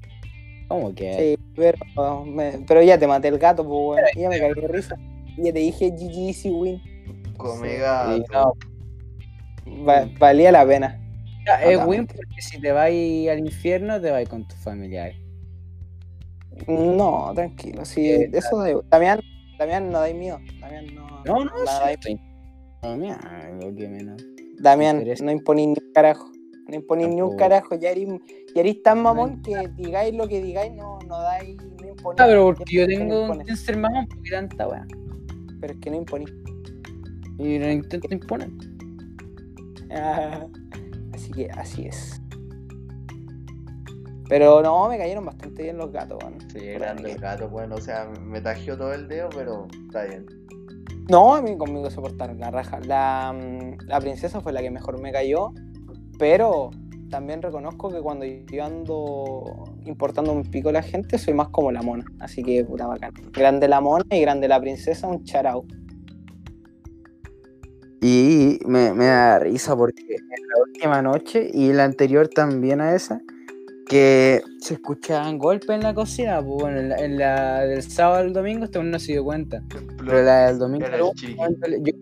[0.69, 1.37] ¿Cómo que?
[1.37, 4.69] Sí, pero, me- pero ya te maté el gato, pues bueno, ya me caí de
[4.69, 4.97] risa.
[5.37, 6.81] Ya te dije GG easy win.
[7.37, 8.23] Come Sí, gato.
[8.33, 10.99] no, Va- valía la pena.
[11.47, 15.17] Ya, es win porque si te vas al infierno, te vas con tus familiares.
[16.69, 19.21] No, tranquilo, sí, Eh, eso da Damián,
[19.59, 20.39] Damián no dais miedo.
[20.61, 21.25] Damián no.
[21.25, 22.21] No, no, sí, estoy-
[22.83, 22.97] No,
[23.61, 24.23] lo que menos.
[24.59, 26.31] Damián, no imponís ni un carajo.
[26.69, 27.75] No imponís ni un carajo.
[27.77, 28.09] Ya eres,
[28.55, 32.21] ya eres tan mamón que digáis lo que digáis, no, no dais, no imponís.
[32.21, 33.51] Ah, pero porque yo No tengo impones.
[33.51, 34.87] un ser mamón, porque tanta weá.
[35.61, 36.33] Pero es que no imponís.
[37.39, 38.51] Y lo intento imponer.
[39.91, 40.47] Ah,
[41.13, 42.21] así que así es.
[44.31, 46.39] Pero no, me cayeron bastante bien los gatos, weón.
[46.53, 50.25] Sí, grande el gato, bueno, o sea, me tajió todo el dedo, pero está bien.
[51.09, 52.79] No, a mí conmigo se portaron la raja.
[52.87, 55.53] La, mm, la princesa fue la que mejor me cayó,
[56.17, 56.71] pero
[57.11, 61.73] también reconozco que cuando yo ando importando un pico a la gente, soy más como
[61.73, 62.05] la mona.
[62.21, 63.13] Así que puta bacán.
[63.33, 65.65] Grande la mona y grande la princesa, un charao.
[68.01, 72.95] Y me, me da risa porque en la última noche y la anterior también a
[72.95, 73.21] esa,
[73.91, 78.19] que se escuchaban golpes en la cocina, pues bueno, en la, en la del sábado
[78.21, 79.63] al domingo este uno no se dio cuenta.
[79.99, 81.37] Pero la del domingo, Era el chiqui.
[81.37, 81.93] yo-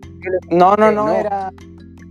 [0.55, 1.13] No, no, no, no.
[1.15, 1.51] era.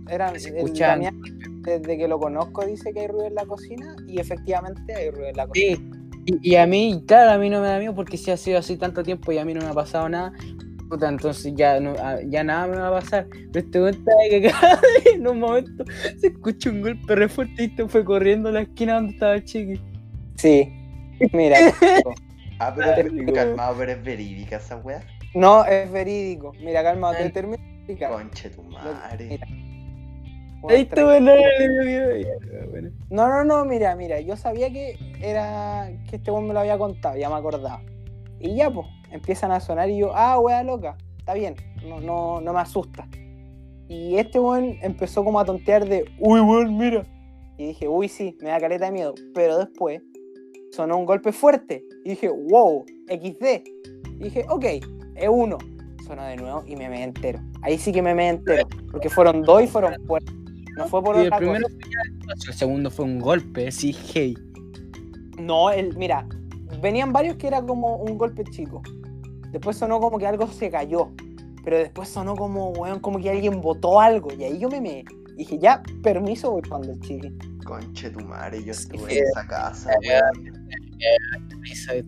[0.09, 4.93] Era Se desde que lo conozco, dice que hay ruido en la cocina y efectivamente
[4.95, 5.77] hay ruido en la cocina.
[5.77, 5.89] Sí,
[6.25, 8.57] y, y a mí, claro, a mí no me da miedo porque si ha sido
[8.59, 10.33] así tanto tiempo y a mí no me ha pasado nada,
[10.89, 13.27] puta, entonces ya, no, a- ya nada me va a pasar.
[13.53, 15.85] Pero este cuenta de que cada vez en un momento
[16.17, 19.35] se escucha un golpe re fuerte y te fue corriendo a la esquina donde estaba
[19.35, 19.81] el chiqui.
[20.35, 20.73] Sí.
[21.33, 21.57] Mira,
[22.61, 23.31] Ah, pero Típico.
[23.33, 25.01] calmado, pero es verídica esa weá.
[25.33, 26.51] no es verídico.
[26.59, 27.57] Mira, calma, te termino.
[28.09, 29.39] Conche tu madre.
[30.67, 30.89] Ahí.
[33.09, 36.77] No, no, no, mira, mira, yo sabía que era que este weón me lo había
[36.77, 37.81] contado, ya me acordaba.
[38.41, 41.55] Y ya, pues, empiezan a sonar y yo, ah, wea loca, está bien,
[41.87, 43.07] no, no, no me asusta.
[43.87, 47.05] Y este weón empezó como a tontear de, uy, weón, mira.
[47.57, 49.15] Y dije, uy, sí, me da caleta de miedo.
[49.33, 50.01] Pero después
[50.71, 51.83] sonó un golpe fuerte.
[52.05, 53.67] Y dije, wow, XD.
[54.19, 54.65] Y dije, ok,
[55.15, 55.57] es uno.
[56.05, 57.39] Sonó de nuevo y me me entero.
[57.63, 58.67] Ahí sí que me me entero.
[58.91, 60.33] Porque fueron dos y fueron fuertes.
[60.77, 61.75] No fue por Y el otra primero cosa.
[62.25, 64.35] fue el segundo fue un golpe, sí, hey.
[65.39, 66.27] No, el, mira,
[66.81, 68.81] venían varios que era como un golpe chico.
[69.51, 71.09] Después sonó como que algo se cayó.
[71.63, 74.31] Pero después sonó como, weón, como que alguien botó algo.
[74.33, 75.03] Y ahí yo me me
[75.35, 77.31] dije, ya, permiso, voy cuando el chiqui.
[77.65, 79.17] Conche tu madre, yo estuve Sí.
[79.19, 80.53] en esa casa, weón.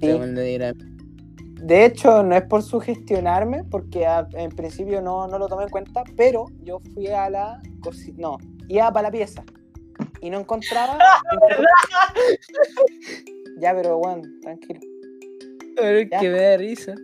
[0.02, 0.74] Weón diera-
[1.64, 5.70] De hecho, no es por sugestionarme, porque a- en principio no, no lo tomé en
[5.70, 8.38] cuenta, pero yo fui a la cocina, no,
[8.68, 9.44] iba para la pieza
[10.22, 10.98] y no encontraba.
[13.60, 14.80] ya, pero bueno, tranquilo.
[15.76, 16.96] Pero que me da risa.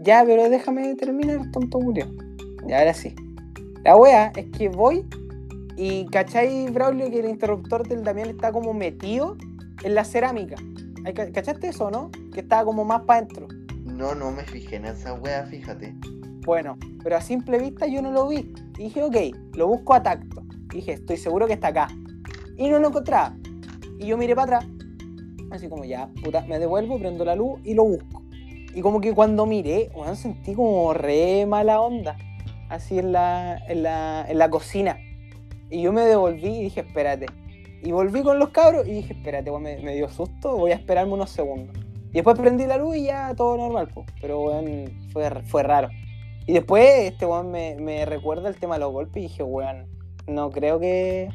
[0.00, 2.06] Ya, pero déjame terminar, tonto murió.
[2.66, 3.14] Ya, ahora sí.
[3.84, 5.04] La wea es que voy
[5.76, 9.36] y ¿cachai, Braulio, que el interruptor del Damián está como metido
[9.82, 10.56] en la cerámica?
[11.14, 12.10] ¿Cachaste eso, no?
[12.32, 13.48] Que estaba como más para adentro.
[13.84, 15.94] No, no me fijé en esa weá, fíjate.
[16.44, 18.52] Bueno, pero a simple vista yo no lo vi.
[18.78, 19.16] Y dije, ok,
[19.56, 20.42] lo busco a tacto.
[20.72, 21.88] Y dije, estoy seguro que está acá.
[22.56, 23.36] Y no lo encontraba.
[23.98, 24.70] Y yo miré para atrás.
[25.50, 28.21] Así como ya, puta, me devuelvo, prendo la luz y lo busco.
[28.74, 32.16] Y como que cuando miré, bueno, sentí como re mala onda.
[32.68, 34.98] Así en la, en la, en la cocina.
[35.70, 37.26] Y yo me devolví y dije, espérate.
[37.82, 41.12] Y volví con los cabros y dije, espérate, weón, me, dio susto, voy a esperarme
[41.12, 41.76] unos segundos.
[42.10, 44.04] Y después prendí la luz y ya todo normal, po.
[44.20, 45.88] pero weón, fue, fue raro.
[46.46, 49.86] Y después este weón me, me recuerda el tema de los golpes y dije, weón,
[50.26, 51.28] no creo que...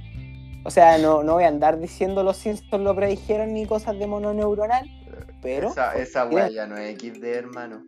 [0.64, 4.06] O sea, no, no voy a andar diciendo los Simpsons lo predijeron ni cosas de
[4.06, 4.90] mono neuronal,
[5.42, 5.70] pero...
[5.70, 7.84] Esa, esa weá ya no es XD, hermano.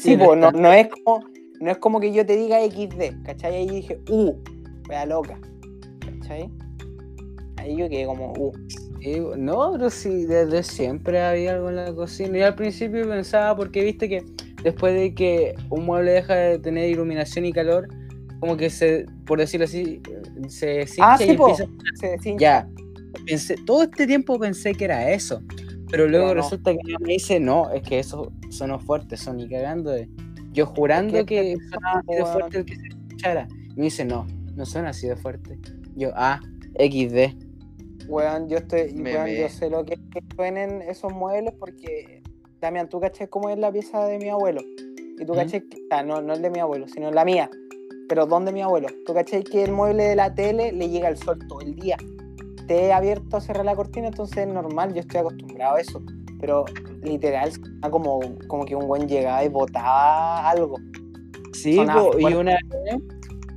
[0.00, 1.22] Sí, pues no, no es como
[1.60, 3.54] no es como que yo te diga XD, ¿cachai?
[3.54, 4.34] Ahí dije, uh,
[4.88, 5.38] wea loca,
[6.00, 6.50] ¿cachai?
[7.56, 8.52] Ahí yo quedé como, uh.
[9.36, 12.38] No, pero sí, desde siempre había algo en la cocina.
[12.38, 14.24] Yo al principio pensaba, porque viste que
[14.64, 17.86] después de que un mueble deja de tener iluminación y calor,
[18.40, 20.02] como que se, por decirlo así,
[20.48, 21.50] se Ah, sí, y po.
[21.50, 21.66] empieza
[22.20, 22.36] Se.
[22.36, 22.68] Ya,
[23.26, 25.40] pensé, todo este tiempo pensé que era eso,
[25.90, 26.42] pero luego Pero no.
[26.42, 30.08] resulta que ella me dice, no, es que eso sonó fuerte, son ni cagando de...
[30.52, 32.32] Yo jurando Es que, que sonaba así de weón.
[32.32, 33.48] fuerte el que se escuchara.
[33.70, 35.58] Y me dice, no, no suena así de fuerte.
[35.94, 36.40] Yo, ah,
[36.78, 38.08] XD.
[38.08, 42.22] Weón, yo estoy, Me- weón, yo sé lo que es que suenen esos muebles porque,
[42.60, 44.62] Damián, tú caché cómo es la pieza de mi abuelo.
[45.18, 45.36] Y tú ¿Mm?
[45.36, 47.50] caché, que- ah, no, no el de mi abuelo, sino la mía.
[48.08, 48.86] Pero ¿dónde mi abuelo?
[49.04, 51.96] Tú caché que el mueble de la tele le llega el sol todo el día.
[52.68, 56.02] He abierto a cerrar la cortina, entonces es normal, yo estoy acostumbrado a eso.
[56.40, 56.64] Pero
[57.02, 60.76] literal, sonaba como, como que un buen llegaba y botaba algo.
[61.52, 62.56] Sí, Sonaba po, y una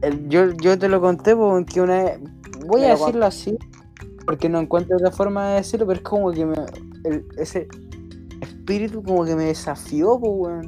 [0.02, 2.14] el- yo, yo te lo conté porque una
[2.68, 3.57] voy a decirlo así,
[4.26, 6.56] porque no encuentro otra forma de decirlo, pero es como que me,
[7.03, 7.68] el- ese
[8.41, 10.68] espíritu como que me desafió, pues, weón.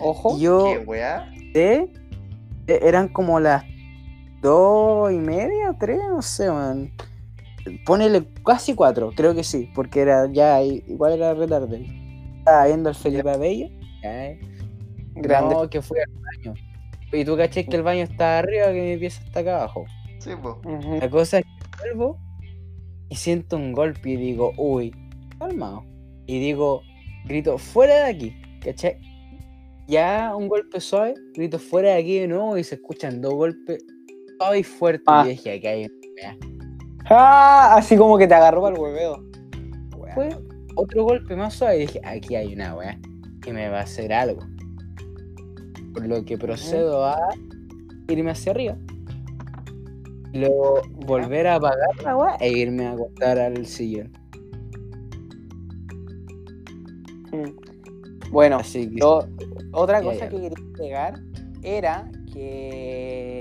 [0.00, 0.38] Ojo.
[0.38, 1.32] Yo ¿Qué weá?
[1.54, 1.90] e-
[2.68, 3.64] eran como las
[4.40, 6.92] dos y media, tres, no sé, man.
[7.84, 11.86] Ponele casi cuatro, creo que sí, porque era ya, igual era retarde.
[12.38, 13.68] Estaba viendo al Felipe Abello.
[14.02, 14.40] eh.
[15.16, 15.54] Grande.
[15.54, 16.54] No, que fui al baño.
[17.12, 19.84] Y tú caché que el baño está arriba, que mi pieza está acá abajo.
[20.20, 20.60] Sí, po.
[20.64, 20.96] Ujú.
[21.00, 22.18] La cosa es que vuelvo
[23.08, 24.94] y siento un golpe y digo, uy,
[25.38, 25.84] calmado.
[26.26, 26.82] Y digo,
[27.24, 28.98] grito, fuera de aquí, ¿cachai?
[29.86, 33.82] Ya un golpe suave, grito fuera de aquí de nuevo y se escuchan dos golpes
[34.38, 35.04] suaves y fuertes.
[35.06, 35.22] Ah.
[35.26, 36.36] Y dije, aquí hay una weá".
[37.10, 39.24] Ah, así como que te agarró para el hueveo.
[40.14, 40.28] Fue
[40.74, 42.98] otro golpe más suave y dije, aquí hay una weá
[43.42, 44.40] que me va a hacer algo.
[45.92, 47.18] Por lo que procedo a
[48.08, 48.76] irme hacia arriba.
[50.34, 54.12] Luego volver a apagar la weá e irme a acostar al sillón.
[57.32, 58.30] Mm.
[58.30, 59.26] Bueno, Así que yo-
[59.72, 60.28] otra cosa ya.
[60.28, 61.14] que quería pegar
[61.62, 63.37] era que.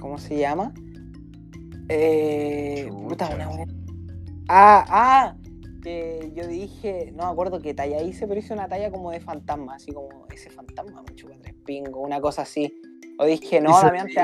[0.00, 0.72] ¿Cómo se llama?
[1.88, 3.66] Eh, puta, una wea-
[4.48, 5.36] Ah, ah,
[5.82, 9.20] que yo dije, no me acuerdo qué talla hice, pero hice una talla como de
[9.20, 12.72] fantasma, así como ese fantasma, mucho tres pingo, una cosa así.
[13.18, 14.20] O dije, no, Damián, te-.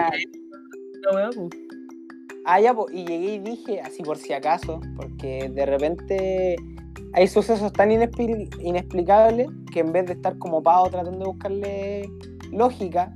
[2.46, 6.56] Ah, ya, po, y llegué y dije, así por si acaso, porque de repente
[7.14, 12.10] hay sucesos tan inexpli- inexplicables que en vez de estar como pavo tratando de buscarle
[12.52, 13.14] lógica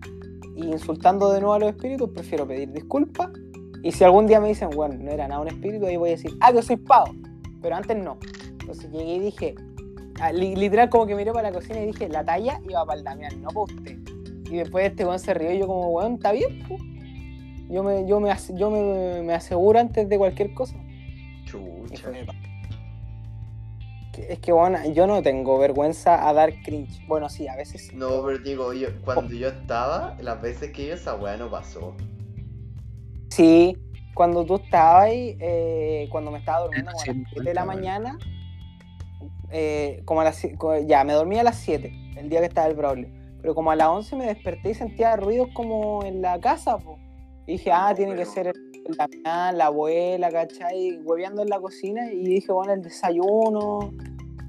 [0.59, 3.29] y insultando de nuevo a los espíritus, prefiero pedir disculpas.
[3.83, 6.13] Y si algún día me dicen, bueno, no era nada un espíritu, ahí voy a
[6.13, 7.13] decir, ah, que soy pavo.
[7.63, 8.19] Pero antes no.
[8.61, 9.55] Entonces llegué y dije,
[10.21, 12.99] ah, li- literal como que miré para la cocina y dije, la talla iba para
[12.99, 13.99] el Damián, no para usted.
[14.51, 16.63] Y después este weón se rió y yo como, weón, está bien.
[17.71, 20.77] Yo me, yo me, yo me, me aseguro antes de cualquier cosa.
[20.77, 22.03] Y Chucha.
[22.09, 22.27] fue,
[24.19, 27.07] Que- Es que, bueno, yo no tengo vergüenza a dar cringe.
[27.07, 27.97] Bueno, sí, a veces sí.
[27.97, 31.95] No, pero digo, yo, cuando yo estaba, las veces que yo esa weá no pasó.
[33.31, 33.77] Sí,
[34.15, 37.65] cuando tú estabas ahí, eh, cuando me estaba durmiendo como a las 7 de la
[37.65, 38.19] mañana,
[39.51, 40.43] eh, como a las
[40.87, 43.09] ya, me dormí a las 7, el día que estaba el Braulio.
[43.41, 46.99] Pero como a las 11 me desperté y sentía ruidos como en la casa, po.
[47.47, 51.01] Y dije, ah, No, tiene que ser el Damián, la abuela, ¿cachai?
[51.05, 53.93] Hueveando en la cocina y dije, bueno, el desayuno,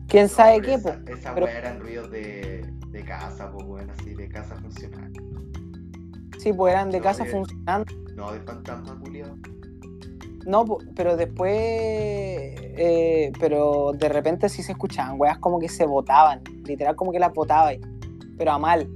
[0.08, 1.12] quién sabe qué, pero po.
[1.12, 5.12] Esa, esa Pero- weá eran ruidos de, de casa, pues bueno, así, de casa funcional.
[6.38, 7.36] Sí, pues eran de No, casa bien.
[7.38, 7.94] funcionando.
[8.16, 9.36] No de fantasma culiado.
[10.46, 16.42] No, pero después, eh, pero de repente sí se escuchaban, weas como que se botaban,
[16.66, 17.72] literal como que las botaba,
[18.38, 18.90] pero a mal,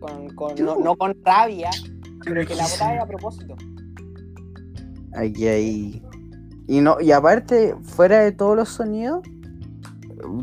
[0.00, 1.70] con, con- no, no con rabia,
[2.24, 3.54] Pero que la botaba a propósito.
[5.14, 6.02] Aquí hay.
[6.66, 9.22] Y no, y aparte, fuera de todos los sonidos,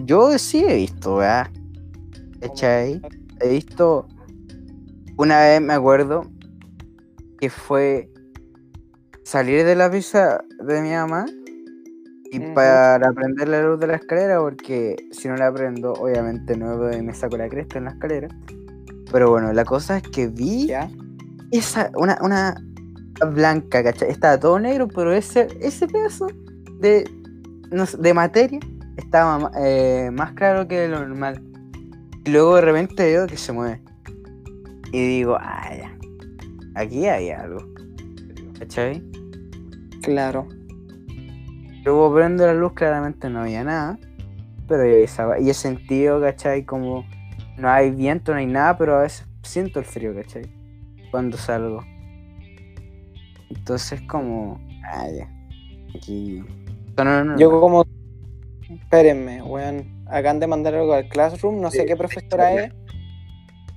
[0.06, 1.50] yo sí he visto, ¿verdad?
[2.42, 3.02] ¿Cachai?
[3.40, 4.08] He visto.
[5.18, 6.30] Una vez me acuerdo
[7.40, 8.12] que fue
[9.24, 11.26] salir de la pieza de mi mamá
[12.32, 16.78] y para prender la luz de la escalera, porque si no la prendo, obviamente no
[16.78, 18.28] me saco la cresta en la escalera.
[19.12, 20.90] Pero bueno, la cosa es que vi ¿Ya?
[21.52, 22.56] esa, una, una
[23.26, 24.10] blanca, ¿cachai?
[24.10, 26.28] Estaba todo negro, pero ese, ese pedazo
[26.80, 27.10] de,
[27.72, 28.60] no sé, de materia
[28.98, 31.42] estaba eh, más claro que lo normal.
[32.26, 33.82] Y luego de repente veo que se mueve.
[34.92, 35.98] Y digo, ah, ya.
[36.76, 37.60] Aquí hay algo,
[38.60, 39.04] ¿cachai?
[40.02, 40.48] Claro.
[41.84, 43.98] Luego prendo la luz, claramente no había nada.
[44.68, 46.66] Pero yo esa- y he sentido, ¿cachai?
[46.66, 47.06] Como
[47.58, 50.44] no hay viento, no hay nada, pero a veces siento el frío, ¿cachai?
[51.12, 51.84] Cuando salgo.
[53.50, 55.30] Entonces como, ah, ya.
[55.96, 56.44] Aquí.
[56.98, 57.60] No, no, no, Yo no.
[57.60, 57.86] como,
[58.70, 62.74] espérenme, weón, acaban de mandar algo al Classroom, no sé qué profesora es.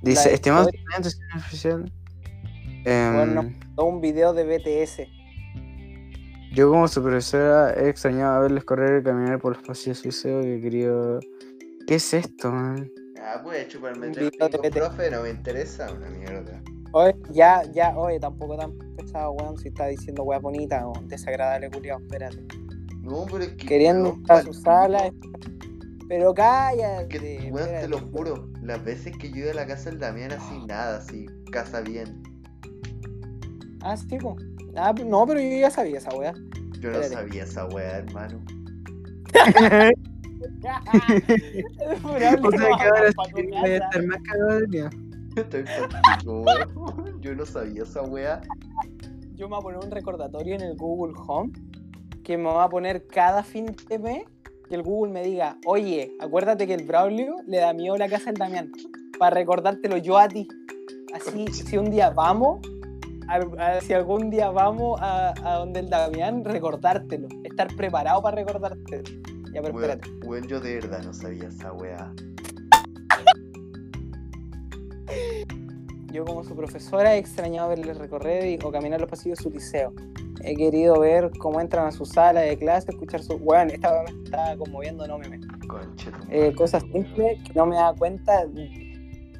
[0.02, 1.92] Dice, estudiantes, señor oficial.
[2.84, 5.06] Em, Bueno, todo un video de BTS.
[6.52, 10.60] Yo como su profesora he extrañado verles correr y caminar por los pasillos suizos que
[10.60, 11.20] querido...
[11.86, 12.90] ¿Qué es esto, man?
[13.22, 14.70] Ah, puede chuparme PT.
[14.70, 16.60] profe, no me interesa una mierda.
[16.92, 18.72] Oye, ya, ya, oye, tampoco tan
[19.12, 22.44] weón, si está diciendo weá bonita o desagradable, culiao, espérate.
[23.02, 23.66] No, pero es que.
[23.66, 25.38] Queriendo weón, entrar a pal su sala, pico.
[26.08, 27.08] pero cállate.
[27.08, 28.48] Que, weón, te lo juro.
[28.62, 32.22] Las veces que yo iba a la casa del Damián así, nada, así, casa bien.
[33.82, 34.36] Ah, sí, po.
[34.76, 36.34] Ah, no, pero yo ya sabía esa weá.
[36.80, 38.40] Yo no sabía esa weá, hermano.
[40.42, 40.46] O
[42.50, 44.90] sea que ahora sí voy a estar más cagado de.
[45.36, 47.20] Estoy contigo, weón.
[47.20, 48.40] Yo no sabía esa weá.
[49.40, 51.50] Yo me voy a poner un recordatorio en el Google Home
[52.22, 54.24] que me va a poner cada fin de mes
[54.68, 58.06] que el Google me diga, oye, acuérdate que el Braulio le da miedo a la
[58.10, 58.70] casa del Damián,
[59.18, 60.46] para recordártelo yo a ti.
[61.14, 62.60] Así, si un día vamos,
[63.28, 68.36] al- a- si algún día vamos a, a donde el Damián, recordártelo, estar preparado para
[68.36, 69.02] recordártelo.
[69.54, 70.10] Ya, pero espérate.
[70.26, 72.12] weón, yo de verdad no sabía esa weá.
[76.12, 79.50] Yo como su profesora he extrañado verle recorrer y- o caminar los pasillos de su
[79.50, 79.92] liceo.
[80.42, 83.34] He querido ver cómo entran a su sala de clase, escuchar su...
[83.36, 85.18] Weón, esta me está conmoviendo, no.
[85.68, 88.44] Concha tu Eh, cosas simples que no me daba cuenta.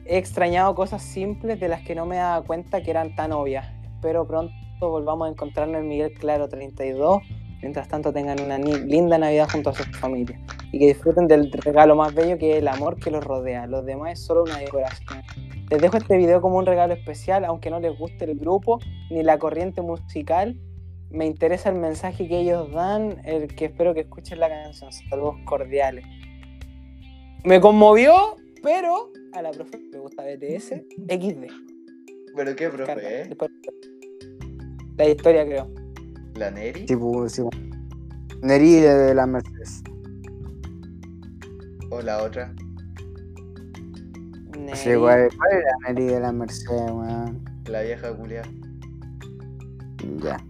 [0.04, 3.66] He extrañado cosas simples de las que no me daba cuenta que eran tan obvias.
[3.94, 7.22] Espero pronto volvamos a encontrarnos en Miguel Claro 32.
[7.62, 10.40] Mientras tanto tengan una linda Navidad junto a sus familias.
[10.72, 13.66] Y que disfruten del regalo más bello que es el amor que los rodea.
[13.66, 15.22] Los demás es solo una decoración.
[15.70, 18.78] Les dejo este video como un regalo especial, aunque no les guste el grupo
[19.10, 20.58] ni la corriente musical.
[21.10, 24.92] Me interesa el mensaje que ellos dan, el que espero que escuchen la canción.
[24.92, 26.04] Saludos cordiales.
[27.44, 30.68] Me conmovió, pero a la profe le gusta BTS,
[31.08, 31.46] XD.
[32.36, 33.36] ¿Pero qué, profe, eh?
[34.96, 35.79] La historia, creo.
[36.40, 36.86] ¿La Neri?
[36.88, 38.40] Sí, pues, sí, pues.
[38.40, 39.82] Neri de, de la Mercedes.
[41.90, 42.54] ¿O la otra?
[44.72, 45.00] Sí, Neri.
[45.00, 47.44] ¿cuál, cuál era Neri de la Mercedes, weón?
[47.66, 48.40] La vieja culia.
[50.22, 50.42] Ya.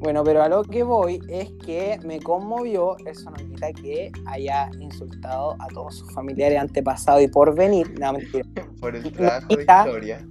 [0.00, 4.68] Bueno, pero a lo que voy es que me conmovió, eso no quita que haya
[4.80, 8.00] insultado a todos sus familiares antepasados y por venir.
[8.00, 8.44] No, mentira.
[8.80, 9.84] Por el trabajo de Quita.
[9.86, 10.26] historia.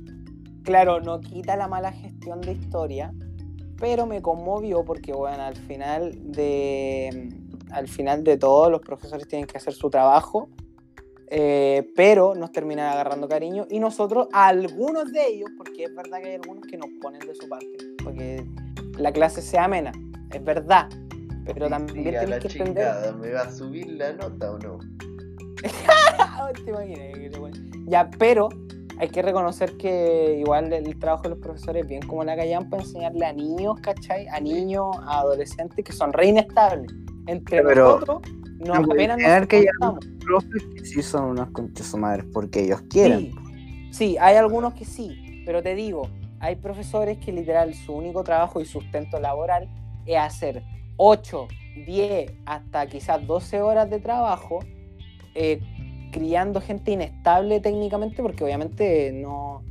[0.64, 3.14] Claro, no quita la mala gestión de historia,
[3.78, 7.30] pero me conmovió porque, bueno, al final de,
[7.72, 10.50] al final de todo, los profesores tienen que hacer su trabajo,
[11.28, 16.22] eh, pero nos terminan agarrando cariño y nosotros, a algunos de ellos, porque es verdad
[16.22, 18.46] que hay algunos que nos ponen de su parte, porque
[18.98, 19.92] la clase sea amena,
[20.32, 20.90] es verdad,
[21.46, 22.86] pero también Y a la tienes que entender...
[22.86, 24.80] chingada, ¿me va a subir la nota o no?
[26.66, 27.14] ¿Te imaginas?
[27.88, 28.50] Ya, pero
[28.98, 32.84] hay que reconocer que igual el trabajo de los profesores, bien como la callan, para
[32.84, 34.28] enseñarle a niños, ¿cachai?
[34.28, 36.92] A niños, a adolescentes que son re inestables.
[37.28, 38.22] Entre Pero nosotros,
[38.60, 39.66] nos no apenas nos que hay.
[40.26, 43.32] Profes que sí son unos conchas su madres porque ellos quieren.
[43.32, 43.36] Sí,
[43.92, 46.08] sí, hay algunos que sí, pero te digo,
[46.40, 49.70] hay profesores que literal su único trabajo y sustento laboral
[50.06, 50.64] es hacer
[50.98, 51.48] 8,
[51.86, 54.60] 10, hasta quizás 12 horas de trabajo
[55.36, 55.60] eh,
[56.14, 59.64] criando gente inestable técnicamente porque obviamente no,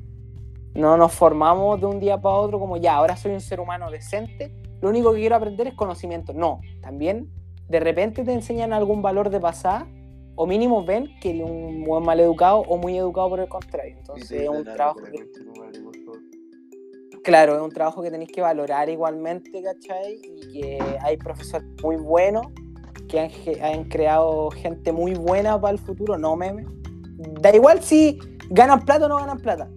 [0.75, 3.91] no nos formamos de un día para otro como ya, ahora soy un ser humano
[3.91, 4.53] decente,
[4.83, 6.35] lo único que quiero aprender es conocimiento.
[6.35, 7.31] No, también
[7.69, 9.87] de repente te enseñan algún valor de pasada
[10.35, 13.97] o mínimo ven que un buen mal educado o muy educado por el contrario.
[13.99, 15.25] Entonces es un trabajo que,
[17.23, 20.21] claro, es un trabajo que tenéis que valorar igualmente, ¿cachai?
[20.25, 22.47] Y que hay profesores muy buenos
[23.09, 23.21] que
[23.61, 26.67] han, creado gente muy buena para el futuro, no memes.
[27.41, 28.19] Da igual si
[28.51, 29.69] ganan plata o no ganan plata.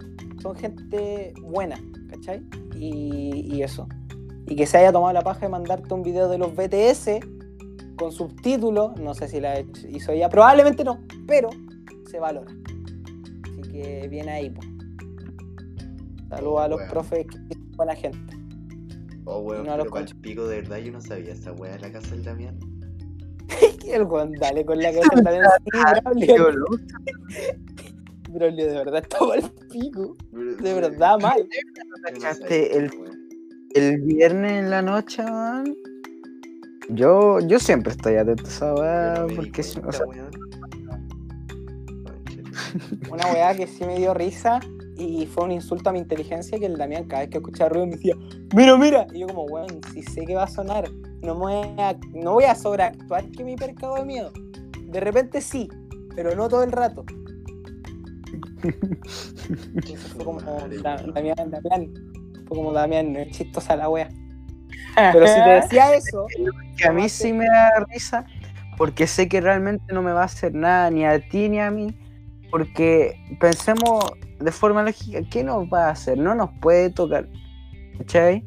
[0.41, 1.79] Son gente buena,
[2.09, 2.43] ¿cachai?
[2.75, 3.87] Y, y eso.
[4.47, 7.19] Y que se haya tomado la paja de mandarte un video de los BTS
[7.97, 9.59] con subtítulos, no sé si la
[9.89, 11.49] hizo ella, probablemente no, pero
[12.09, 12.51] se valora.
[13.51, 14.49] Así que viene ahí.
[14.49, 14.61] po.
[16.29, 16.91] Saludos a los Bueno.
[16.91, 17.37] profes que
[17.75, 18.19] buena gente.
[19.25, 21.79] Oh, weón, No los pero el pico de verdad yo no sabía esa weá de
[21.79, 22.59] la casa del Damián.
[23.85, 26.65] Y el weón, dale con la cabeza también así, Braulio.
[28.29, 30.15] Braulio, de verdad estaba al pico.
[30.31, 31.47] De verdad, mal.
[31.47, 32.91] No ¿Cachaste sabía el-.
[33.75, 35.75] El viernes en la noche, man.
[36.89, 39.25] Yo, yo siempre estoy atento a esa weá.
[39.27, 40.07] no porque, si- o cuenta, sea.
[43.11, 44.59] Una weá que sí me dio risa
[44.97, 47.87] y fue un insulto a mi inteligencia que el Damián cada vez que escuchaba ruido
[47.87, 48.15] me decía,
[48.55, 49.07] mira, mira.
[49.13, 50.89] Y yo como, weón, si sé que va a sonar,
[51.21, 54.31] no, me voy a, no voy a sobreactuar que me percago de miedo.
[54.83, 55.69] De repente sí,
[56.15, 57.03] pero no todo el rato.
[59.83, 60.39] Eso fue como.
[60.41, 61.93] Damián, Damián.
[62.47, 64.09] Fue como Damián, no es chistosa la wea.
[64.95, 66.25] Pero si te decía eso,
[66.77, 68.25] que a mí sí me da risa
[68.77, 71.71] porque sé que realmente no me va a hacer nada ni a ti ni a
[71.71, 71.97] mí.
[72.51, 74.05] Porque pensemos
[74.39, 76.17] de forma lógica, ¿qué nos va a hacer?
[76.17, 77.27] No nos puede tocar.
[77.97, 78.43] ¿Cachai?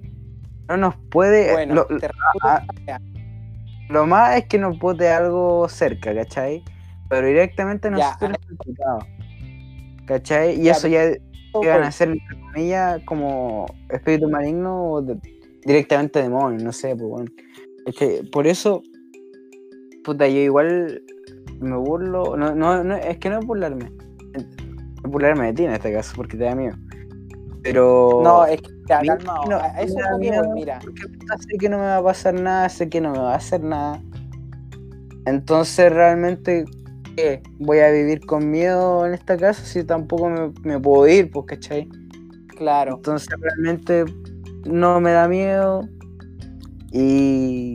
[0.68, 1.52] No nos puede.
[1.52, 2.08] bueno, lo, te
[2.44, 2.62] ah,
[3.88, 6.62] lo más es que nos bote algo cerca, ¿cachai?
[7.08, 8.98] Pero directamente Ya, nosotros complicado.
[10.06, 10.60] ¿Cachai?
[10.60, 11.10] Y Ya, eso ya
[11.60, 15.18] llegan a ser, entre comillas, como espíritu maligno o de-
[15.64, 17.30] directamente demonios, no sé, pues bueno.
[17.86, 18.82] Es que por eso,
[20.04, 21.02] puta, yo igual
[21.60, 23.90] me burlo, no, no, no, es que no es burlarme,
[25.08, 26.76] es burlarme de ti en este caso, porque te da miedo.
[27.62, 28.20] Pero...
[28.22, 29.46] No, es que ya, calmado.
[29.48, 30.54] no, a- eso me es da lo que voy, miedo.
[30.54, 30.80] mira.
[30.80, 33.62] sé que no me va a pasar nada, sé que no me va a hacer
[33.62, 34.00] nada.
[35.26, 36.64] Entonces realmente,
[37.16, 37.42] ¿qué?
[37.58, 41.46] Voy a vivir con miedo en esta casa si tampoco me, me puedo ir, pues,
[41.46, 41.88] ¿cachai?
[42.56, 42.94] Claro.
[42.96, 44.04] Entonces realmente
[44.64, 45.82] no me da miedo
[46.92, 47.74] y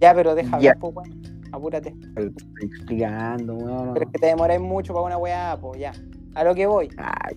[0.00, 0.56] Ya, pero deja Ya.
[0.72, 1.20] hablar, pues, weón.
[1.52, 1.90] Apúrate.
[2.14, 3.94] te estoy explicando, weón.
[3.94, 5.92] Pero es que te demoráis mucho para una weá, pues ya.
[6.34, 6.88] A lo que voy.
[6.96, 7.36] Ay,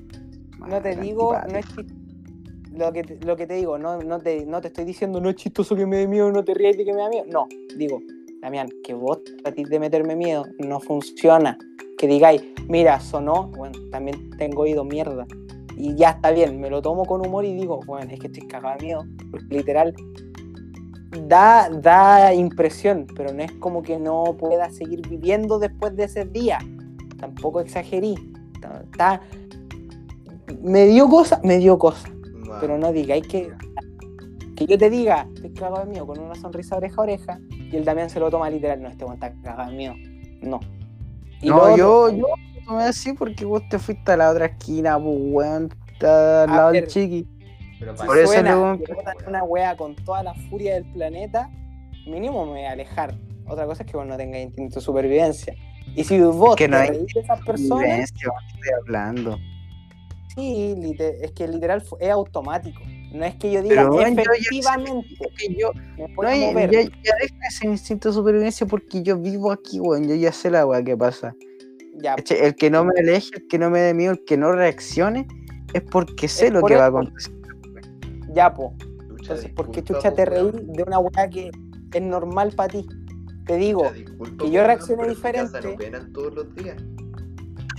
[0.68, 1.66] No te digo, no es
[2.72, 5.30] lo que te, lo que te digo, no, no, te, no te estoy diciendo no
[5.30, 7.26] es chistoso que me dé miedo, no te rías de que me da miedo.
[7.28, 7.48] No,
[7.78, 8.00] digo,
[8.42, 11.58] Damián, que vos tratís de meterme miedo, no funciona.
[11.98, 15.26] Que digáis, mira, sonó, bueno, también tengo oído mierda.
[15.78, 18.48] Y ya está bien, me lo tomo con humor y digo, bueno, es que estoy
[18.48, 19.06] cagado de miedo.
[19.32, 19.94] Porque literal,
[21.28, 26.26] da, da impresión, pero no es como que no pueda seguir viviendo después de ese
[26.26, 26.60] día.
[27.20, 28.16] Tampoco exagerí.
[28.64, 29.22] Está, está-
[30.62, 32.10] me dio cosa, me dio cosa.
[32.60, 33.52] Pero no digáis que,
[34.56, 37.76] que yo te diga, estoy cagado de miedo con una sonrisa oreja a oreja y
[37.76, 39.96] el Damián se lo toma literal, no, este está cagado de miedo.
[40.42, 40.60] No.
[41.42, 44.46] Y No, otro, yo, yo lo tomé así porque vos te fuiste a la otra
[44.46, 45.70] esquina, pues, weón.
[46.02, 47.28] Al lado del chiqui.
[47.80, 48.34] pero si por eso
[48.96, 51.50] botan una wea con toda la furia del planeta,
[52.06, 53.16] mínimo me voy a alejar.
[53.48, 55.56] Otra cosa es que vos no tengas instinto de supervivencia.
[55.96, 59.40] Y si vos que no te hay reís de esas personas, Vivencia, weón, estoy hablando.
[60.36, 62.82] sí, es que literal es automático.
[63.14, 66.28] No es que yo diga Pero, weón, yo ya sé efectivamente Que yo, me no
[66.28, 70.08] hay, ya, ya deja ese instinto de supervivencia porque yo vivo aquí, weón.
[70.08, 71.36] Yo ya sé la weá que pasa.
[71.98, 72.16] Ya.
[72.28, 75.28] El que no me aleje, el que no me dé miedo, el que no reaccione,
[75.74, 77.34] es porque sé Es lo por que va a acontecer.
[78.34, 78.74] ya, po.
[79.20, 81.52] Entonces, ¿por qué chucha te reí de una weá que
[81.94, 82.86] es normal para ti?
[83.46, 83.92] Te digo,
[84.40, 85.62] que yo casa diferente.
[85.62, 86.82] no penan todos los días.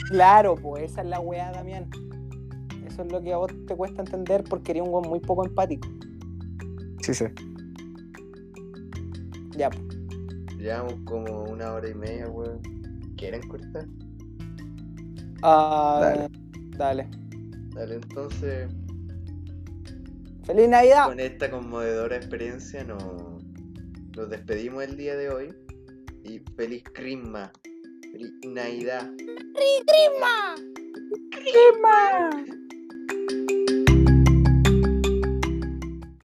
[0.09, 1.89] claro, pues esa es la weá, Damián.
[2.87, 5.45] Eso es lo que a vos te cuesta entender porque eres un weón muy poco
[5.47, 5.89] empático.
[7.01, 7.25] Sí, sí.
[9.57, 9.79] Ya, po.
[10.59, 12.61] Llevamos como una hora y media, weón.
[13.17, 13.87] ¿Quieren cortar?
[15.43, 16.29] Ah, Dale.
[16.77, 17.09] dale.
[17.75, 18.69] Dale, entonces,
[20.45, 21.07] ¡Feliz Navidad!
[21.07, 23.34] con esta conmovedora experiencia nos,
[24.17, 25.53] nos despedimos el día de hoy
[26.23, 27.51] y feliz Crisma.
[28.13, 29.11] Feliz Navidad.
[29.17, 30.55] ¡Crisma!
[31.33, 32.31] ¡Crisma!